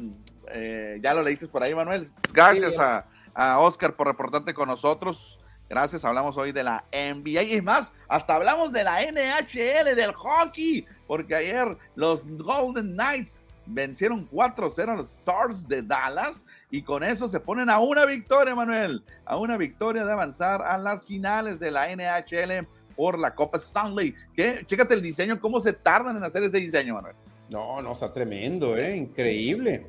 Eh, 0.51 0.99
ya 1.03 1.13
lo 1.13 1.23
leíste 1.23 1.47
por 1.47 1.63
ahí, 1.63 1.75
Manuel. 1.75 2.11
Gracias 2.33 2.79
a, 2.79 3.59
Oscar 3.59 3.95
por 3.95 4.07
reportarte 4.07 4.55
con 4.55 4.69
nosotros. 4.69 5.39
Gracias, 5.69 6.07
hablamos 6.07 6.39
hoy 6.39 6.53
de 6.53 6.65
la 6.65 6.85
NBA 6.91 7.43
y 7.43 7.61
más, 7.61 7.93
hasta 8.09 8.35
hablamos 8.35 8.73
de 8.73 8.85
la 8.85 9.01
NHL, 9.01 9.95
del 9.95 10.13
hockey, 10.13 10.87
porque 11.07 11.35
ayer 11.35 11.77
los 11.95 12.27
Golden 12.39 12.95
Knights 12.95 13.43
vencieron 13.67 14.29
4-0 14.31 14.89
a 14.89 14.97
los 14.97 15.19
Stars 15.19 15.69
de 15.69 15.83
Dallas 15.83 16.45
y 16.71 16.83
con 16.83 17.03
eso 17.03 17.29
se 17.29 17.41
ponen 17.41 17.71
a 17.71 17.79
una 17.79 18.05
victoria, 18.05 18.55
Manuel, 18.55 19.03
a 19.25 19.37
una 19.37 19.57
victoria 19.57 20.05
de 20.05 20.13
avanzar 20.13 20.63
a 20.63 20.77
las 20.77 21.07
finales 21.07 21.59
de 21.59 21.71
la 21.71 21.89
NHL 21.95 22.67
por 22.95 23.19
la 23.19 23.35
Copa 23.35 23.59
Stanley. 23.59 24.15
¿Qué? 24.35 24.63
Chécate 24.67 24.95
el 24.95 25.03
diseño, 25.03 25.41
cómo 25.41 25.61
se 25.61 25.73
tardan 25.73 26.17
en 26.17 26.25
hacer 26.25 26.43
ese 26.45 26.59
diseño, 26.59 26.95
Manuel. 26.95 27.15
No, 27.51 27.83
no, 27.83 27.93
está 27.93 28.13
tremendo, 28.13 28.77
¿eh? 28.77 28.97
Increíble 28.97 29.87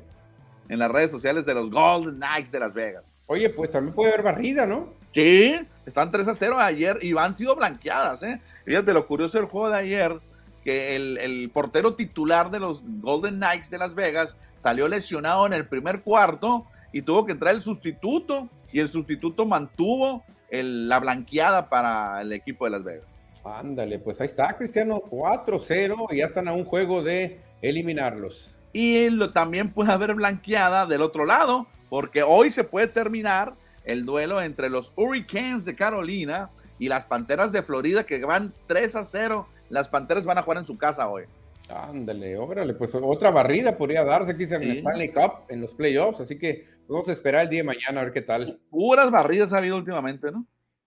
en 0.68 0.78
las 0.78 0.90
redes 0.90 1.10
sociales 1.10 1.44
de 1.46 1.54
los 1.54 1.70
Golden 1.70 2.16
Knights 2.16 2.50
de 2.50 2.60
Las 2.60 2.72
Vegas. 2.72 3.22
Oye, 3.26 3.50
pues 3.50 3.70
también 3.70 3.94
puede 3.94 4.12
haber 4.12 4.22
barrida, 4.22 4.66
¿no? 4.66 4.92
Sí, 5.12 5.54
están 5.86 6.10
3 6.10 6.28
a 6.28 6.34
0 6.34 6.58
ayer 6.58 6.98
y 7.02 7.16
han 7.16 7.34
sido 7.34 7.54
blanqueadas, 7.54 8.22
¿eh? 8.22 8.40
Fíjate 8.64 8.92
lo 8.92 9.06
curioso 9.06 9.38
del 9.38 9.46
juego 9.46 9.70
de 9.70 9.76
ayer, 9.76 10.20
que 10.64 10.96
el, 10.96 11.50
portero 11.52 11.94
titular 11.94 12.50
de 12.50 12.58
los 12.58 12.82
Golden 13.00 13.36
Knights 13.36 13.70
de 13.70 13.78
Las 13.78 13.94
Vegas 13.94 14.36
salió 14.56 14.88
lesionado 14.88 15.46
en 15.46 15.52
el 15.52 15.66
primer 15.66 16.00
cuarto 16.00 16.66
y 16.92 17.02
tuvo 17.02 17.26
que 17.26 17.32
entrar 17.32 17.54
el 17.54 17.60
sustituto 17.60 18.48
y 18.72 18.80
el 18.80 18.88
sustituto 18.88 19.44
mantuvo 19.44 20.24
la 20.62 21.00
blanqueada 21.00 21.68
para 21.68 22.20
el 22.22 22.32
equipo 22.32 22.64
de 22.64 22.70
Las 22.70 22.84
Vegas. 22.84 23.18
Ándale, 23.44 23.98
pues 23.98 24.20
ahí 24.20 24.26
está, 24.26 24.56
Cristiano, 24.56 25.02
4-0 25.10 26.06
y 26.10 26.18
ya 26.18 26.26
están 26.26 26.48
a 26.48 26.52
un 26.52 26.64
juego 26.64 27.02
de 27.02 27.40
eliminarlos 27.60 28.54
y 28.74 29.08
lo, 29.08 29.30
también 29.30 29.70
puede 29.70 29.92
haber 29.92 30.14
blanqueada 30.14 30.84
del 30.84 31.00
otro 31.00 31.24
lado, 31.24 31.66
porque 31.88 32.22
hoy 32.22 32.50
se 32.50 32.64
puede 32.64 32.88
terminar 32.88 33.54
el 33.84 34.04
duelo 34.04 34.42
entre 34.42 34.68
los 34.68 34.92
Hurricanes 34.96 35.64
de 35.64 35.76
Carolina 35.76 36.50
y 36.78 36.88
las 36.88 37.06
Panteras 37.06 37.52
de 37.52 37.62
Florida 37.62 38.04
que 38.04 38.22
van 38.24 38.52
3 38.66 38.96
a 38.96 39.04
0. 39.04 39.46
Las 39.70 39.88
Panteras 39.88 40.24
van 40.24 40.38
a 40.38 40.42
jugar 40.42 40.58
en 40.58 40.66
su 40.66 40.76
casa 40.76 41.08
hoy. 41.08 41.22
Ándale, 41.70 42.36
órale, 42.36 42.74
pues 42.74 42.94
otra 42.94 43.30
barrida 43.30 43.78
podría 43.78 44.04
darse 44.04 44.32
aquí 44.32 44.42
en 44.42 44.62
el 44.62 44.78
Stanley 44.78 45.12
Cup, 45.12 45.44
en 45.48 45.62
los 45.62 45.72
playoffs, 45.72 46.20
así 46.20 46.36
que 46.36 46.66
vamos 46.88 47.08
a 47.08 47.12
esperar 47.12 47.42
el 47.42 47.50
día 47.50 47.60
de 47.60 47.64
mañana 47.64 48.00
a 48.00 48.04
ver 48.04 48.12
qué 48.12 48.22
tal. 48.22 48.58
Puras 48.70 49.10
barridas 49.10 49.52
ha 49.52 49.58
habido 49.58 49.76
últimamente, 49.76 50.30
¿no? 50.30 50.46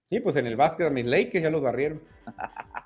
Sí, 0.09 0.19
pues 0.19 0.35
en 0.35 0.47
el 0.47 0.55
básquet 0.55 0.87
a 0.87 0.89
mis 0.89 1.05
Lakers 1.05 1.43
ya 1.43 1.49
los 1.49 1.61
barrieron. 1.61 2.01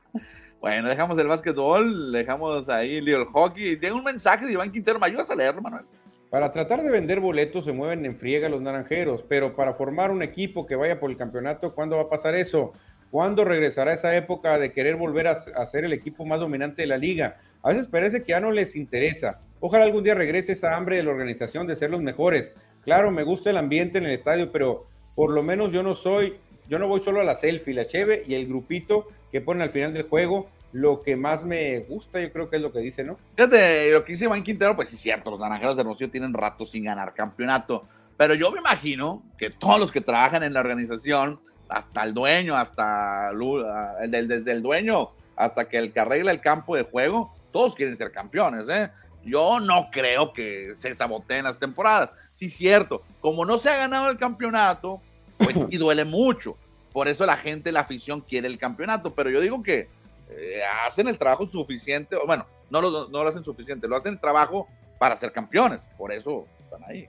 Bueno, 0.62 0.89
dejamos 0.89 1.18
el 1.18 1.26
básquetbol, 1.26 2.12
dejamos 2.12 2.70
ahí 2.70 2.97
el 2.97 3.26
hockey. 3.26 3.78
Tengo 3.78 3.97
un 3.97 4.03
mensaje 4.03 4.45
de 4.45 4.51
Iván 4.51 4.72
Quintero, 4.72 4.99
¿me 4.99 5.07
ayudas 5.07 5.32
a 5.32 5.36
leer, 5.36 5.59
Manuel? 5.59 5.86
Para 6.30 6.51
tratar 6.51 6.84
de 6.84 6.91
vender 6.91 7.20
boletos 7.20 7.66
se 7.66 7.72
mueven 7.72 8.05
en 8.05 8.16
friega 8.16 8.47
los 8.47 8.62
naranjeros, 8.62 9.26
pero 9.28 9.55
para 9.55 9.74
formar 9.74 10.12
un 10.12 10.22
equipo 10.22 10.68
que 10.68 10.76
vaya 10.76 10.99
por 10.99 11.09
el 11.09 11.18
campeonato, 11.18 11.74
¿cuándo 11.74 11.97
va 11.97 12.03
a 12.03 12.09
pasar 12.09 12.36
eso? 12.36 12.74
¿Cuándo 13.09 13.43
regresará 13.43 13.91
esa 13.91 14.16
época 14.16 14.57
de 14.57 14.72
querer 14.72 14.95
volver 14.95 15.28
a, 15.28 15.66
ser 15.66 15.84
el 15.84 15.93
equipo 15.93 16.24
más 16.26 16.39
dominante 16.39 16.84
de 16.84 16.88
la 16.88 16.97
liga? 16.97 17.38
A 17.64 17.70
veces 17.70 17.88
parece 17.88 18.22
que 18.22 18.30
ya 18.30 18.39
no 18.39 18.51
les 18.51 18.76
interesa. 18.76 19.41
Ojalá 19.59 19.84
algún 19.84 20.03
día 20.03 20.14
regrese 20.14 20.53
esa 20.53 20.78
hambre 20.78 20.95
de 20.97 21.03
la 21.03 21.12
organización 21.12 21.68
de 21.68 21.76
ser 21.76 21.89
los 21.89 22.01
mejores. 22.01 22.53
Claro, 22.84 23.11
me 23.11 23.23
gusta 23.23 23.49
el 23.49 23.57
ambiente 23.57 23.97
en 23.97 24.05
el 24.05 24.11
estadio, 24.11 24.51
pero 24.51 24.88
por 25.15 25.32
lo 25.32 25.43
menos 25.43 25.71
yo 25.71 25.84
no 25.84 25.95
soy, 25.95 26.38
yo 26.67 26.79
no 26.79 26.88
voy 26.88 27.01
solo 27.01 27.21
a 27.21 27.23
la 27.23 27.36
selfie, 27.36 27.73
la 27.73 27.86
cheve 27.86 28.23
y 28.27 28.34
el 28.34 28.47
grupito 28.47 29.07
que 29.32 29.41
ponen 29.41 29.61
al 29.61 29.71
final 29.71 29.93
del 29.93 30.03
juego, 30.03 30.49
lo 30.73 31.01
que 31.01 31.15
más 31.15 31.43
me 31.43 31.79
gusta, 31.79 32.19
yo 32.19 32.32
creo 32.32 32.49
que 32.49 32.55
es 32.55 32.61
lo 32.61 32.71
que 32.71 32.79
dice, 32.79 33.03
¿no? 33.03 33.17
Fíjate, 33.36 33.91
lo 33.91 34.03
que 34.03 34.13
dice 34.13 34.25
Iván 34.25 34.43
Quintero, 34.43 34.75
pues 34.75 34.89
sí 34.89 34.97
cierto, 34.97 35.32
los 35.32 35.39
naranjeros 35.39 35.75
de 35.75 35.82
Hermosillo 35.82 36.09
tienen 36.09 36.34
rato 36.34 36.65
sin 36.65 36.86
ganar 36.86 37.13
campeonato, 37.13 37.84
pero 38.17 38.36
yo 38.36 38.51
me 38.51 38.59
imagino 38.59 39.23
que 39.38 39.49
todos 39.49 39.79
los 39.79 39.91
que 39.91 40.01
trabajan 40.01 40.43
en 40.43 40.53
la 40.53 40.61
organización, 40.61 41.39
hasta 41.69 42.03
el 42.03 42.13
dueño, 42.13 42.55
hasta 42.55 43.32
el, 43.32 44.27
desde 44.27 44.51
el 44.51 44.61
dueño 44.61 45.11
hasta 45.36 45.67
que 45.67 45.77
el 45.77 45.91
que 45.93 45.99
arregla 45.99 46.32
el 46.32 46.41
campo 46.41 46.75
de 46.75 46.84
juego, 46.84 47.34
todos 47.51 47.75
quieren 47.75 47.95
ser 47.95 48.11
campeones, 48.11 48.67
¿eh? 48.69 48.91
Yo 49.24 49.59
no 49.59 49.89
creo 49.91 50.34
que 50.34 50.74
se 50.74 50.93
saboteen 50.93 51.43
las 51.43 51.59
temporadas. 51.59 52.09
Sí, 52.34 52.49
cierto, 52.49 53.03
como 53.19 53.45
no 53.45 53.57
se 53.57 53.69
ha 53.69 53.78
ganado 53.78 54.09
el 54.09 54.17
campeonato, 54.17 55.01
pues 55.38 55.65
sí 55.69 55.78
duele 55.78 56.05
mucho. 56.05 56.57
Por 56.91 57.07
eso 57.07 57.26
la 57.26 57.38
gente, 57.38 57.72
la 57.72 57.82
afición 57.82 58.22
quiere 58.22 58.47
el 58.47 58.57
campeonato. 58.57 59.13
Pero 59.13 59.30
yo 59.30 59.39
digo 59.39 59.61
que 59.63 59.88
eh, 60.30 60.61
hacen 60.86 61.07
el 61.07 61.17
trabajo 61.17 61.45
suficiente, 61.45 62.17
bueno, 62.26 62.45
no 62.69 62.82
lo, 62.82 63.07
no 63.09 63.24
lo 63.24 63.30
hacen 63.30 63.43
suficiente, 63.43 63.88
lo 63.88 63.95
hacen 63.95 64.13
el 64.13 64.19
trabajo 64.19 64.67
para 64.97 65.15
ser 65.15 65.32
campeones. 65.32 65.88
Por 65.97 66.11
eso 66.11 66.47
están 66.63 66.84
ahí. 66.89 67.07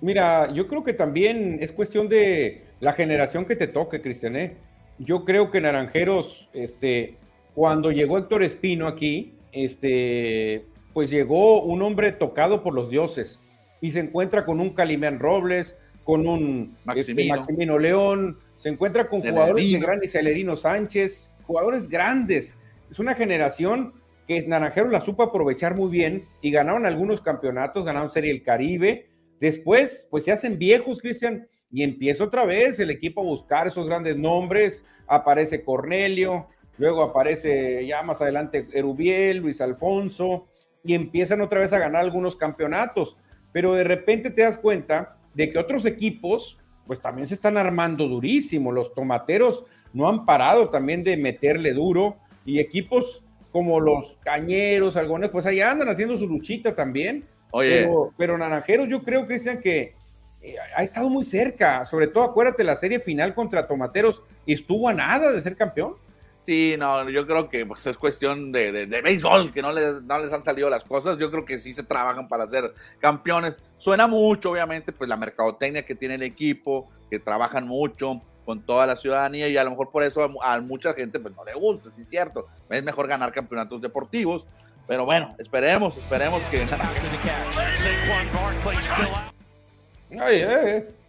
Mira, 0.00 0.52
yo 0.52 0.66
creo 0.66 0.82
que 0.82 0.94
también 0.94 1.58
es 1.60 1.70
cuestión 1.70 2.08
de 2.08 2.64
la 2.80 2.92
generación 2.92 3.44
que 3.44 3.54
te 3.54 3.68
toque, 3.68 4.02
Cristian. 4.02 4.34
¿eh? 4.36 4.56
Yo 4.98 5.24
creo 5.24 5.50
que 5.50 5.60
Naranjeros, 5.60 6.48
este, 6.52 7.16
cuando 7.54 7.92
llegó 7.92 8.18
Héctor 8.18 8.42
Espino 8.42 8.88
aquí, 8.88 9.34
este, 9.52 10.66
pues 10.92 11.10
llegó 11.10 11.62
un 11.62 11.82
hombre 11.82 12.12
tocado 12.12 12.62
por 12.62 12.74
los 12.74 12.90
dioses 12.90 13.40
y 13.80 13.92
se 13.92 14.00
encuentra 14.00 14.44
con 14.44 14.60
un 14.60 14.70
Calimán 14.70 15.18
Robles, 15.18 15.74
con 16.04 16.26
un 16.26 16.76
este, 16.94 17.28
Maximino, 17.28 17.78
León, 17.78 18.38
se 18.58 18.68
encuentra 18.68 19.08
con 19.08 19.20
jugadores 19.20 19.72
de 19.72 19.78
grandes, 19.78 20.12
Celerino 20.12 20.56
Sánchez, 20.56 21.32
jugadores 21.46 21.88
grandes. 21.88 22.56
Es 22.90 22.98
una 22.98 23.14
generación 23.14 23.94
que 24.26 24.46
Naranjero 24.46 24.88
la 24.88 25.00
supo 25.00 25.22
aprovechar 25.22 25.74
muy 25.74 25.90
bien 25.90 26.26
y 26.40 26.50
ganaron 26.50 26.86
algunos 26.86 27.20
campeonatos, 27.20 27.84
ganaron 27.84 28.10
Serie 28.10 28.30
El 28.30 28.42
Caribe. 28.42 29.08
Después, 29.40 30.06
pues 30.10 30.24
se 30.24 30.32
hacen 30.32 30.58
viejos, 30.58 31.00
Cristian, 31.00 31.46
y 31.72 31.82
empieza 31.82 32.24
otra 32.24 32.44
vez 32.44 32.78
el 32.78 32.90
equipo 32.90 33.22
a 33.22 33.24
buscar 33.24 33.66
esos 33.66 33.86
grandes 33.86 34.16
nombres. 34.16 34.84
Aparece 35.08 35.64
Cornelio, 35.64 36.46
luego 36.78 37.02
aparece 37.02 37.84
ya 37.86 38.02
más 38.02 38.20
adelante 38.20 38.66
Erubiel, 38.72 39.38
Luis 39.38 39.60
Alfonso, 39.60 40.46
y 40.84 40.94
empiezan 40.94 41.40
otra 41.40 41.60
vez 41.60 41.72
a 41.72 41.78
ganar 41.78 42.02
algunos 42.02 42.36
campeonatos. 42.36 43.16
Pero 43.52 43.74
de 43.74 43.84
repente 43.84 44.30
te 44.30 44.42
das 44.42 44.58
cuenta 44.58 45.16
de 45.34 45.50
que 45.50 45.58
otros 45.58 45.84
equipos, 45.84 46.58
pues 46.86 47.00
también 47.00 47.26
se 47.26 47.34
están 47.34 47.56
armando 47.56 48.08
durísimo. 48.08 48.72
Los 48.72 48.94
tomateros 48.94 49.64
no 49.92 50.08
han 50.08 50.24
parado 50.24 50.70
también 50.70 51.04
de 51.04 51.16
meterle 51.16 51.72
duro 51.72 52.16
y 52.44 52.58
equipos 52.58 53.22
como 53.52 53.80
los 53.80 54.16
cañeros, 54.22 54.96
algunos, 54.96 55.30
pues 55.30 55.44
allá 55.44 55.70
andan 55.70 55.88
haciendo 55.88 56.16
su 56.16 56.26
luchita 56.26 56.74
también. 56.74 57.24
Oye. 57.50 57.88
Pero, 58.16 58.38
Naranjeros, 58.38 58.88
yo 58.88 59.02
creo, 59.02 59.26
Cristian, 59.26 59.60
que 59.60 59.94
eh, 60.40 60.56
ha 60.74 60.82
estado 60.82 61.10
muy 61.10 61.24
cerca. 61.24 61.84
Sobre 61.84 62.06
todo, 62.06 62.24
acuérdate, 62.24 62.64
la 62.64 62.76
serie 62.76 62.98
final 62.98 63.34
contra 63.34 63.66
Tomateros 63.66 64.22
estuvo 64.46 64.88
a 64.88 64.94
nada 64.94 65.30
de 65.30 65.42
ser 65.42 65.54
campeón. 65.54 65.96
Sí, 66.42 66.74
no, 66.76 67.08
yo 67.08 67.24
creo 67.24 67.48
que 67.48 67.64
pues, 67.64 67.86
es 67.86 67.96
cuestión 67.96 68.50
de, 68.50 68.72
de, 68.72 69.00
béisbol, 69.00 69.52
que 69.52 69.62
no 69.62 69.70
les, 69.70 70.02
no 70.02 70.18
les 70.18 70.32
han 70.32 70.42
salido 70.42 70.68
las 70.68 70.82
cosas. 70.82 71.16
Yo 71.16 71.30
creo 71.30 71.44
que 71.44 71.60
sí 71.60 71.72
se 71.72 71.84
trabajan 71.84 72.28
para 72.28 72.48
ser 72.48 72.74
campeones. 72.98 73.54
Suena 73.78 74.08
mucho, 74.08 74.50
obviamente, 74.50 74.92
pues 74.92 75.08
la 75.08 75.16
mercadotecnia 75.16 75.86
que 75.86 75.94
tiene 75.94 76.16
el 76.16 76.22
equipo, 76.24 76.90
que 77.08 77.20
trabajan 77.20 77.68
mucho 77.68 78.20
con 78.44 78.60
toda 78.60 78.88
la 78.88 78.96
ciudadanía 78.96 79.48
y 79.48 79.56
a 79.56 79.62
lo 79.62 79.70
mejor 79.70 79.92
por 79.92 80.02
eso 80.02 80.28
a, 80.42 80.60
mucha 80.60 80.92
gente 80.94 81.20
pues 81.20 81.32
no 81.36 81.44
le 81.44 81.54
gusta, 81.54 81.90
sí 81.90 82.02
es 82.02 82.08
cierto. 82.08 82.48
Es 82.68 82.82
mejor 82.82 83.06
ganar 83.06 83.32
campeonatos 83.32 83.80
deportivos, 83.80 84.44
pero 84.88 85.04
bueno, 85.04 85.36
esperemos, 85.38 85.96
esperemos 85.96 86.42
que... 86.50 86.66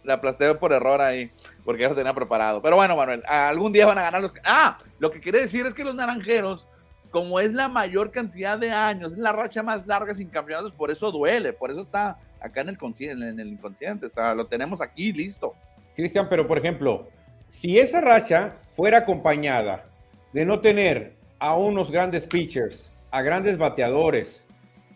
La 0.04 0.20
plasteo 0.20 0.58
por 0.60 0.72
error 0.72 1.00
ahí 1.00 1.30
porque 1.64 1.82
ya 1.82 1.88
lo 1.88 1.94
tenía 1.94 2.12
preparado. 2.12 2.60
Pero 2.60 2.76
bueno, 2.76 2.96
Manuel, 2.96 3.22
algún 3.26 3.72
día 3.72 3.86
van 3.86 3.98
a 3.98 4.02
ganar 4.02 4.20
los. 4.20 4.32
Ah, 4.44 4.78
lo 4.98 5.10
que 5.10 5.20
quiere 5.20 5.40
decir 5.40 5.66
es 5.66 5.74
que 5.74 5.84
los 5.84 5.94
naranjeros, 5.94 6.68
como 7.10 7.40
es 7.40 7.52
la 7.52 7.68
mayor 7.68 8.10
cantidad 8.10 8.58
de 8.58 8.70
años, 8.70 9.12
es 9.12 9.18
la 9.18 9.32
racha 9.32 9.62
más 9.62 9.86
larga 9.86 10.14
sin 10.14 10.28
campeonatos, 10.28 10.72
por 10.72 10.90
eso 10.90 11.10
duele, 11.10 11.52
por 11.52 11.70
eso 11.70 11.80
está 11.80 12.18
acá 12.40 12.60
en 12.60 12.68
el, 12.68 13.22
en 13.22 13.40
el 13.40 13.48
inconsciente, 13.48 14.06
está, 14.06 14.34
lo 14.34 14.46
tenemos 14.46 14.80
aquí 14.80 15.12
listo. 15.12 15.54
Cristian, 15.96 16.28
pero 16.28 16.46
por 16.46 16.58
ejemplo, 16.58 17.08
si 17.50 17.78
esa 17.78 18.00
racha 18.00 18.54
fuera 18.74 18.98
acompañada 18.98 19.84
de 20.32 20.44
no 20.44 20.60
tener 20.60 21.14
a 21.38 21.54
unos 21.54 21.90
grandes 21.90 22.26
pitchers, 22.26 22.92
a 23.10 23.22
grandes 23.22 23.56
bateadores, 23.56 24.44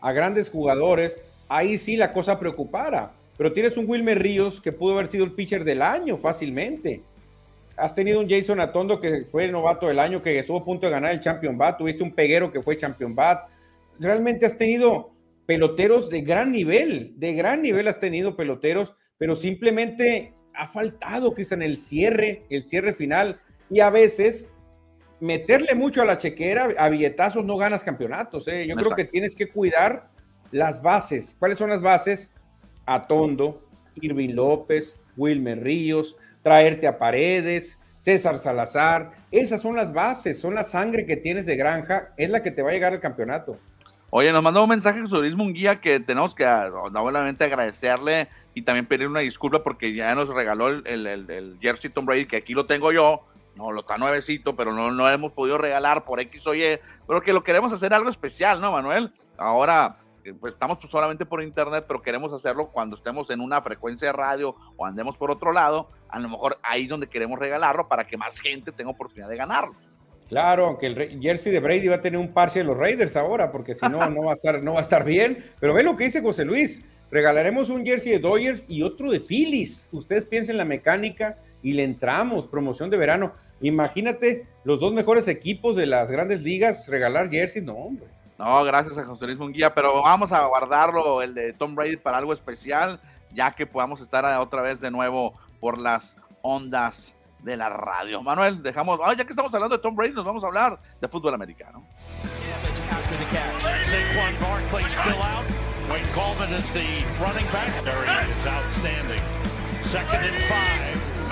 a 0.01 0.13
grandes 0.13 0.51
jugadores, 0.51 1.17
ahí 1.49 1.79
sí 1.79 1.97
la 1.97 2.13
cosa 2.13 2.39
preocupara 2.39 3.13
pero 3.39 3.53
tienes 3.53 3.77
un 3.77 3.89
Wilmer 3.89 4.21
Ríos 4.21 4.61
que 4.61 4.73
pudo 4.73 4.95
haber 4.95 5.07
sido 5.09 5.25
el 5.25 5.33
pitcher 5.33 5.65
del 5.65 5.81
año 5.81 6.19
fácilmente. 6.19 7.03
Has 7.77 7.95
tenido 7.95 8.19
un 8.19 8.29
Jason 8.29 8.59
Atondo 8.59 9.01
que 9.01 9.27
fue 9.31 9.45
el 9.45 9.53
novato 9.53 9.87
del 9.87 10.01
año, 10.01 10.21
que 10.21 10.37
estuvo 10.37 10.59
a 10.59 10.65
punto 10.65 10.87
de 10.87 10.93
ganar 10.93 11.13
el 11.13 11.21
Champion 11.21 11.57
Bat. 11.57 11.79
Tuviste 11.79 12.03
un 12.03 12.13
Peguero 12.13 12.51
que 12.51 12.61
fue 12.61 12.77
Champion 12.77 13.15
Bat. 13.15 13.49
Realmente 14.01 14.45
has 14.45 14.59
tenido 14.59 15.13
peloteros 15.47 16.11
de 16.11 16.23
gran 16.23 16.51
nivel, 16.51 17.13
de 17.17 17.33
gran 17.35 17.63
nivel 17.63 17.87
has 17.87 18.01
tenido 18.01 18.37
peloteros, 18.37 18.95
pero 19.19 19.37
simplemente 19.37 20.35
ha 20.53 20.67
faltado, 20.67 21.33
Cristian, 21.33 21.63
el 21.63 21.77
cierre, 21.77 22.43
el 22.51 22.65
cierre 22.65 22.93
final. 22.93 23.41
Y 23.71 23.79
a 23.79 23.91
veces 23.91 24.51
meterle 25.21 25.77
mucho 25.77 26.03
a 26.03 26.05
la 26.05 26.19
chequera, 26.19 26.71
a 26.77 26.89
billetazos 26.89 27.45
no 27.45 27.57
ganas 27.57 27.85
campeonatos. 27.85 28.49
¿eh? 28.49 28.67
Yo 28.67 28.75
creo 28.75 28.91
que 28.91 29.05
tienes 29.05 29.37
que 29.37 29.49
cuidar 29.49 30.11
las 30.51 30.83
bases. 30.83 31.37
¿Cuáles 31.39 31.59
son 31.59 31.71
las 31.71 31.81
bases? 31.81 32.33
Atondo, 32.89 33.63
Irving 33.97 34.35
López, 34.35 34.99
Wilmer 35.17 35.63
Ríos, 35.63 36.17
traerte 36.43 36.87
a 36.87 36.99
Paredes, 36.99 37.79
César 38.01 38.39
Salazar. 38.39 39.11
Esas 39.31 39.61
son 39.61 39.77
las 39.77 39.93
bases, 39.93 40.39
son 40.39 40.55
la 40.55 40.65
sangre 40.65 41.07
que 41.07 41.17
tienes 41.17 41.47
de 41.47 41.57
granja, 41.57 42.13
es 42.17 42.31
la 42.31 42.43
que 42.43 42.51
te 42.51 42.63
va 42.63 42.71
a 42.71 42.73
llegar 42.73 42.93
al 42.93 43.01
campeonato. 43.01 43.59
Oye, 44.11 44.33
nos 44.33 44.43
mandó 44.43 44.63
un 44.63 44.71
mensaje 44.71 45.07
sobre 45.07 45.31
un 45.35 45.53
guía 45.53 45.83
que 45.83 46.01
tenemos 46.01 46.35
que 46.35 46.47
nuevamente 46.91 47.45
agradecerle 47.45 48.29
y 48.55 48.63
también 48.63 48.87
pedir 48.87 49.07
una 49.07 49.21
disculpa 49.21 49.63
porque 49.63 49.93
ya 49.93 50.15
nos 50.15 50.31
regaló 50.31 50.69
el, 50.69 51.07
el, 51.07 51.59
Jersey 51.61 51.91
Tom 51.91 52.07
Brady, 52.07 52.25
que 52.25 52.39
aquí 52.39 52.55
lo 52.55 52.65
tengo 52.65 52.91
yo, 52.91 53.27
no 53.55 53.71
lo 53.71 53.81
está 53.81 53.99
nuevecito, 53.99 54.57
pero 54.57 54.73
no, 54.73 54.91
no 54.91 55.11
hemos 55.11 55.33
podido 55.33 55.59
regalar 55.59 56.07
por 56.07 56.21
X 56.21 56.47
o 56.47 56.55
Y, 56.55 56.79
pero 57.07 57.21
que 57.21 57.35
lo 57.35 57.45
queremos 57.45 57.71
hacer 57.71 57.93
algo 57.93 58.09
especial, 58.09 58.63
¿no, 58.63 58.73
Manuel? 58.73 59.13
Ahora 59.37 59.99
pues, 60.35 60.55
estamos 60.55 60.79
solamente 60.89 61.27
por 61.27 61.43
internet, 61.43 61.85
pero 61.87 62.03
queremos 62.03 62.33
hacerlo 62.33 62.69
cuando 62.69 62.97
estemos 62.97 63.31
en 63.31 63.41
una 63.41 63.61
frecuencia 63.63 64.09
de 64.09 64.13
radio 64.13 64.55
o 64.77 64.87
andemos 64.87 65.17
por 65.17 65.31
otro 65.31 65.53
lado, 65.53 65.89
a 66.09 66.19
lo 66.19 66.29
mejor 66.29 66.59
ahí 66.63 66.83
es 66.83 66.89
donde 66.89 67.07
queremos 67.07 67.39
regalarlo 67.39 67.89
para 67.89 68.07
que 68.07 68.17
más 68.17 68.41
gente 68.41 68.73
tenga 68.73 68.91
oportunidad 68.91 69.29
de 69.29 69.37
ganarlo. 69.37 69.75
Claro, 70.29 70.67
aunque 70.67 70.87
el 70.87 71.21
jersey 71.23 71.51
de 71.51 71.61
Brady 71.61 71.89
va 71.89 71.97
a 71.97 72.01
tener 72.03 72.21
un 72.21 72.35
parche 72.35 72.59
de 72.59 72.65
los 72.67 72.77
Raiders 72.77 73.17
ahora, 73.17 73.51
porque 73.51 73.75
si 73.75 73.89
no, 73.89 74.11
no 74.11 74.25
va 74.25 74.33
a 74.33 74.35
estar, 74.35 74.63
no 74.63 74.75
va 74.75 74.81
a 74.81 74.83
estar 74.83 75.05
bien. 75.05 75.39
Pero 75.59 75.73
ve 75.73 75.83
lo 75.83 75.97
que 75.97 76.05
dice 76.05 76.21
José 76.21 76.45
Luis. 76.45 76.83
Regalaremos 77.11 77.71
un 77.71 77.87
jersey 77.87 78.13
de 78.13 78.19
Dodgers 78.19 78.65
y 78.69 78.83
otro 78.83 79.11
de 79.11 79.21
Phillies. 79.21 79.89
Ustedes 79.91 80.27
piensen 80.27 80.55
en 80.55 80.59
la 80.59 80.65
mecánica 80.67 81.37
y 81.63 81.73
le 81.73 81.85
entramos. 81.85 82.47
Promoción 82.47 82.91
de 82.91 82.99
verano. 82.99 83.33
Imagínate 83.63 84.47
los 84.65 84.79
dos 84.79 84.93
mejores 84.93 85.27
equipos 85.29 85.75
de 85.77 85.87
las 85.87 86.11
grandes 86.11 86.43
ligas 86.43 86.87
regalar 86.89 87.31
jersey. 87.31 87.63
No, 87.63 87.75
hombre. 87.75 88.07
No, 88.39 88.63
gracias 88.63 88.97
a 88.97 89.05
José 89.05 89.27
Luis 89.27 89.39
Munguía, 89.39 89.75
pero 89.75 90.01
vamos 90.03 90.31
a 90.31 90.45
guardarlo, 90.47 91.23
el 91.23 91.35
de 91.35 91.53
Tom 91.53 91.75
Brady, 91.75 91.97
para 91.97 92.19
algo 92.19 92.33
especial, 92.33 93.01
ya 93.33 93.51
que 93.51 93.67
podamos 93.67 94.01
estar 94.01 94.25
otra 94.39 94.63
vez 94.63 94.81
de 94.81 94.93
nuevo 94.93 95.35
por 95.59 95.77
las 95.77 96.17
ondas 96.43 97.15
de 97.41 97.57
la 97.57 97.69
radio. 97.69 98.23
Manuel, 98.23 98.63
dejamos, 98.63 99.01
ya 99.17 99.25
que 99.25 99.33
estamos 99.33 99.53
hablando 99.53 99.77
de 99.77 99.83
Tom 99.83 99.97
Brady, 99.97 100.13
nos 100.13 100.25
vamos 100.25 100.45
a 100.45 100.47
hablar 100.47 100.79
de 101.01 101.09
fútbol 101.09 101.35
americano. 101.35 101.85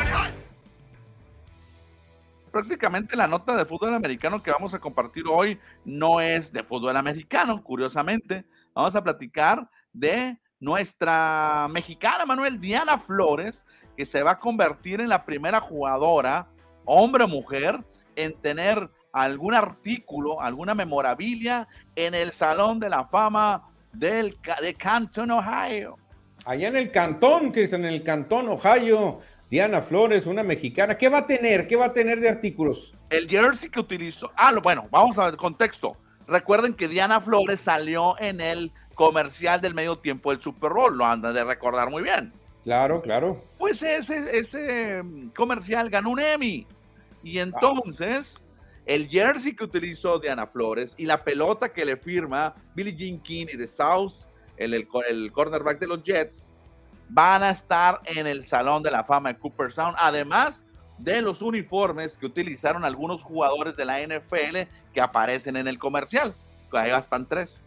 Five 0.06 0.45
prácticamente 2.56 3.16
la 3.16 3.28
nota 3.28 3.54
de 3.54 3.66
fútbol 3.66 3.92
americano 3.92 4.42
que 4.42 4.50
vamos 4.50 4.72
a 4.72 4.78
compartir 4.78 5.24
hoy 5.30 5.58
no 5.84 6.22
es 6.22 6.50
de 6.54 6.62
fútbol 6.62 6.96
americano, 6.96 7.62
curiosamente. 7.62 8.46
Vamos 8.72 8.96
a 8.96 9.04
platicar 9.04 9.68
de 9.92 10.38
nuestra 10.58 11.68
mexicana 11.70 12.24
Manuel 12.24 12.58
Diana 12.58 12.96
Flores, 12.96 13.66
que 13.94 14.06
se 14.06 14.22
va 14.22 14.30
a 14.30 14.38
convertir 14.38 15.02
en 15.02 15.10
la 15.10 15.26
primera 15.26 15.60
jugadora, 15.60 16.48
hombre 16.86 17.24
o 17.24 17.28
mujer, 17.28 17.84
en 18.14 18.32
tener 18.40 18.88
algún 19.12 19.52
artículo, 19.52 20.40
alguna 20.40 20.74
memorabilia 20.74 21.68
en 21.94 22.14
el 22.14 22.32
Salón 22.32 22.80
de 22.80 22.88
la 22.88 23.04
Fama 23.04 23.68
del, 23.92 24.34
de 24.62 24.72
Canton, 24.72 25.30
Ohio. 25.30 25.98
Allá 26.46 26.68
en 26.68 26.76
el 26.76 26.90
cantón, 26.90 27.52
que 27.52 27.64
es 27.64 27.74
en 27.74 27.84
el 27.84 28.02
cantón 28.02 28.48
Ohio, 28.48 29.20
Diana 29.50 29.80
Flores, 29.80 30.26
una 30.26 30.42
mexicana. 30.42 30.98
¿Qué 30.98 31.08
va 31.08 31.18
a 31.18 31.26
tener? 31.26 31.66
¿Qué 31.68 31.76
va 31.76 31.86
a 31.86 31.92
tener 31.92 32.20
de 32.20 32.28
artículos? 32.28 32.92
El 33.10 33.28
jersey 33.28 33.70
que 33.70 33.78
utilizó. 33.78 34.32
Ah, 34.36 34.52
bueno, 34.60 34.88
vamos 34.90 35.16
a 35.18 35.26
ver 35.26 35.36
contexto. 35.36 35.96
Recuerden 36.26 36.74
que 36.74 36.88
Diana 36.88 37.20
Flores 37.20 37.60
salió 37.60 38.18
en 38.18 38.40
el 38.40 38.72
comercial 38.94 39.60
del 39.60 39.74
medio 39.74 39.96
tiempo 39.98 40.32
del 40.32 40.42
Super 40.42 40.72
Bowl. 40.72 40.96
Lo 40.96 41.06
andan 41.06 41.32
de 41.34 41.44
recordar 41.44 41.88
muy 41.90 42.02
bien. 42.02 42.32
Claro, 42.64 43.00
claro. 43.00 43.40
Pues 43.58 43.80
ese, 43.82 44.36
ese 44.36 45.00
mm, 45.02 45.28
comercial 45.28 45.88
ganó 45.88 46.10
un 46.10 46.20
Emmy. 46.20 46.66
Y 47.22 47.38
entonces, 47.38 48.42
el 48.86 49.08
jersey 49.08 49.54
que 49.54 49.62
utilizó 49.62 50.18
Diana 50.18 50.48
Flores 50.48 50.94
y 50.96 51.06
la 51.06 51.22
pelota 51.22 51.72
que 51.72 51.84
le 51.84 51.96
firma 51.96 52.56
Billie 52.74 52.96
Jean 52.96 53.20
King 53.20 53.46
y 53.52 53.56
de 53.56 53.68
South, 53.68 54.26
el, 54.56 54.74
el 54.74 55.32
cornerback 55.32 55.78
de 55.78 55.86
los 55.86 56.02
Jets, 56.02 56.55
van 57.08 57.42
a 57.42 57.50
estar 57.50 58.00
en 58.04 58.26
el 58.26 58.44
Salón 58.44 58.82
de 58.82 58.90
la 58.90 59.04
Fama 59.04 59.32
de 59.32 59.38
Cooperstown, 59.38 59.94
además 59.98 60.64
de 60.98 61.22
los 61.22 61.42
uniformes 61.42 62.16
que 62.16 62.26
utilizaron 62.26 62.84
algunos 62.84 63.22
jugadores 63.22 63.76
de 63.76 63.84
la 63.84 64.00
NFL 64.00 64.68
que 64.94 65.00
aparecen 65.00 65.56
en 65.56 65.68
el 65.68 65.78
comercial. 65.78 66.34
Ahí 66.72 66.90
están 66.90 67.26
tres. 67.26 67.66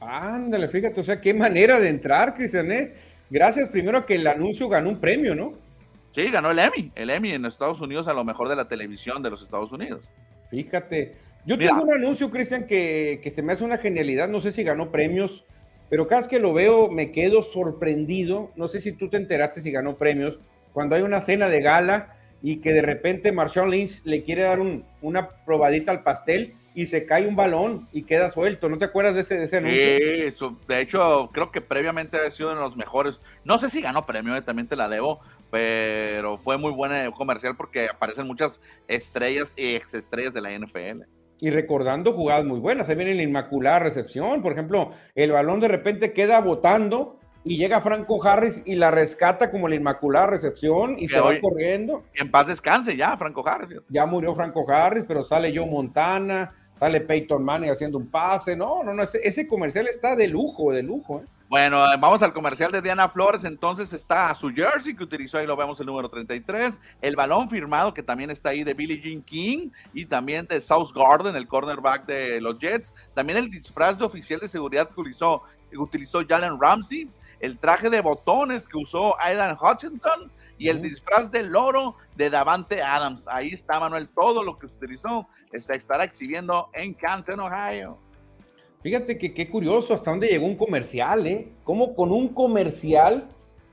Ándale, 0.00 0.68
fíjate, 0.68 1.00
o 1.00 1.04
sea, 1.04 1.20
qué 1.20 1.34
manera 1.34 1.78
de 1.78 1.88
entrar, 1.88 2.34
Cristian. 2.34 2.72
¿eh? 2.72 2.94
Gracias 3.28 3.68
primero 3.68 4.06
que 4.06 4.14
el 4.14 4.26
anuncio 4.26 4.68
ganó 4.68 4.90
un 4.90 4.98
premio, 4.98 5.34
¿no? 5.34 5.54
Sí, 6.12 6.28
ganó 6.30 6.50
el 6.50 6.58
Emmy, 6.58 6.90
el 6.94 7.10
Emmy 7.10 7.32
en 7.32 7.44
Estados 7.44 7.80
Unidos 7.80 8.08
a 8.08 8.14
lo 8.14 8.24
mejor 8.24 8.48
de 8.48 8.56
la 8.56 8.66
televisión 8.66 9.22
de 9.22 9.30
los 9.30 9.42
Estados 9.42 9.70
Unidos. 9.70 10.02
Fíjate, 10.50 11.14
yo 11.46 11.56
tengo 11.56 11.82
un 11.82 11.92
anuncio, 11.92 12.30
Cristian, 12.30 12.66
que, 12.66 13.20
que 13.22 13.30
se 13.30 13.42
me 13.42 13.52
hace 13.52 13.62
una 13.62 13.78
genialidad, 13.78 14.28
no 14.28 14.40
sé 14.40 14.50
si 14.50 14.64
ganó 14.64 14.90
premios, 14.90 15.44
pero 15.90 16.06
cada 16.06 16.22
vez 16.22 16.28
que 16.28 16.38
lo 16.38 16.54
veo 16.54 16.88
me 16.88 17.10
quedo 17.10 17.42
sorprendido. 17.42 18.50
No 18.56 18.68
sé 18.68 18.80
si 18.80 18.92
tú 18.92 19.10
te 19.10 19.16
enteraste 19.16 19.60
si 19.60 19.72
ganó 19.72 19.96
premios, 19.96 20.38
cuando 20.72 20.94
hay 20.94 21.02
una 21.02 21.20
cena 21.22 21.48
de 21.48 21.60
gala 21.60 22.16
y 22.42 22.60
que 22.60 22.72
de 22.72 22.80
repente 22.80 23.32
Marshawn 23.32 23.70
Lynch 23.70 24.00
le 24.04 24.22
quiere 24.22 24.44
dar 24.44 24.60
una 25.02 25.28
probadita 25.44 25.90
al 25.90 26.04
pastel 26.04 26.54
y 26.74 26.86
se 26.86 27.04
cae 27.04 27.26
un 27.26 27.34
balón 27.34 27.88
y 27.92 28.04
queda 28.04 28.30
suelto. 28.30 28.68
¿No 28.68 28.78
te 28.78 28.84
acuerdas 28.84 29.16
de 29.16 29.22
ese, 29.22 29.34
de 29.34 29.44
ese 29.44 29.56
anuncio? 29.56 30.56
de 30.68 30.80
hecho, 30.80 31.28
creo 31.32 31.50
que 31.50 31.60
previamente 31.60 32.16
ha 32.16 32.30
sido 32.30 32.52
uno 32.52 32.60
de 32.60 32.66
los 32.66 32.76
mejores. 32.76 33.20
No 33.44 33.58
sé 33.58 33.68
si 33.68 33.82
ganó 33.82 34.06
premio, 34.06 34.36
eh, 34.36 34.42
también 34.42 34.68
te 34.68 34.76
la 34.76 34.88
debo, 34.88 35.20
pero 35.50 36.38
fue 36.38 36.56
muy 36.56 36.72
buena 36.72 37.10
comercial 37.10 37.56
porque 37.56 37.88
aparecen 37.88 38.28
muchas 38.28 38.60
estrellas 38.86 39.52
y 39.56 39.74
ex 39.74 39.94
estrellas 39.94 40.32
de 40.32 40.40
la 40.40 40.52
NFL. 40.52 41.02
Y 41.40 41.50
recordando 41.50 42.12
jugadas 42.12 42.44
muy 42.44 42.60
buenas, 42.60 42.86
también 42.86 43.10
en 43.10 43.16
la 43.16 43.22
Inmaculada 43.22 43.78
Recepción, 43.78 44.42
por 44.42 44.52
ejemplo, 44.52 44.90
el 45.14 45.32
balón 45.32 45.60
de 45.60 45.68
repente 45.68 46.12
queda 46.12 46.40
botando 46.40 47.18
y 47.44 47.56
llega 47.56 47.80
Franco 47.80 48.22
Harris 48.22 48.62
y 48.66 48.74
la 48.74 48.90
rescata 48.90 49.50
como 49.50 49.68
la 49.68 49.74
Inmaculada 49.76 50.26
Recepción 50.26 50.98
y 50.98 51.08
se 51.08 51.18
va 51.18 51.40
corriendo. 51.40 52.04
En 52.14 52.30
paz 52.30 52.48
descanse 52.48 52.96
ya, 52.96 53.16
Franco 53.16 53.46
Harris. 53.46 53.80
Ya 53.88 54.04
murió 54.04 54.34
Franco 54.34 54.70
Harris, 54.70 55.04
pero 55.08 55.24
sale 55.24 55.56
Joe 55.56 55.66
Montana, 55.66 56.52
sale 56.72 57.00
Peyton 57.00 57.42
Manning 57.42 57.70
haciendo 57.70 57.96
un 57.96 58.10
pase. 58.10 58.54
No, 58.54 58.82
no, 58.82 58.92
no, 58.92 59.02
ese, 59.02 59.48
comercial 59.48 59.88
está 59.88 60.14
de 60.16 60.28
lujo, 60.28 60.72
de 60.72 60.82
lujo. 60.82 61.20
¿eh? 61.20 61.24
Bueno, 61.50 61.78
vamos 61.98 62.22
al 62.22 62.32
comercial 62.32 62.70
de 62.70 62.80
Diana 62.80 63.08
Flores. 63.08 63.42
Entonces 63.42 63.92
está 63.92 64.32
su 64.36 64.50
jersey 64.50 64.94
que 64.94 65.02
utilizó, 65.02 65.36
ahí 65.36 65.48
lo 65.48 65.56
vemos 65.56 65.80
el 65.80 65.86
número 65.86 66.08
33. 66.08 66.78
El 67.02 67.16
balón 67.16 67.50
firmado 67.50 67.92
que 67.92 68.04
también 68.04 68.30
está 68.30 68.50
ahí 68.50 68.62
de 68.62 68.72
Billie 68.72 69.00
Jean 69.00 69.20
King 69.20 69.70
y 69.92 70.06
también 70.06 70.46
de 70.46 70.60
South 70.60 70.92
Garden, 70.94 71.34
el 71.34 71.48
cornerback 71.48 72.06
de 72.06 72.40
los 72.40 72.56
Jets. 72.60 72.94
También 73.14 73.36
el 73.36 73.50
disfraz 73.50 73.98
de 73.98 74.04
oficial 74.04 74.38
de 74.38 74.46
seguridad 74.46 74.90
que 74.90 75.00
utilizó, 75.00 75.42
que 75.68 75.76
utilizó 75.76 76.24
Jalen 76.24 76.60
Ramsey. 76.60 77.10
El 77.40 77.58
traje 77.58 77.90
de 77.90 78.00
botones 78.00 78.68
que 78.68 78.78
usó 78.78 79.20
Aidan 79.20 79.58
Hutchinson 79.60 80.30
y 80.56 80.68
el 80.68 80.80
disfraz 80.80 81.32
de 81.32 81.42
loro 81.42 81.96
de 82.14 82.30
Davante 82.30 82.80
Adams. 82.80 83.26
Ahí 83.26 83.48
está, 83.48 83.80
Manuel, 83.80 84.08
todo 84.08 84.44
lo 84.44 84.56
que 84.56 84.66
utilizó 84.66 85.26
está, 85.50 85.74
estará 85.74 86.04
exhibiendo 86.04 86.70
en 86.74 86.94
Canton, 86.94 87.40
Ohio. 87.40 87.98
Fíjate 88.82 89.18
que 89.18 89.34
qué 89.34 89.48
curioso 89.48 89.92
hasta 89.92 90.10
dónde 90.10 90.28
llegó 90.28 90.46
un 90.46 90.56
comercial, 90.56 91.26
¿eh? 91.26 91.48
¿Cómo 91.64 91.94
con 91.94 92.10
un 92.12 92.28
comercial 92.28 93.28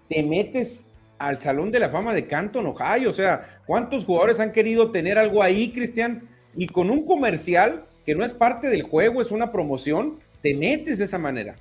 te 0.09 0.21
metes 0.21 0.85
al 1.17 1.39
Salón 1.39 1.71
de 1.71 1.79
la 1.79 1.89
Fama 1.89 2.13
de 2.13 2.27
Canton, 2.27 2.65
Ohio? 2.65 3.09
O 3.09 3.13
sea, 3.13 3.61
¿cuántos 3.65 4.03
jugadores 4.03 4.41
han 4.41 4.51
querido 4.51 4.91
tener 4.91 5.17
algo 5.17 5.41
ahí, 5.41 5.71
Cristian? 5.71 6.27
Y 6.55 6.67
con 6.67 6.89
un 6.89 7.05
comercial 7.05 7.85
que 8.05 8.15
no 8.15 8.25
es 8.25 8.33
parte 8.33 8.67
del 8.67 8.83
juego, 8.83 9.21
es 9.21 9.31
una 9.31 9.51
promoción, 9.51 10.19
te 10.41 10.53
metes 10.53 10.97
de 10.97 11.05
esa 11.05 11.17
manera. 11.17 11.55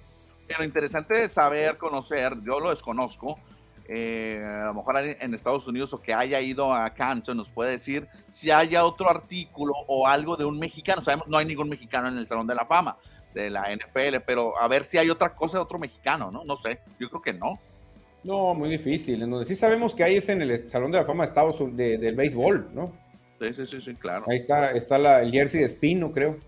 Lo 0.59 0.65
interesante 0.65 1.29
saber, 1.29 1.77
conocer, 1.77 2.33
yo 2.45 2.59
lo 2.59 2.71
desconozco, 2.71 3.39
eh, 3.89 4.43
a 4.45 4.67
lo 4.67 4.75
mejor 4.75 4.97
en 4.99 5.35
Estados 5.35 5.69
Unidos 5.69 5.93
o 5.93 6.01
que 6.01 6.13
haya 6.13 6.41
ido 6.41 6.75
a 6.75 6.91
Canton 6.91 7.37
nos 7.37 7.49
puede 7.49 7.71
decir 7.71 8.09
si 8.31 8.51
haya 8.51 8.85
otro 8.85 9.09
artículo 9.09 9.73
o 9.87 10.09
algo 10.09 10.37
de 10.37 10.45
un 10.45 10.59
mexicano. 10.59 11.05
Sabemos 11.05 11.29
no 11.29 11.39
hay 11.39 11.47
ningún 11.47 11.69
mexicano 11.69 12.09
en 12.09 12.19
el 12.19 12.27
Salón 12.27 12.49
de 12.49 12.57
la 12.57 12.67
Fama 12.67 12.97
de 13.37 13.51
la 13.51 13.67
NFL, 13.71 14.21
pero 14.27 14.59
a 14.59 14.67
ver 14.67 14.85
si 14.85 14.97
hay 14.97 15.11
otra 15.11 15.35
cosa 15.35 15.59
de 15.59 15.63
otro 15.63 15.79
mexicano, 15.79 16.31
¿no? 16.31 16.43
No 16.45 16.57
sé, 16.57 16.81
yo 16.99 17.11
creo 17.11 17.21
que 17.21 17.35
no. 17.35 17.59
No, 18.25 18.55
muy 18.55 18.71
difícil. 18.71 19.23
En 19.23 19.31
donde 19.31 19.47
sí 19.47 19.55
sabemos 19.55 19.95
que 19.95 20.03
ahí 20.03 20.17
es 20.17 20.29
en 20.31 20.41
el 20.41 20.67
Salón 20.67 20.91
de 20.91 20.99
la 20.99 21.05
Fama 21.05 21.25
de 21.25 21.29
Estados 21.29 21.59
de, 21.77 21.99
del 21.99 22.17
béisbol, 22.17 22.71
¿no? 22.73 22.93
Sí, 23.39 23.53
sí, 23.55 23.67
sí, 23.67 23.81
sí, 23.83 23.95
claro. 23.95 24.25
Ahí 24.29 24.39
está, 24.39 24.71
está 24.71 24.97
la, 24.97 25.23
el 25.23 25.31
jersey 25.31 25.61
de 25.61 25.67
Espino, 25.67 26.11
creo. 26.11 26.39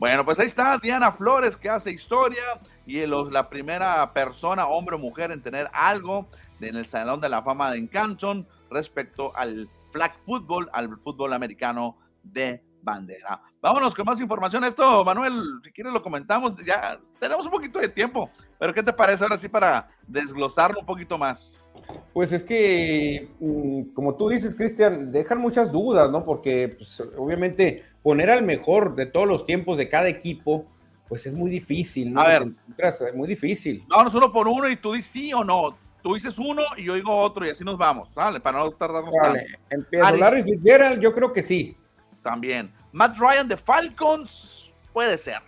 Bueno, 0.00 0.24
pues 0.24 0.40
ahí 0.40 0.48
está 0.48 0.76
Diana 0.82 1.12
Flores 1.12 1.56
que 1.56 1.68
hace 1.68 1.92
historia 1.92 2.60
y 2.84 3.06
la 3.06 3.48
primera 3.48 4.12
persona, 4.12 4.66
hombre 4.66 4.96
o 4.96 4.98
mujer, 4.98 5.30
en 5.30 5.40
tener 5.40 5.70
algo 5.72 6.26
en 6.60 6.76
el 6.76 6.86
Salón 6.86 7.20
de 7.20 7.28
la 7.28 7.42
Fama 7.42 7.70
de 7.70 7.88
Canton 7.88 8.44
respecto 8.70 9.30
al 9.36 9.68
flag 9.92 10.12
football, 10.26 10.68
al 10.72 10.98
fútbol 10.98 11.32
americano 11.32 11.96
de 12.24 12.60
bandera. 12.82 13.40
Vámonos 13.60 13.94
con 13.94 14.04
más 14.04 14.20
información. 14.20 14.64
Esto, 14.64 15.04
Manuel, 15.04 15.32
si 15.62 15.72
quieres 15.72 15.92
lo 15.92 16.02
comentamos, 16.02 16.54
ya 16.64 16.98
tenemos 17.18 17.46
un 17.46 17.52
poquito 17.52 17.78
de 17.78 17.88
tiempo, 17.88 18.30
pero 18.58 18.74
¿qué 18.74 18.82
te 18.82 18.92
parece 18.92 19.22
ahora 19.22 19.36
sí 19.36 19.48
para 19.48 19.88
desglosarlo 20.06 20.80
un 20.80 20.86
poquito 20.86 21.16
más? 21.16 21.70
Pues 22.12 22.32
es 22.32 22.42
que, 22.42 23.28
mm, 23.40 23.94
como 23.94 24.16
tú 24.16 24.28
dices, 24.28 24.54
Cristian, 24.54 25.10
dejan 25.10 25.38
muchas 25.38 25.70
dudas, 25.70 26.10
¿no? 26.10 26.24
Porque 26.24 26.74
pues, 26.76 27.00
obviamente 27.16 27.82
poner 28.02 28.30
al 28.30 28.42
mejor 28.42 28.94
de 28.94 29.06
todos 29.06 29.26
los 29.26 29.44
tiempos 29.44 29.78
de 29.78 29.88
cada 29.88 30.08
equipo, 30.08 30.66
pues 31.08 31.26
es 31.26 31.34
muy 31.34 31.50
difícil, 31.50 32.12
¿no? 32.12 32.20
A 32.20 32.28
ver, 32.28 32.48
es 32.78 33.14
muy 33.14 33.28
difícil. 33.28 33.84
Vámonos 33.88 34.14
uno 34.14 34.32
por 34.32 34.48
uno 34.48 34.68
y 34.68 34.76
tú 34.76 34.92
dices 34.92 35.12
sí 35.12 35.32
o 35.32 35.44
no 35.44 35.76
tú 36.02 36.14
dices 36.14 36.38
uno 36.38 36.62
y 36.76 36.84
yo 36.84 36.94
digo 36.94 37.16
otro 37.16 37.46
y 37.46 37.50
así 37.50 37.64
nos 37.64 37.78
vamos, 37.78 38.12
¿vale? 38.14 38.40
Para 38.40 38.58
no 38.58 38.70
tardarnos 38.72 39.14
vale. 39.22 39.46
tanto. 39.68 40.18
Larry 40.18 40.42
Fitzgerald, 40.42 41.00
yo 41.00 41.14
creo 41.14 41.32
que 41.32 41.42
sí. 41.42 41.76
También. 42.22 42.72
Matt 42.92 43.18
Ryan 43.18 43.48
de 43.48 43.56
Falcons, 43.56 44.72
puede 44.92 45.18
ser. 45.18 45.38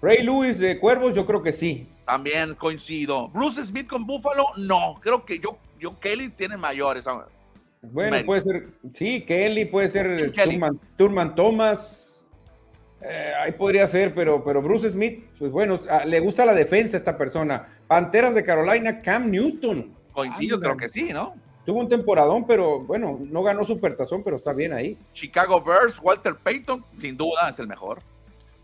Ray 0.00 0.22
Lewis 0.22 0.58
de 0.58 0.78
Cuervos, 0.78 1.14
yo 1.14 1.26
creo 1.26 1.42
que 1.42 1.52
sí. 1.52 1.86
También 2.06 2.54
coincido. 2.54 3.28
Bruce 3.28 3.64
Smith 3.64 3.86
con 3.86 4.06
Buffalo, 4.06 4.46
no. 4.56 4.98
Creo 5.00 5.24
que 5.24 5.38
yo, 5.38 5.58
yo 5.78 5.98
Kelly 6.00 6.30
tiene 6.30 6.56
mayores. 6.56 7.06
Bueno, 7.82 8.16
puede 8.24 8.40
ser, 8.42 8.68
sí, 8.94 9.24
Kelly, 9.24 9.66
puede 9.66 9.88
ser 9.88 10.32
Turman, 10.32 10.80
Turman 10.96 11.34
Thomas. 11.34 12.28
Eh, 13.00 13.32
ahí 13.40 13.52
podría 13.52 13.88
ser, 13.88 14.14
pero, 14.14 14.44
pero 14.44 14.62
Bruce 14.62 14.90
Smith, 14.90 15.24
pues 15.38 15.50
bueno, 15.50 15.78
ah, 15.90 16.04
le 16.04 16.20
gusta 16.20 16.44
la 16.44 16.54
defensa 16.54 16.96
a 16.96 16.98
esta 16.98 17.16
persona. 17.16 17.66
Panteras 17.88 18.34
de 18.34 18.44
Carolina, 18.44 19.02
Cam 19.02 19.30
Newton. 19.30 19.92
Coincido, 20.12 20.60
creo 20.60 20.76
que 20.76 20.88
sí, 20.88 21.12
¿no? 21.12 21.34
Tuvo 21.64 21.80
un 21.80 21.88
temporadón, 21.88 22.46
pero 22.46 22.80
bueno, 22.80 23.20
no 23.20 23.42
ganó 23.42 23.64
supertazón, 23.64 24.22
pero 24.24 24.36
está 24.36 24.52
bien 24.52 24.72
ahí. 24.72 24.96
Chicago 25.12 25.62
Bears, 25.62 26.00
Walter 26.02 26.34
Payton, 26.34 26.84
sin 26.96 27.16
duda 27.16 27.48
es 27.50 27.58
el 27.58 27.68
mejor. 27.68 28.00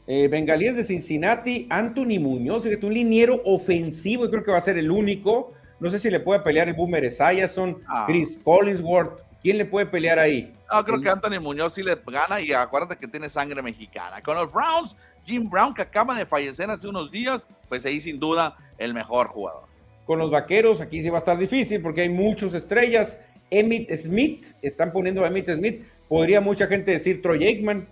Eh, 0.06 0.26
Bengalíes 0.28 0.74
de 0.74 0.84
Cincinnati, 0.84 1.66
Anthony 1.70 2.18
Muñoz, 2.18 2.64
es 2.66 2.82
un 2.82 2.94
liniero 2.94 3.40
ofensivo, 3.44 4.24
y 4.24 4.30
creo 4.30 4.42
que 4.42 4.50
va 4.50 4.58
a 4.58 4.62
ser 4.62 4.78
el 4.78 4.90
único. 4.90 5.52
No 5.80 5.90
sé 5.90 5.98
si 5.98 6.10
le 6.10 6.18
puede 6.18 6.40
pelear 6.40 6.68
el 6.68 6.74
Boomer 6.74 7.04
Esiason, 7.04 7.78
ah. 7.86 8.04
Chris 8.06 8.40
Collinsworth, 8.42 9.20
¿Quién 9.40 9.56
le 9.58 9.64
puede 9.64 9.86
pelear 9.86 10.18
ahí? 10.18 10.52
No, 10.72 10.84
creo 10.84 11.00
que 11.00 11.08
Anthony 11.08 11.40
Muñoz 11.40 11.74
sí 11.74 11.82
le 11.82 11.96
gana 12.06 12.40
y 12.40 12.52
acuérdate 12.52 12.96
que 12.96 13.06
tiene 13.06 13.30
sangre 13.30 13.62
mexicana. 13.62 14.20
Con 14.20 14.36
los 14.36 14.52
Browns, 14.52 14.96
Jim 15.24 15.48
Brown, 15.48 15.72
que 15.72 15.82
acaba 15.82 16.16
de 16.16 16.26
fallecer 16.26 16.68
hace 16.70 16.88
unos 16.88 17.10
días, 17.10 17.46
pues 17.68 17.86
ahí 17.86 18.00
sin 18.00 18.18
duda 18.18 18.56
el 18.78 18.92
mejor 18.94 19.28
jugador. 19.28 19.67
Con 20.08 20.18
los 20.18 20.30
vaqueros, 20.30 20.80
aquí 20.80 21.02
sí 21.02 21.10
va 21.10 21.18
a 21.18 21.20
estar 21.20 21.36
difícil 21.36 21.82
porque 21.82 22.00
hay 22.00 22.08
muchas 22.08 22.54
estrellas. 22.54 23.20
Emmitt 23.50 23.94
Smith, 23.94 24.46
están 24.62 24.90
poniendo 24.90 25.22
a 25.22 25.26
Emmitt 25.26 25.50
Smith. 25.50 25.84
Podría 26.08 26.40
mucha 26.40 26.66
gente 26.66 26.92
decir 26.92 27.20
Troy 27.20 27.44
Aikman. 27.44 27.86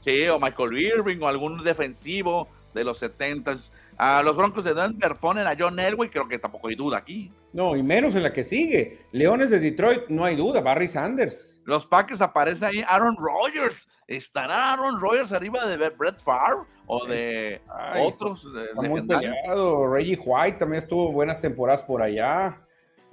Sí, 0.00 0.28
o 0.28 0.38
Michael 0.38 0.78
Irving, 0.78 1.22
o 1.22 1.26
algún 1.26 1.64
defensivo 1.64 2.46
de 2.74 2.84
los 2.84 2.98
70 2.98 3.56
a 3.96 4.22
los 4.22 4.36
Broncos 4.36 4.64
de 4.64 4.74
Denver 4.74 5.16
ponen 5.18 5.46
a 5.46 5.56
John 5.58 5.80
Elway, 5.80 6.10
creo 6.10 6.28
que 6.28 6.38
tampoco 6.38 6.68
hay 6.68 6.74
duda 6.74 6.98
aquí. 6.98 7.32
No, 7.54 7.74
y 7.74 7.82
menos 7.82 8.14
en 8.16 8.22
la 8.22 8.34
que 8.34 8.44
sigue. 8.44 8.98
Leones 9.12 9.48
de 9.48 9.60
Detroit, 9.60 10.08
no 10.08 10.26
hay 10.26 10.36
duda, 10.36 10.60
Barry 10.60 10.88
Sanders. 10.88 11.53
Los 11.64 11.86
Packers 11.86 12.20
aparece 12.20 12.66
ahí 12.66 12.84
Aaron 12.86 13.16
Rodgers. 13.16 13.88
¿Estará 14.06 14.72
Aaron 14.72 15.00
Rodgers 15.00 15.32
arriba 15.32 15.66
de 15.66 15.88
Brett 15.90 16.20
Favre 16.20 16.66
o 16.86 17.06
de 17.06 17.60
otros? 18.02 18.46
muy 18.74 19.02
peleado. 19.02 19.92
Reggie 19.92 20.18
White 20.22 20.58
también 20.58 20.82
estuvo 20.82 21.10
buenas 21.10 21.40
temporadas 21.40 21.82
por 21.82 22.02
allá. 22.02 22.58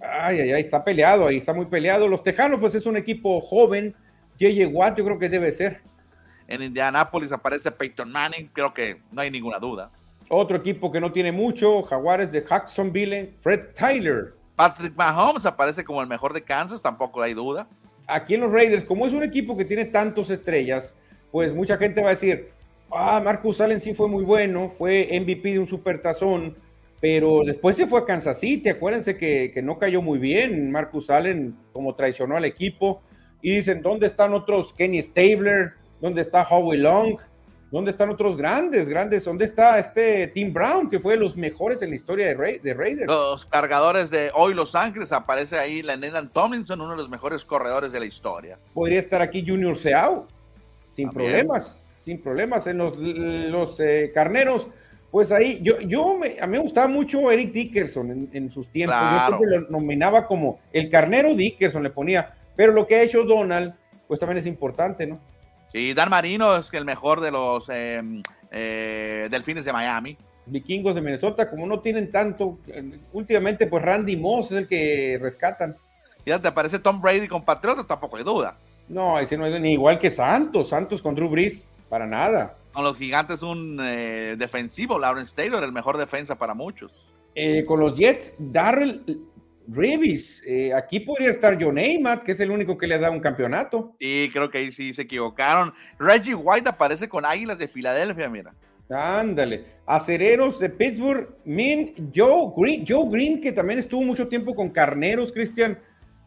Ay, 0.02 0.42
ay, 0.42 0.52
ay, 0.52 0.62
está 0.62 0.84
peleado 0.84 1.28
ahí, 1.28 1.38
está 1.38 1.54
muy 1.54 1.66
peleado. 1.66 2.08
Los 2.08 2.24
Tejanos, 2.24 2.60
pues 2.60 2.76
es 2.76 2.86
un 2.86 2.98
equipo 2.98 3.40
joven. 3.40 3.96
JJ 4.38 4.68
Watt, 4.74 4.98
yo 4.98 5.06
creo 5.06 5.20
que 5.20 5.30
debe 5.30 5.52
ser. 5.52 5.82
En 6.48 6.62
Indianapolis 6.62 7.32
aparece 7.32 7.72
Peyton 7.72 8.12
Manning, 8.12 8.50
creo 8.52 8.74
que 8.74 9.02
no 9.12 9.22
hay 9.22 9.32
ninguna 9.32 9.60
duda. 9.60 9.92
Otro 10.28 10.58
equipo 10.58 10.92
que 10.92 11.00
no 11.00 11.12
tiene 11.12 11.32
mucho, 11.32 11.82
Jaguares 11.84 12.32
de 12.32 12.44
Jacksonville, 12.44 13.36
Fred 13.42 13.74
Tyler. 13.76 14.34
Patrick 14.56 14.96
Mahomes 14.96 15.46
aparece 15.46 15.84
como 15.84 16.02
el 16.02 16.08
mejor 16.08 16.34
de 16.34 16.42
Kansas, 16.42 16.82
tampoco 16.82 17.22
hay 17.22 17.34
duda. 17.34 17.68
Aquí 18.12 18.34
en 18.36 18.42
los 18.42 18.52
Raiders, 18.52 18.84
como 18.84 19.08
es 19.08 19.14
un 19.14 19.24
equipo 19.24 19.56
que 19.56 19.66
tiene 19.66 19.86
tantas 19.86 20.30
estrellas, 20.30 20.96
pues 21.32 21.54
mucha 21.54 21.78
gente 21.78 22.02
va 22.02 22.08
a 22.08 22.12
decir, 22.12 22.50
ah, 22.92 23.22
Marcus 23.24 23.62
Allen 23.62 23.80
sí 23.80 23.94
fue 23.94 24.08
muy 24.08 24.24
bueno, 24.24 24.70
fue 24.70 25.08
MVP 25.20 25.54
de 25.54 25.60
un 25.60 25.68
supertazón, 25.68 26.56
pero 27.00 27.42
después 27.46 27.78
se 27.78 27.88
fue 27.88 28.02
a 28.02 28.06
Kansas 28.06 28.40
City, 28.40 28.70
acuérdense 28.70 29.18
que, 29.18 29.60
no 29.64 29.80
cayó 29.80 30.02
muy 30.02 30.20
bien 30.20 30.72
Marcus 30.72 31.10
Allen, 31.10 31.56
como 31.72 31.96
traicionó 31.96 32.36
al 32.36 32.46
equipo, 32.46 33.02
y 33.42 33.56
dicen, 33.56 33.82
¿dónde 33.82 34.08
están 34.08 34.34
otros 34.34 34.74
Kenny 34.74 35.02
Stabler? 35.02 35.72
¿Dónde 36.02 36.22
está 36.22 36.44
Howie 36.44 36.78
Long? 36.78 37.18
¿Dónde 37.72 37.92
están 37.92 38.10
otros 38.10 38.36
grandes, 38.36 38.90
grandes? 38.90 39.24
¿Dónde 39.24 39.46
está 39.46 39.80
este 39.80 40.28
Tim 40.28 40.52
Brown, 40.52 40.90
que 40.90 41.00
fue 41.00 41.14
de 41.14 41.20
los 41.22 41.38
mejores 41.38 41.82
en 41.82 41.92
la 41.92 41.96
historia 41.96 42.28
de, 42.28 42.60
de 42.62 42.74
Raiders? 42.74 43.08
Los 43.08 43.46
cargadores 43.46 44.12
de 44.12 44.30
hoy 44.34 44.54
Los 44.54 44.76
Ángeles, 44.76 45.14
aparece 45.14 45.58
ahí 45.58 45.82
Lennon 45.82 46.28
Tomlinson, 46.28 46.82
uno 46.82 46.92
de 46.92 46.98
los 46.98 47.10
mejores 47.10 47.46
corredores 47.46 47.94
de 47.94 48.02
la 48.02 48.06
historia. 48.06 48.60
Podría 48.74 49.00
estar 49.00 49.22
aquí 49.22 49.46
Junior 49.48 49.78
Seau, 49.78 50.28
sin 50.98 51.10
problemas, 51.12 51.82
sin 51.96 52.22
problemas. 52.22 52.68
En 52.68 52.78
los, 52.78 52.98
los 52.98 53.80
eh, 53.80 54.12
carneros, 54.14 54.68
Pues 55.10 55.32
ahí, 55.32 55.62
yo, 55.64 55.80
yo 55.80 56.18
me, 56.18 56.42
a 56.42 56.48
mí 56.48 56.58
me 56.58 56.60
gustaba 56.60 56.88
mucho 56.88 57.32
Eric 57.32 57.54
Dickerson 57.54 58.30
en, 58.34 58.52
sus 58.52 58.68
tiempos. 58.68 58.98
Yo 59.30 59.46
lo 59.46 59.70
nominaba 59.70 60.28
como 60.28 60.60
el 60.74 60.90
carnero 60.90 61.34
Dickerson, 61.34 61.84
le 61.84 61.90
ponía. 61.90 62.34
Pero 62.58 62.74
lo 62.74 62.86
que 62.86 62.98
ha 62.98 63.04
hecho 63.04 63.24
Donald, 63.24 63.74
pues 64.10 64.20
también 64.20 64.40
es 64.40 64.46
importante, 64.46 65.08
¿no? 65.08 65.22
Sí, 65.72 65.94
Dan 65.94 66.10
Marino 66.10 66.58
es 66.58 66.74
el 66.74 66.86
mejor 66.86 67.22
de 67.22 67.32
los 67.32 67.70
em, 67.70 68.22
eh, 68.52 69.28
delfines 69.32 69.64
de 69.64 69.72
Miami. 69.72 70.18
Vikingos 70.46 70.96
de 70.96 71.02
Minnesota, 71.02 71.50
como 71.50 71.66
no 71.66 71.80
tienen 71.80 72.12
tanto, 72.12 72.58
últimamente 73.14 73.68
pues 73.68 73.84
Randy 73.84 74.18
Moss 74.18 74.52
es 74.52 74.58
el 74.58 74.68
que 74.68 75.18
rescatan. 75.22 75.78
Ya 76.26 76.42
te 76.42 76.48
aparece 76.48 76.80
Tom 76.80 77.02
Brady 77.02 77.28
con 77.28 77.44
Patriotas, 77.44 77.88
tampoco 77.88 78.18
hay 78.18 78.24
duda. 78.24 78.58
No, 78.90 79.18
ese 79.20 79.38
no 79.38 79.46
es 79.46 79.62
ni 79.62 79.74
igual 79.74 79.98
que 80.00 80.12
Santos, 80.12 80.70
Santos 80.70 81.02
con 81.02 81.16
Drew 81.16 81.30
Brees, 81.30 81.70
para 81.88 82.06
nada. 82.06 82.58
Con 82.74 82.84
los 82.84 82.98
gigantes 82.98 83.42
un 83.42 83.80
eh, 83.82 84.36
defensivo, 84.38 85.00
Lawrence 85.00 85.34
Taylor, 85.34 85.64
el 85.64 85.72
mejor 85.72 85.98
defensa 85.98 86.36
para 86.36 86.54
muchos. 86.54 87.08
Eh, 87.34 87.64
con 87.66 87.80
los 87.80 87.96
Jets, 87.96 88.34
Darrell 88.38 89.04
Reeves, 89.68 90.44
eh, 90.46 90.74
aquí 90.74 91.00
podría 91.00 91.32
estar 91.32 91.58
John 91.62 91.78
Amat, 91.78 92.24
que 92.24 92.34
es 92.34 92.40
el 92.40 92.52
único 92.52 92.78
que 92.78 92.88
le 92.88 92.96
ha 92.96 93.00
dado 93.00 93.14
un 93.14 93.20
campeogranato. 93.20 93.96
Sí, 94.00 94.30
creo 94.34 94.50
que 94.50 94.58
ahí 94.58 94.72
sí 94.72 94.94
se 94.94 95.04
equivocaron. 95.04 95.74
Reggie 96.00 96.36
White 96.36 96.70
aparece 96.70 97.08
con 97.08 97.26
Águilas 97.26 97.58
de 97.58 97.68
Filadelfia, 97.68 98.30
mira. 98.30 98.54
Ándale. 98.90 99.66
Acereros 99.86 100.60
de 100.60 100.70
Pittsburgh, 100.70 101.30
Min, 101.46 102.12
Joe 102.14 102.52
Green, 102.58 102.86
Joe 102.88 103.10
Green, 103.10 103.40
que 103.40 103.52
también 103.52 103.80
estuvo 103.80 104.02
mucho 104.02 104.28
tiempo 104.28 104.54
con 104.54 104.70
Carneros, 104.70 105.32
Cristian. 105.32 105.80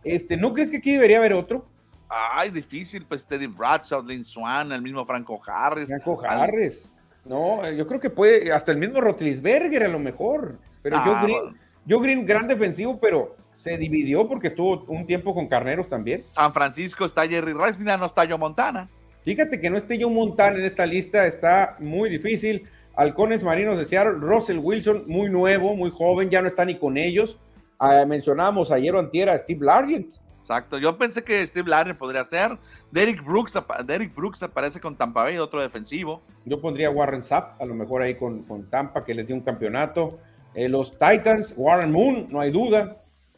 Este, 0.03 0.37
¿No 0.37 0.53
crees 0.53 0.70
que 0.70 0.78
aquí 0.78 0.93
debería 0.93 1.18
haber 1.18 1.35
otro? 1.35 1.66
Ay, 2.09 2.49
es 2.49 2.55
difícil, 2.55 3.05
pues 3.07 3.26
Teddy 3.26 3.47
Bradshaw, 3.47 4.03
Lynn 4.03 4.24
Swan, 4.24 4.72
el 4.72 4.82
mismo 4.82 5.05
Franco 5.05 5.41
Harris. 5.47 5.89
Franco 5.89 6.22
Harris. 6.24 6.93
No, 7.24 7.70
yo 7.70 7.87
creo 7.87 8.01
que 8.01 8.11
puede, 8.11 8.53
hasta 8.53 8.72
el 8.72 8.78
mismo 8.78 9.01
Rotlisberger 9.01 9.82
a 9.82 9.89
lo 9.89 9.99
mejor. 9.99 10.59
Pero 10.82 11.01
Joe, 11.01 11.14
ah, 11.14 11.22
Green, 11.22 11.57
Joe 11.89 12.03
Green, 12.03 12.24
gran 12.24 12.49
defensivo, 12.49 12.99
pero 12.99 13.37
se 13.55 13.76
dividió 13.76 14.28
porque 14.28 14.49
estuvo 14.49 14.85
un 14.89 15.07
tiempo 15.07 15.35
con 15.35 15.49
Carneros 15.49 15.89
también. 15.89 16.22
San 16.32 16.53
Francisco 16.53 17.05
está 17.05 17.26
Jerry 17.26 17.53
Rice, 17.53 17.78
mira, 17.78 17.97
no 17.97 18.07
está 18.07 18.26
Joe 18.26 18.39
Montana. 18.39 18.89
Fíjate 19.24 19.59
que 19.59 19.70
no 19.70 19.78
esté 19.78 19.99
Joe 20.01 20.12
Montana 20.12 20.59
en 20.59 20.64
esta 20.64 20.85
lista, 20.85 21.26
está 21.26 21.76
muy 21.78 22.11
difícil. 22.11 22.64
Halcones 22.97 23.43
Marinos 23.43 23.78
de 23.78 23.85
Seattle, 23.85 24.18
Russell 24.18 24.59
Wilson, 24.59 25.05
muy 25.07 25.28
nuevo, 25.28 25.74
muy 25.74 25.91
joven, 25.91 26.30
ya 26.30 26.43
no 26.43 26.49
está 26.49 26.64
ni 26.64 26.78
con 26.78 26.97
ellos. 26.97 27.39
Ah, 27.78 28.05
mencionábamos 28.07 28.70
ayer 28.70 28.95
o 28.95 28.99
antier 28.99 29.28
a 29.28 29.39
Steve 29.39 29.64
Largent. 29.64 30.14
Exacto, 30.39 30.76
yo 30.76 30.99
pensé 30.99 31.24
que 31.24 31.47
Steve 31.47 31.70
Largent 31.70 31.99
podría 31.99 32.24
ser. 32.24 32.59
Derek 32.91 33.24
Brooks, 33.24 33.59
Derek 33.87 34.14
Brooks 34.14 34.43
aparece 34.43 34.78
con 34.78 34.95
Tampa 34.95 35.22
Bay, 35.22 35.39
otro 35.39 35.61
defensivo. 35.61 36.22
Yo 36.45 36.61
pondría 36.61 36.91
Warren 36.91 37.22
Sapp, 37.22 37.61
a 37.61 37.64
lo 37.64 37.74
mejor 37.74 38.03
ahí 38.03 38.16
con, 38.16 38.43
con 38.43 38.68
Tampa, 38.68 39.05
que 39.05 39.14
les 39.14 39.26
dio 39.26 39.35
un 39.35 39.43
campeonato. 39.43 40.18
Eh, 40.55 40.69
los 40.69 40.93
Titans, 40.93 41.55
Warren 41.57 41.91
Moon, 41.91 42.27
no 42.31 42.41
hay 42.41 42.51
duda. 42.51 42.97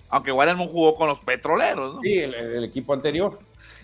Aunque 0.08 0.32
Warren 0.32 0.56
Moon 0.56 0.68
jugó 0.68 0.94
con 0.94 1.08
los 1.08 1.18
petroleros, 1.20 1.96
¿no? 1.96 2.00
Sí, 2.02 2.18
el, 2.18 2.64
equipo 2.64 2.92
anterior. 2.92 3.38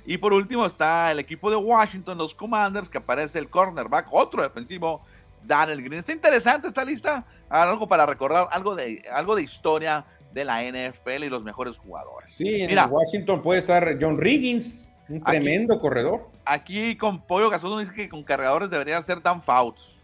Y 0.05 0.19
por 0.19 0.33
último 0.33 0.67
está 0.67 1.11
el 1.11 1.19
equipo 1.19 1.51
de 1.51 1.57
Washington, 1.57 2.19
los 2.19 2.35
Commanders, 2.35 2.89
que 2.89 2.99
aparece 2.99 3.39
el 3.39 3.49
cornerback, 3.49 4.09
otro 4.11 4.43
defensivo, 4.43 5.03
Daniel 5.45 5.83
Green. 5.83 6.01
Está 6.01 6.13
interesante 6.13 6.69
esta 6.69 6.85
lista, 6.85 7.25
algo 7.49 7.87
para 7.87 8.07
recordar, 8.07 8.49
algo 8.51 8.75
de, 8.75 9.03
algo 9.13 9.35
de 9.35 9.43
historia 9.43 10.05
de 10.33 10.45
la 10.45 10.63
NFL 10.63 11.25
y 11.25 11.29
los 11.29 11.43
mejores 11.43 11.79
jugadores. 11.79 12.33
Sí, 12.35 12.49
en 12.49 12.79
Washington 12.91 13.43
puede 13.43 13.61
estar 13.61 13.97
John 14.01 14.19
Riggins, 14.19 14.93
un 15.09 15.23
tremendo 15.23 15.81
corredor. 15.81 16.29
Aquí 16.45 16.97
con 16.97 17.21
Pollo 17.21 17.51
Gasol 17.51 17.81
dice 17.81 17.95
que 17.95 18.09
con 18.09 18.23
cargadores 18.23 18.71
debería 18.71 19.01
ser 19.03 19.23
Dan 19.23 19.43
Fouts. 19.43 19.99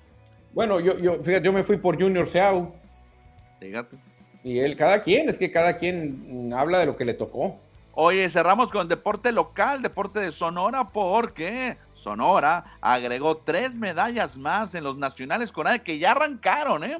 Bueno, 0.52 0.80
yo, 0.80 0.98
yo, 0.98 1.22
fíjate, 1.22 1.44
yo 1.44 1.52
me 1.52 1.64
fui 1.64 1.76
por 1.76 2.00
Junior 2.00 2.26
Seau. 2.26 2.72
Fíjate. 3.60 3.96
Y 4.44 4.60
él, 4.60 4.76
cada 4.76 5.02
quien, 5.02 5.28
es 5.28 5.36
que 5.36 5.50
cada 5.50 5.76
quien 5.76 6.52
habla 6.54 6.78
de 6.78 6.86
lo 6.86 6.96
que 6.96 7.04
le 7.04 7.14
tocó. 7.14 7.58
Oye, 7.92 8.30
cerramos 8.30 8.70
con 8.70 8.86
deporte 8.86 9.32
local, 9.32 9.82
deporte 9.82 10.20
de 10.20 10.30
Sonora, 10.30 10.90
porque 10.90 11.76
Sonora 11.94 12.64
agregó 12.80 13.38
tres 13.38 13.74
medallas 13.74 14.38
más 14.38 14.74
en 14.76 14.84
los 14.84 14.96
nacionales 14.96 15.50
con 15.50 15.66
que 15.80 15.98
ya 15.98 16.12
arrancaron, 16.12 16.84
¿eh? 16.84 16.98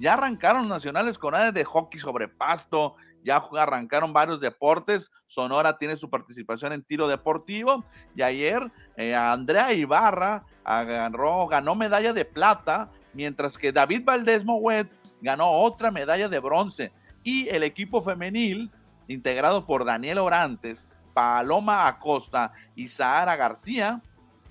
Ya 0.00 0.14
arrancaron 0.14 0.66
nacionales 0.66 1.18
con 1.18 1.34
de 1.52 1.64
hockey 1.64 2.00
sobre 2.00 2.26
pasto, 2.26 2.96
ya 3.22 3.36
arrancaron 3.58 4.12
varios 4.12 4.40
deportes. 4.40 5.12
Sonora 5.26 5.78
tiene 5.78 5.94
su 5.94 6.10
participación 6.10 6.72
en 6.72 6.82
tiro 6.82 7.06
deportivo 7.06 7.84
y 8.16 8.22
ayer 8.22 8.72
eh, 8.96 9.14
Andrea 9.14 9.72
Ibarra 9.72 10.44
agarró, 10.64 11.46
ganó 11.46 11.74
medalla 11.74 12.12
de 12.12 12.24
plata, 12.24 12.90
mientras 13.12 13.56
que 13.56 13.72
David 13.72 14.04
Valdés 14.04 14.44
Mouet 14.44 14.88
ganó 15.20 15.50
otra 15.50 15.90
medalla 15.90 16.28
de 16.28 16.38
bronce. 16.38 16.92
Y 17.22 17.48
el 17.48 17.62
equipo 17.62 18.02
femenil, 18.02 18.70
integrado 19.08 19.66
por 19.66 19.84
Daniel 19.84 20.18
Orantes, 20.18 20.88
Paloma 21.12 21.86
Acosta 21.86 22.52
y 22.74 22.88
Sahara 22.88 23.36
García, 23.36 24.00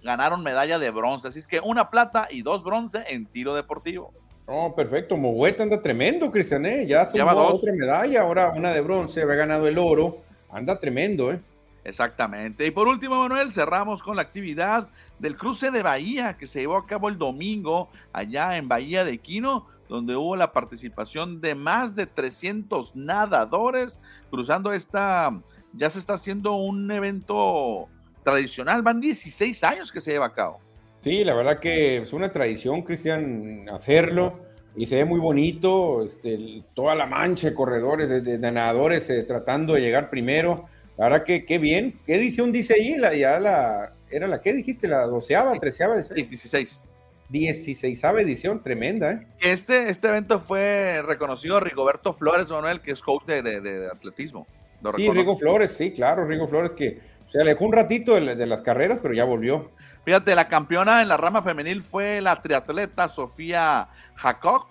ganaron 0.04 0.44
medalla 0.44 0.80
de 0.80 0.90
bronce. 0.92 1.30
Así 1.30 1.40
es 1.40 1.48
que 1.48 1.60
una 1.60 1.90
plata 1.90 2.28
y 2.30 2.42
dos 2.42 2.64
bronce 2.64 3.04
en 3.08 3.26
tiro 3.26 3.56
deportivo. 3.56 4.14
No, 4.48 4.74
perfecto. 4.76 5.16
Mogueta 5.16 5.64
anda 5.64 5.82
tremendo, 5.82 6.32
Cristian, 6.32 6.66
¿eh? 6.66 6.88
Ya 6.88 7.10
sumó 7.10 7.48
otra 7.48 7.72
medalla, 7.72 8.22
ahora 8.22 8.50
una 8.50 8.74
de 8.74 8.82
bronce, 8.82 9.22
había 9.22 9.36
ganado 9.36 9.68
el 9.68 9.78
oro. 9.78 10.18
Anda 10.52 10.80
tremendo, 10.80 11.32
¿eh? 11.32 11.40
Exactamente. 11.84 12.66
Y 12.66 12.72
por 12.72 12.88
último, 12.88 13.20
Manuel, 13.22 13.52
cerramos 13.52 14.02
con 14.04 14.16
la 14.16 14.24
actividad 14.24 14.88
del 15.20 15.38
cruce 15.38 15.72
de 15.72 15.84
Bahía 15.84 16.36
que 16.36 16.48
se 16.48 16.62
llevó 16.62 16.78
a 16.78 16.86
cabo 16.86 17.10
el 17.10 17.18
domingo 17.18 17.90
allá 18.12 18.58
en 18.58 18.68
Bahía 18.68 19.04
de 19.04 19.18
Quino, 19.18 19.68
donde 19.90 20.16
hubo 20.16 20.36
la 20.36 20.54
participación 20.54 21.42
de 21.42 21.56
más 21.56 21.96
de 21.96 22.06
300 22.06 22.96
nadadores 22.96 24.00
cruzando 24.30 24.72
esta, 24.72 25.42
ya 25.74 25.90
se 25.90 26.00
está 26.00 26.14
haciendo 26.14 26.54
un 26.54 26.90
evento 26.92 27.90
tradicional, 28.24 28.84
van 28.84 29.02
16 29.02 29.64
años 29.64 29.92
que 29.92 30.00
se 30.00 30.12
lleva 30.12 30.28
a 30.28 30.34
cabo. 30.34 30.60
Sí, 31.02 31.24
la 31.24 31.34
verdad 31.34 31.60
que 31.60 32.04
es 32.04 32.14
una 32.14 32.32
tradición, 32.32 32.84
Cristian, 32.84 33.68
hacerlo 33.70 34.40
y 34.76 34.86
se 34.86 34.96
ve 34.96 35.06
muy 35.06 35.20
bonito, 35.20 36.06
este, 36.06 36.64
toda 36.74 36.94
la 36.96 37.06
mancha 37.06 37.50
de 37.50 37.56
corredores, 37.56 38.24
de, 38.24 38.38
nadadores 38.38 39.10
eh, 39.10 39.24
tratando 39.24 39.74
de 39.74 39.82
llegar 39.82 40.10
primero. 40.10 40.66
La 40.98 41.10
verdad 41.10 41.26
que 41.26 41.46
qué 41.46 41.58
bien. 41.58 42.00
¿Qué 42.06 42.16
edición 42.16 42.52
dice 42.52 42.76
ahí? 42.76 42.96
La, 42.96 43.16
ya 43.16 43.40
la, 43.40 43.94
¿Era 44.12 44.28
la 44.28 44.42
que 44.42 44.54
dijiste? 44.54 44.88
¿La 44.88 45.06
doceava, 45.06 45.54
treceava? 45.58 45.98
Dieciséis. 45.98 46.84
Dieciséisava 47.30 48.22
edición, 48.22 48.62
tremenda, 48.64 49.12
¿eh? 49.12 49.28
Este, 49.40 49.90
este 49.90 50.08
evento 50.08 50.40
fue 50.40 51.02
reconocido 51.06 51.60
Rigoberto 51.60 52.14
Flores, 52.14 52.50
Manuel, 52.50 52.82
que 52.82 52.92
es 52.92 53.02
coach 53.02 53.26
de, 53.26 53.88
atletismo. 53.92 54.48
sí, 54.96 55.10
Rigo 55.10 55.38
Flores, 55.38 55.74
sí, 55.74 55.92
claro, 55.92 56.26
Rigo 56.26 56.48
Flores 56.48 56.72
que 56.72 57.00
se 57.32 57.40
alejó 57.40 57.66
un 57.66 57.74
ratito 57.74 58.16
de, 58.16 58.46
las 58.48 58.62
carreras, 58.62 59.00
pero 59.02 59.14
ya 59.14 59.26
volvió. 59.26 59.70
Fíjate, 60.06 60.34
la 60.36 60.48
campeona 60.48 61.02
en 61.04 61.08
la 61.08 61.18
rama 61.18 61.44
femenil 61.44 61.84
fue 61.84 62.22
la 62.22 62.42
triatleta 62.42 63.08
Sofía 63.08 63.90
Jacob 64.16 64.66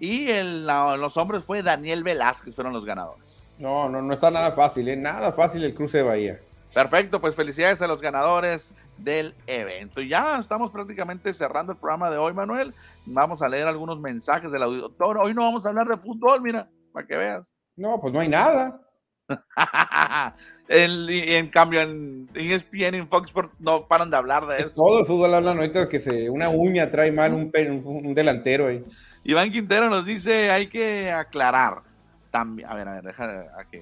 y 0.00 0.28
en 0.30 0.66
los 0.66 1.16
hombres 1.16 1.44
fue 1.44 1.62
Daniel 1.62 2.02
Velázquez, 2.02 2.54
fueron 2.54 2.72
los 2.72 2.84
ganadores. 2.84 3.52
No, 3.58 3.88
no, 3.88 4.02
no 4.02 4.12
está 4.12 4.30
nada 4.30 4.50
fácil, 4.50 4.88
¿eh? 4.88 4.96
nada 4.96 5.30
fácil 5.30 5.62
el 5.62 5.74
cruce 5.74 5.98
de 5.98 6.02
Bahía. 6.02 6.40
Perfecto, 6.74 7.20
pues 7.20 7.36
felicidades 7.36 7.82
a 7.82 7.86
los 7.86 8.00
ganadores 8.00 8.72
del 9.02 9.34
evento. 9.46 10.00
Y 10.00 10.08
ya 10.08 10.38
estamos 10.38 10.70
prácticamente 10.70 11.32
cerrando 11.32 11.72
el 11.72 11.78
programa 11.78 12.10
de 12.10 12.18
hoy, 12.18 12.32
Manuel. 12.32 12.74
Vamos 13.06 13.42
a 13.42 13.48
leer 13.48 13.66
algunos 13.66 14.00
mensajes 14.00 14.50
del 14.52 14.62
auditor. 14.62 15.18
Hoy 15.18 15.34
no 15.34 15.42
vamos 15.42 15.66
a 15.66 15.70
hablar 15.70 15.88
de 15.88 15.96
fútbol, 15.96 16.40
mira, 16.42 16.68
para 16.92 17.06
que 17.06 17.16
veas. 17.16 17.52
No, 17.76 18.00
pues 18.00 18.12
no 18.12 18.20
hay 18.20 18.28
nada. 18.28 18.80
en, 20.68 21.48
cambio, 21.48 21.80
en 21.80 22.28
ESPN, 22.34 22.94
en 22.94 23.08
Fox 23.08 23.28
Sports, 23.28 23.54
no 23.58 23.86
paran 23.86 24.10
de 24.10 24.16
hablar 24.16 24.46
de 24.46 24.58
eso. 24.58 24.76
Todo 24.76 25.00
el 25.00 25.06
fútbol 25.06 25.34
habla 25.34 25.52
ahorita 25.52 25.88
que 25.88 26.00
se, 26.00 26.28
una 26.30 26.48
uña 26.48 26.90
trae 26.90 27.12
mal 27.12 27.32
un, 27.32 27.50
un, 27.84 28.14
delantero 28.14 28.68
ahí. 28.68 28.84
Iván 29.24 29.50
Quintero 29.50 29.88
nos 29.88 30.04
dice, 30.04 30.50
hay 30.50 30.66
que 30.66 31.10
aclarar 31.10 31.82
también, 32.30 32.68
a 32.68 32.74
ver, 32.74 32.88
a 32.88 32.94
ver, 32.94 33.04
deja 33.04 33.46
aquí. 33.58 33.80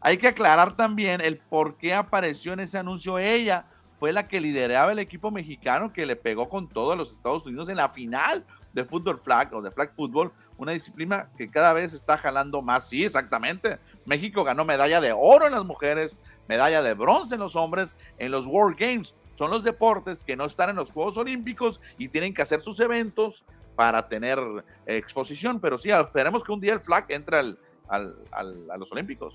Hay 0.00 0.18
que 0.18 0.28
aclarar 0.28 0.76
también 0.76 1.20
el 1.20 1.38
por 1.38 1.78
qué 1.78 1.94
apareció 1.94 2.52
en 2.52 2.60
ese 2.60 2.78
anuncio 2.78 3.18
ella. 3.18 3.64
Fue 4.04 4.12
la 4.12 4.28
que 4.28 4.38
lideraba 4.38 4.92
el 4.92 4.98
equipo 4.98 5.30
mexicano 5.30 5.90
que 5.90 6.04
le 6.04 6.14
pegó 6.14 6.50
con 6.50 6.68
todo 6.68 6.92
a 6.92 6.96
los 6.96 7.10
Estados 7.10 7.46
Unidos 7.46 7.70
en 7.70 7.78
la 7.78 7.88
final 7.88 8.44
de 8.74 8.84
fútbol 8.84 9.18
flag 9.18 9.54
o 9.54 9.62
de 9.62 9.70
flag 9.70 9.94
football, 9.96 10.30
una 10.58 10.72
disciplina 10.72 11.30
que 11.38 11.50
cada 11.50 11.72
vez 11.72 11.94
está 11.94 12.18
jalando 12.18 12.60
más. 12.60 12.86
Sí, 12.86 13.02
exactamente. 13.02 13.78
México 14.04 14.44
ganó 14.44 14.66
medalla 14.66 15.00
de 15.00 15.14
oro 15.18 15.46
en 15.46 15.54
las 15.54 15.64
mujeres, 15.64 16.18
medalla 16.48 16.82
de 16.82 16.92
bronce 16.92 17.36
en 17.36 17.40
los 17.40 17.56
hombres 17.56 17.96
en 18.18 18.30
los 18.30 18.44
World 18.44 18.76
Games. 18.78 19.14
Son 19.38 19.50
los 19.50 19.64
deportes 19.64 20.22
que 20.22 20.36
no 20.36 20.44
están 20.44 20.68
en 20.68 20.76
los 20.76 20.92
Juegos 20.92 21.16
Olímpicos 21.16 21.80
y 21.96 22.08
tienen 22.08 22.34
que 22.34 22.42
hacer 22.42 22.60
sus 22.60 22.78
eventos 22.80 23.42
para 23.74 24.06
tener 24.06 24.38
exposición. 24.84 25.60
Pero 25.60 25.78
sí, 25.78 25.88
esperemos 25.88 26.44
que 26.44 26.52
un 26.52 26.60
día 26.60 26.74
el 26.74 26.80
flag 26.80 27.06
entre 27.08 27.38
al, 27.38 27.58
a 27.88 28.78
los 28.78 28.92
Olímpicos. 28.92 29.34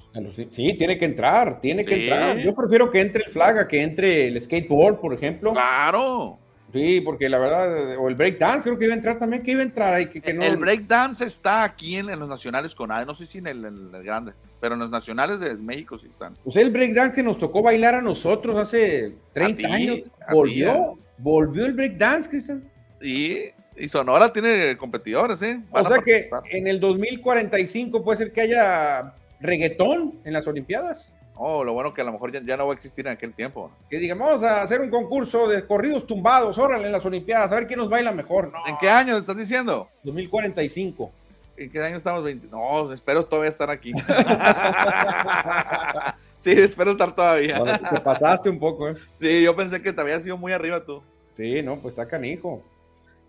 Sí, 0.53 0.75
tiene 0.77 0.97
que 0.97 1.05
entrar, 1.05 1.61
tiene 1.61 1.85
que 1.85 2.03
entrar. 2.03 2.37
Yo 2.37 2.53
prefiero 2.55 2.91
que 2.91 3.01
entre 3.01 3.23
el 3.25 3.31
flag 3.31 3.57
a 3.59 3.67
que 3.67 3.81
entre 3.81 4.27
el 4.27 4.41
skateboard, 4.41 4.99
por 4.99 5.13
ejemplo. 5.13 5.53
Claro. 5.53 6.39
Sí, 6.71 7.01
porque 7.01 7.29
la 7.29 7.39
verdad, 7.39 7.97
o 7.97 8.07
el 8.09 8.15
breakdance 8.15 8.63
creo 8.63 8.77
que 8.77 8.85
iba 8.85 8.93
a 8.93 8.97
entrar 8.97 9.17
también, 9.17 9.41
que 9.41 9.51
iba 9.51 9.61
a 9.61 9.63
entrar 9.63 9.93
ahí. 9.93 10.07
Que, 10.07 10.21
que 10.21 10.33
no... 10.33 10.43
El 10.43 10.57
breakdance 10.57 11.25
está 11.25 11.63
aquí 11.63 11.95
en, 11.95 12.09
en, 12.09 12.19
los 12.19 12.29
nacionales 12.29 12.75
con 12.75 12.89
no 12.89 13.15
sé 13.15 13.25
si 13.25 13.39
en 13.39 13.47
el, 13.47 13.65
en 13.65 13.95
el, 13.95 14.03
grande, 14.03 14.33
pero 14.59 14.75
en 14.75 14.81
los 14.81 14.89
nacionales 14.89 15.39
de 15.39 15.55
México 15.55 15.97
sí 15.97 16.07
están. 16.07 16.35
Pues 16.43 16.57
el 16.57 16.69
breakdance 16.69 17.15
que 17.15 17.23
nos 17.23 17.39
tocó 17.39 17.63
bailar 17.63 17.95
a 17.95 18.01
nosotros 18.01 18.55
hace 18.55 19.15
30 19.33 19.57
ti, 19.57 19.65
años, 19.65 20.11
volvió, 20.31 20.73
ti, 20.73 20.79
¿eh? 20.79 21.05
volvió 21.17 21.65
el 21.65 21.73
breakdance, 21.73 22.29
Cristian. 22.29 22.63
Y, 23.01 23.45
y 23.79 23.89
Sonora 23.89 24.31
tiene 24.31 24.77
competidores, 24.77 25.41
¿eh? 25.41 25.61
Van 25.71 25.85
o 25.85 25.89
sea 25.89 25.99
que 25.99 26.29
en 26.51 26.67
el 26.67 26.79
2045 26.79 28.03
puede 28.03 28.17
ser 28.17 28.31
que 28.31 28.41
haya 28.41 29.13
reggaetón 29.39 30.19
en 30.25 30.33
las 30.33 30.45
Olimpiadas. 30.47 31.13
Oh, 31.41 31.63
lo 31.63 31.71
bueno 31.71 31.93
que 31.93 32.01
a 32.01 32.03
lo 32.03 32.11
mejor 32.11 32.33
ya, 32.33 32.41
ya, 32.43 32.57
no 32.57 32.67
va 32.67 32.73
a 32.73 32.75
existir 32.75 33.07
en 33.07 33.13
aquel 33.13 33.33
tiempo. 33.33 33.71
Que 33.89 33.97
digamos, 33.97 34.27
vamos 34.27 34.43
a 34.43 34.61
hacer 34.61 34.81
un 34.81 34.89
concurso 34.89 35.47
de 35.47 35.65
corridos 35.65 36.05
tumbados, 36.05 36.57
órale, 36.57 36.87
en 36.87 36.91
las 36.91 37.05
Olimpiadas, 37.05 37.49
a 37.51 37.55
ver 37.55 37.65
quién 37.65 37.79
nos 37.79 37.89
baila 37.89 38.11
mejor. 38.11 38.51
No. 38.51 38.59
¿En 38.67 38.77
qué 38.77 38.89
año 38.89 39.15
estás 39.15 39.37
diciendo? 39.37 39.87
2045. 40.03 41.09
¿En 41.55 41.71
qué 41.71 41.81
año 41.81 41.95
estamos? 41.95 42.25
20? 42.25 42.47
No, 42.47 42.91
espero 42.91 43.25
todavía 43.25 43.49
estar 43.49 43.69
aquí. 43.69 43.93
sí, 46.39 46.51
espero 46.51 46.91
estar 46.91 47.15
todavía. 47.15 47.59
Bueno, 47.59 47.79
te 47.89 48.01
pasaste 48.01 48.49
un 48.49 48.59
poco, 48.59 48.89
¿eh? 48.89 48.95
Sí, 49.21 49.43
yo 49.43 49.55
pensé 49.55 49.81
que 49.81 49.93
te 49.93 50.01
había 50.01 50.19
sido 50.19 50.37
muy 50.37 50.51
arriba 50.51 50.83
tú. 50.83 51.01
Sí, 51.37 51.61
no, 51.61 51.77
pues 51.77 51.93
está 51.93 52.05
canijo. 52.05 52.61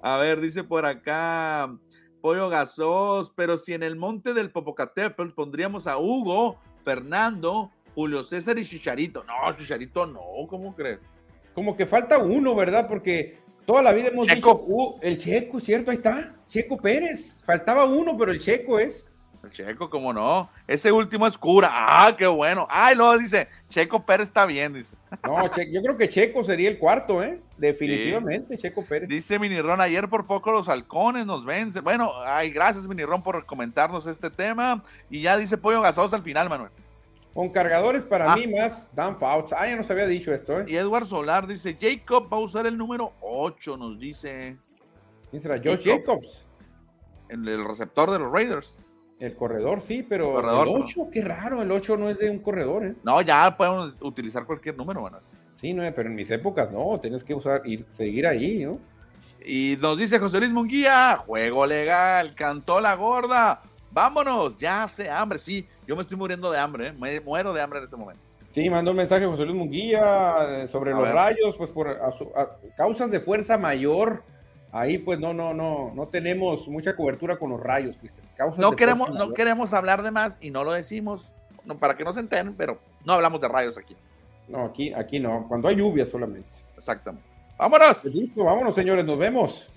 A 0.03 0.17
ver, 0.17 0.41
dice 0.41 0.65
por 0.65 0.87
acá 0.87 1.77
Pollo 2.21 2.49
Gasos, 2.49 3.33
pero 3.35 3.59
si 3.59 3.75
en 3.75 3.83
el 3.83 3.97
monte 3.97 4.35
del 4.35 4.51
Popocatépetl 4.51 5.33
pondríamos 5.33 5.87
a 5.87 5.99
Hugo, 5.99 6.59
Fernando, 6.85 7.71
Julio 7.95 8.25
César 8.25 8.59
y 8.59 8.65
Chicharito. 8.65 9.25
No, 9.25 9.57
Chicharito 9.57 10.07
no, 10.07 10.21
¿cómo 10.49 10.75
crees? 10.75 11.01
Como 11.55 11.77
que 11.77 11.87
falta 11.87 12.19
uno, 12.19 12.55
¿verdad? 12.55 12.89
Porque 12.89 13.39
toda 13.67 13.83
la 13.83 13.93
vida 13.93 14.09
hemos 14.09 14.27
Checo. 14.27 14.55
dicho, 14.55 14.65
uh, 14.67 14.99
el 15.03 15.19
Checo, 15.19 15.61
¿cierto? 15.61 15.91
Ahí 15.91 15.99
está, 15.99 16.35
Checo 16.49 16.77
Pérez. 16.79 17.43
Faltaba 17.45 17.85
uno, 17.85 18.17
pero 18.17 18.33
el 18.33 18.41
Checo 18.41 18.79
es. 18.79 19.07
El 19.43 19.51
Checo, 19.53 19.89
¿cómo 19.89 20.13
no? 20.13 20.51
Ese 20.67 20.93
último 20.93 21.27
es 21.27 21.39
cura. 21.39 21.71
Ah, 21.73 22.15
qué 22.17 22.27
bueno. 22.27 22.67
Ah, 22.71 22.93
y 22.93 22.97
luego 22.97 23.17
dice, 23.17 23.49
Checo 23.71 24.05
Pérez 24.05 24.29
está 24.29 24.45
bien, 24.45 24.75
dice. 24.75 24.95
No, 25.25 25.49
che 25.49 25.73
yo 25.73 25.81
creo 25.83 25.97
que 25.97 26.11
Checo 26.11 26.45
sería 26.45 26.69
el 26.69 26.79
cuarto, 26.79 27.23
¿eh? 27.23 27.41
Definitivamente, 27.57 28.57
sí. 28.57 28.63
Checo 28.63 28.85
Pérez. 28.85 29.09
Dice 29.09 29.39
Minirón, 29.39 29.81
ayer 29.81 30.09
por 30.09 30.27
poco 30.27 30.53
los 30.53 30.69
halcones 30.69 31.25
nos 31.25 31.47
vencen. 31.47 31.83
Bueno, 31.83 32.13
ay, 32.23 32.51
gracias 32.51 32.87
Minirón 32.87 33.23
por 33.23 33.47
comentarnos 33.47 34.07
este 34.07 34.29
tema. 34.29 34.83
Y 35.09 35.23
ya 35.23 35.39
dice 35.39 35.57
Pollo 35.57 35.81
Gasoso 35.81 36.17
al 36.17 36.23
final, 36.23 36.51
Manuel. 36.51 36.71
Con 37.33 37.49
cargadores 37.49 38.03
para 38.03 38.31
ah. 38.31 38.37
mí 38.37 38.47
más 38.47 38.91
Dan 38.95 39.19
Fouts. 39.19 39.55
Ah, 39.55 39.67
ya 39.67 39.77
nos 39.77 39.91
había 39.91 40.07
dicho 40.07 40.35
esto, 40.35 40.61
¿eh? 40.61 40.65
Y 40.69 40.77
Edward 40.77 41.07
Solar 41.07 41.47
dice, 41.47 41.79
Jacob 41.81 42.31
va 42.31 42.37
a 42.37 42.41
usar 42.41 42.67
el 42.67 42.77
número 42.77 43.13
8, 43.23 43.79
nos 43.79 43.99
dice. 43.99 44.59
¿Quién 45.31 45.41
será? 45.41 45.57
Josh 45.57 45.85
Jacob. 45.85 46.21
Jacobs. 46.21 46.45
El, 47.31 47.49
el, 47.49 47.65
receptor 47.65 48.11
de 48.11 48.19
los 48.19 48.33
Raiders. 48.33 48.80
El 49.21 49.35
corredor, 49.37 49.83
sí, 49.83 50.03
pero 50.03 50.31
el, 50.31 50.35
corredor, 50.37 50.69
el 50.69 50.83
8, 50.83 51.09
qué 51.13 51.23
raro, 51.23 51.63
el 51.63 51.71
8 51.71 51.97
no 51.99 52.09
es 52.09 52.19
de 52.19 52.31
un 52.31 52.39
corredor, 52.39 52.87
¿eh? 52.87 52.95
No, 53.05 53.21
ya 53.21 53.55
podemos 53.55 53.95
utilizar 54.01 54.47
cualquier 54.47 54.79
número, 54.79 55.03
bueno. 55.03 55.19
Sí, 55.57 55.75
no, 55.75 55.83
pero 55.95 56.09
en 56.09 56.15
mis 56.15 56.31
épocas 56.31 56.73
no, 56.73 56.99
tienes 57.01 57.23
que 57.23 57.35
usar 57.35 57.61
y 57.67 57.85
seguir 57.93 58.27
ahí, 58.27 58.65
¿no? 58.65 58.79
Y 59.45 59.77
nos 59.79 59.99
dice 59.99 60.19
José 60.19 60.39
Luis 60.39 60.51
Munguía, 60.51 61.17
juego 61.19 61.67
legal, 61.67 62.35
cantó 62.35 62.81
la 62.81 62.95
gorda, 62.95 63.61
vámonos, 63.91 64.57
ya 64.57 64.85
hace 64.85 65.11
hambre, 65.11 65.39
sí, 65.39 65.69
yo 65.87 65.97
me 65.97 66.03
estoy 66.03 66.17
muriendo 66.17 66.51
de 66.51 66.59
hambre, 66.59 66.89
¿eh? 66.89 66.93
me 66.99 67.21
muero 67.21 67.53
de 67.53 67.61
hambre 67.61 67.81
en 67.81 67.85
este 67.85 67.97
momento. 67.97 68.23
Sí, 68.53 68.69
mandó 68.71 68.91
un 68.93 68.97
mensaje 68.97 69.27
José 69.27 69.45
Luis 69.45 69.57
Munguía 69.57 70.67
sobre 70.73 70.93
a 70.93 70.95
los 70.95 71.03
ver. 71.03 71.15
rayos, 71.15 71.57
pues 71.59 71.71
por 71.71 71.89
a 71.89 72.13
causas 72.77 73.11
de 73.11 73.21
fuerza 73.21 73.59
mayor, 73.59 74.25
ahí 74.73 74.99
pues 74.99 75.19
no, 75.19 75.33
no, 75.33 75.55
no, 75.55 75.93
no 75.95 76.09
tenemos 76.09 76.69
mucha 76.69 76.97
cobertura 76.97 77.39
con 77.39 77.51
los 77.51 77.61
rayos, 77.61 77.97
Cristian. 77.97 78.27
No 78.57 78.73
queremos, 78.73 79.11
no 79.11 79.33
queremos 79.35 79.75
hablar 79.75 80.03
de 80.03 80.11
más 80.11 80.39
y 80.41 80.51
no 80.51 80.65
lo 80.65 80.73
decimos, 80.73 81.33
no, 81.65 81.77
para 81.77 81.97
que 81.97 82.05
no 82.05 82.13
se 82.13 82.21
enteren, 82.21 82.55
pero 82.55 82.79
no 83.05 83.13
hablamos 83.13 83.41
de 83.41 83.49
rayos 83.49 83.77
aquí. 83.77 83.97
No, 84.49 84.65
aquí, 84.65 84.93
aquí 84.93 85.21
no, 85.21 85.47
cuando 85.47 85.69
hay 85.69 85.77
lluvia 85.77 86.07
solamente. 86.07 86.49
Exactamente. 86.77 87.29
¡Vámonos! 87.59 87.99
Pues 88.03 88.15
listo, 88.15 88.45
vámonos, 88.45 88.75
señores, 88.75 89.05
nos 89.05 89.19
vemos. 89.19 89.69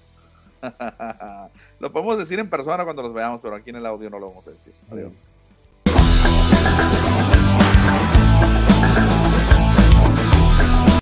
lo 1.79 1.91
podemos 1.91 2.17
decir 2.17 2.39
en 2.39 2.49
persona 2.49 2.85
cuando 2.85 3.01
los 3.01 3.13
veamos, 3.13 3.41
pero 3.41 3.55
aquí 3.55 3.69
en 3.71 3.75
el 3.77 3.85
audio 3.85 4.09
no 4.09 4.19
lo 4.19 4.29
vamos 4.29 4.47
a 4.47 4.51
decir. 4.51 4.73
Adiós. 4.89 5.21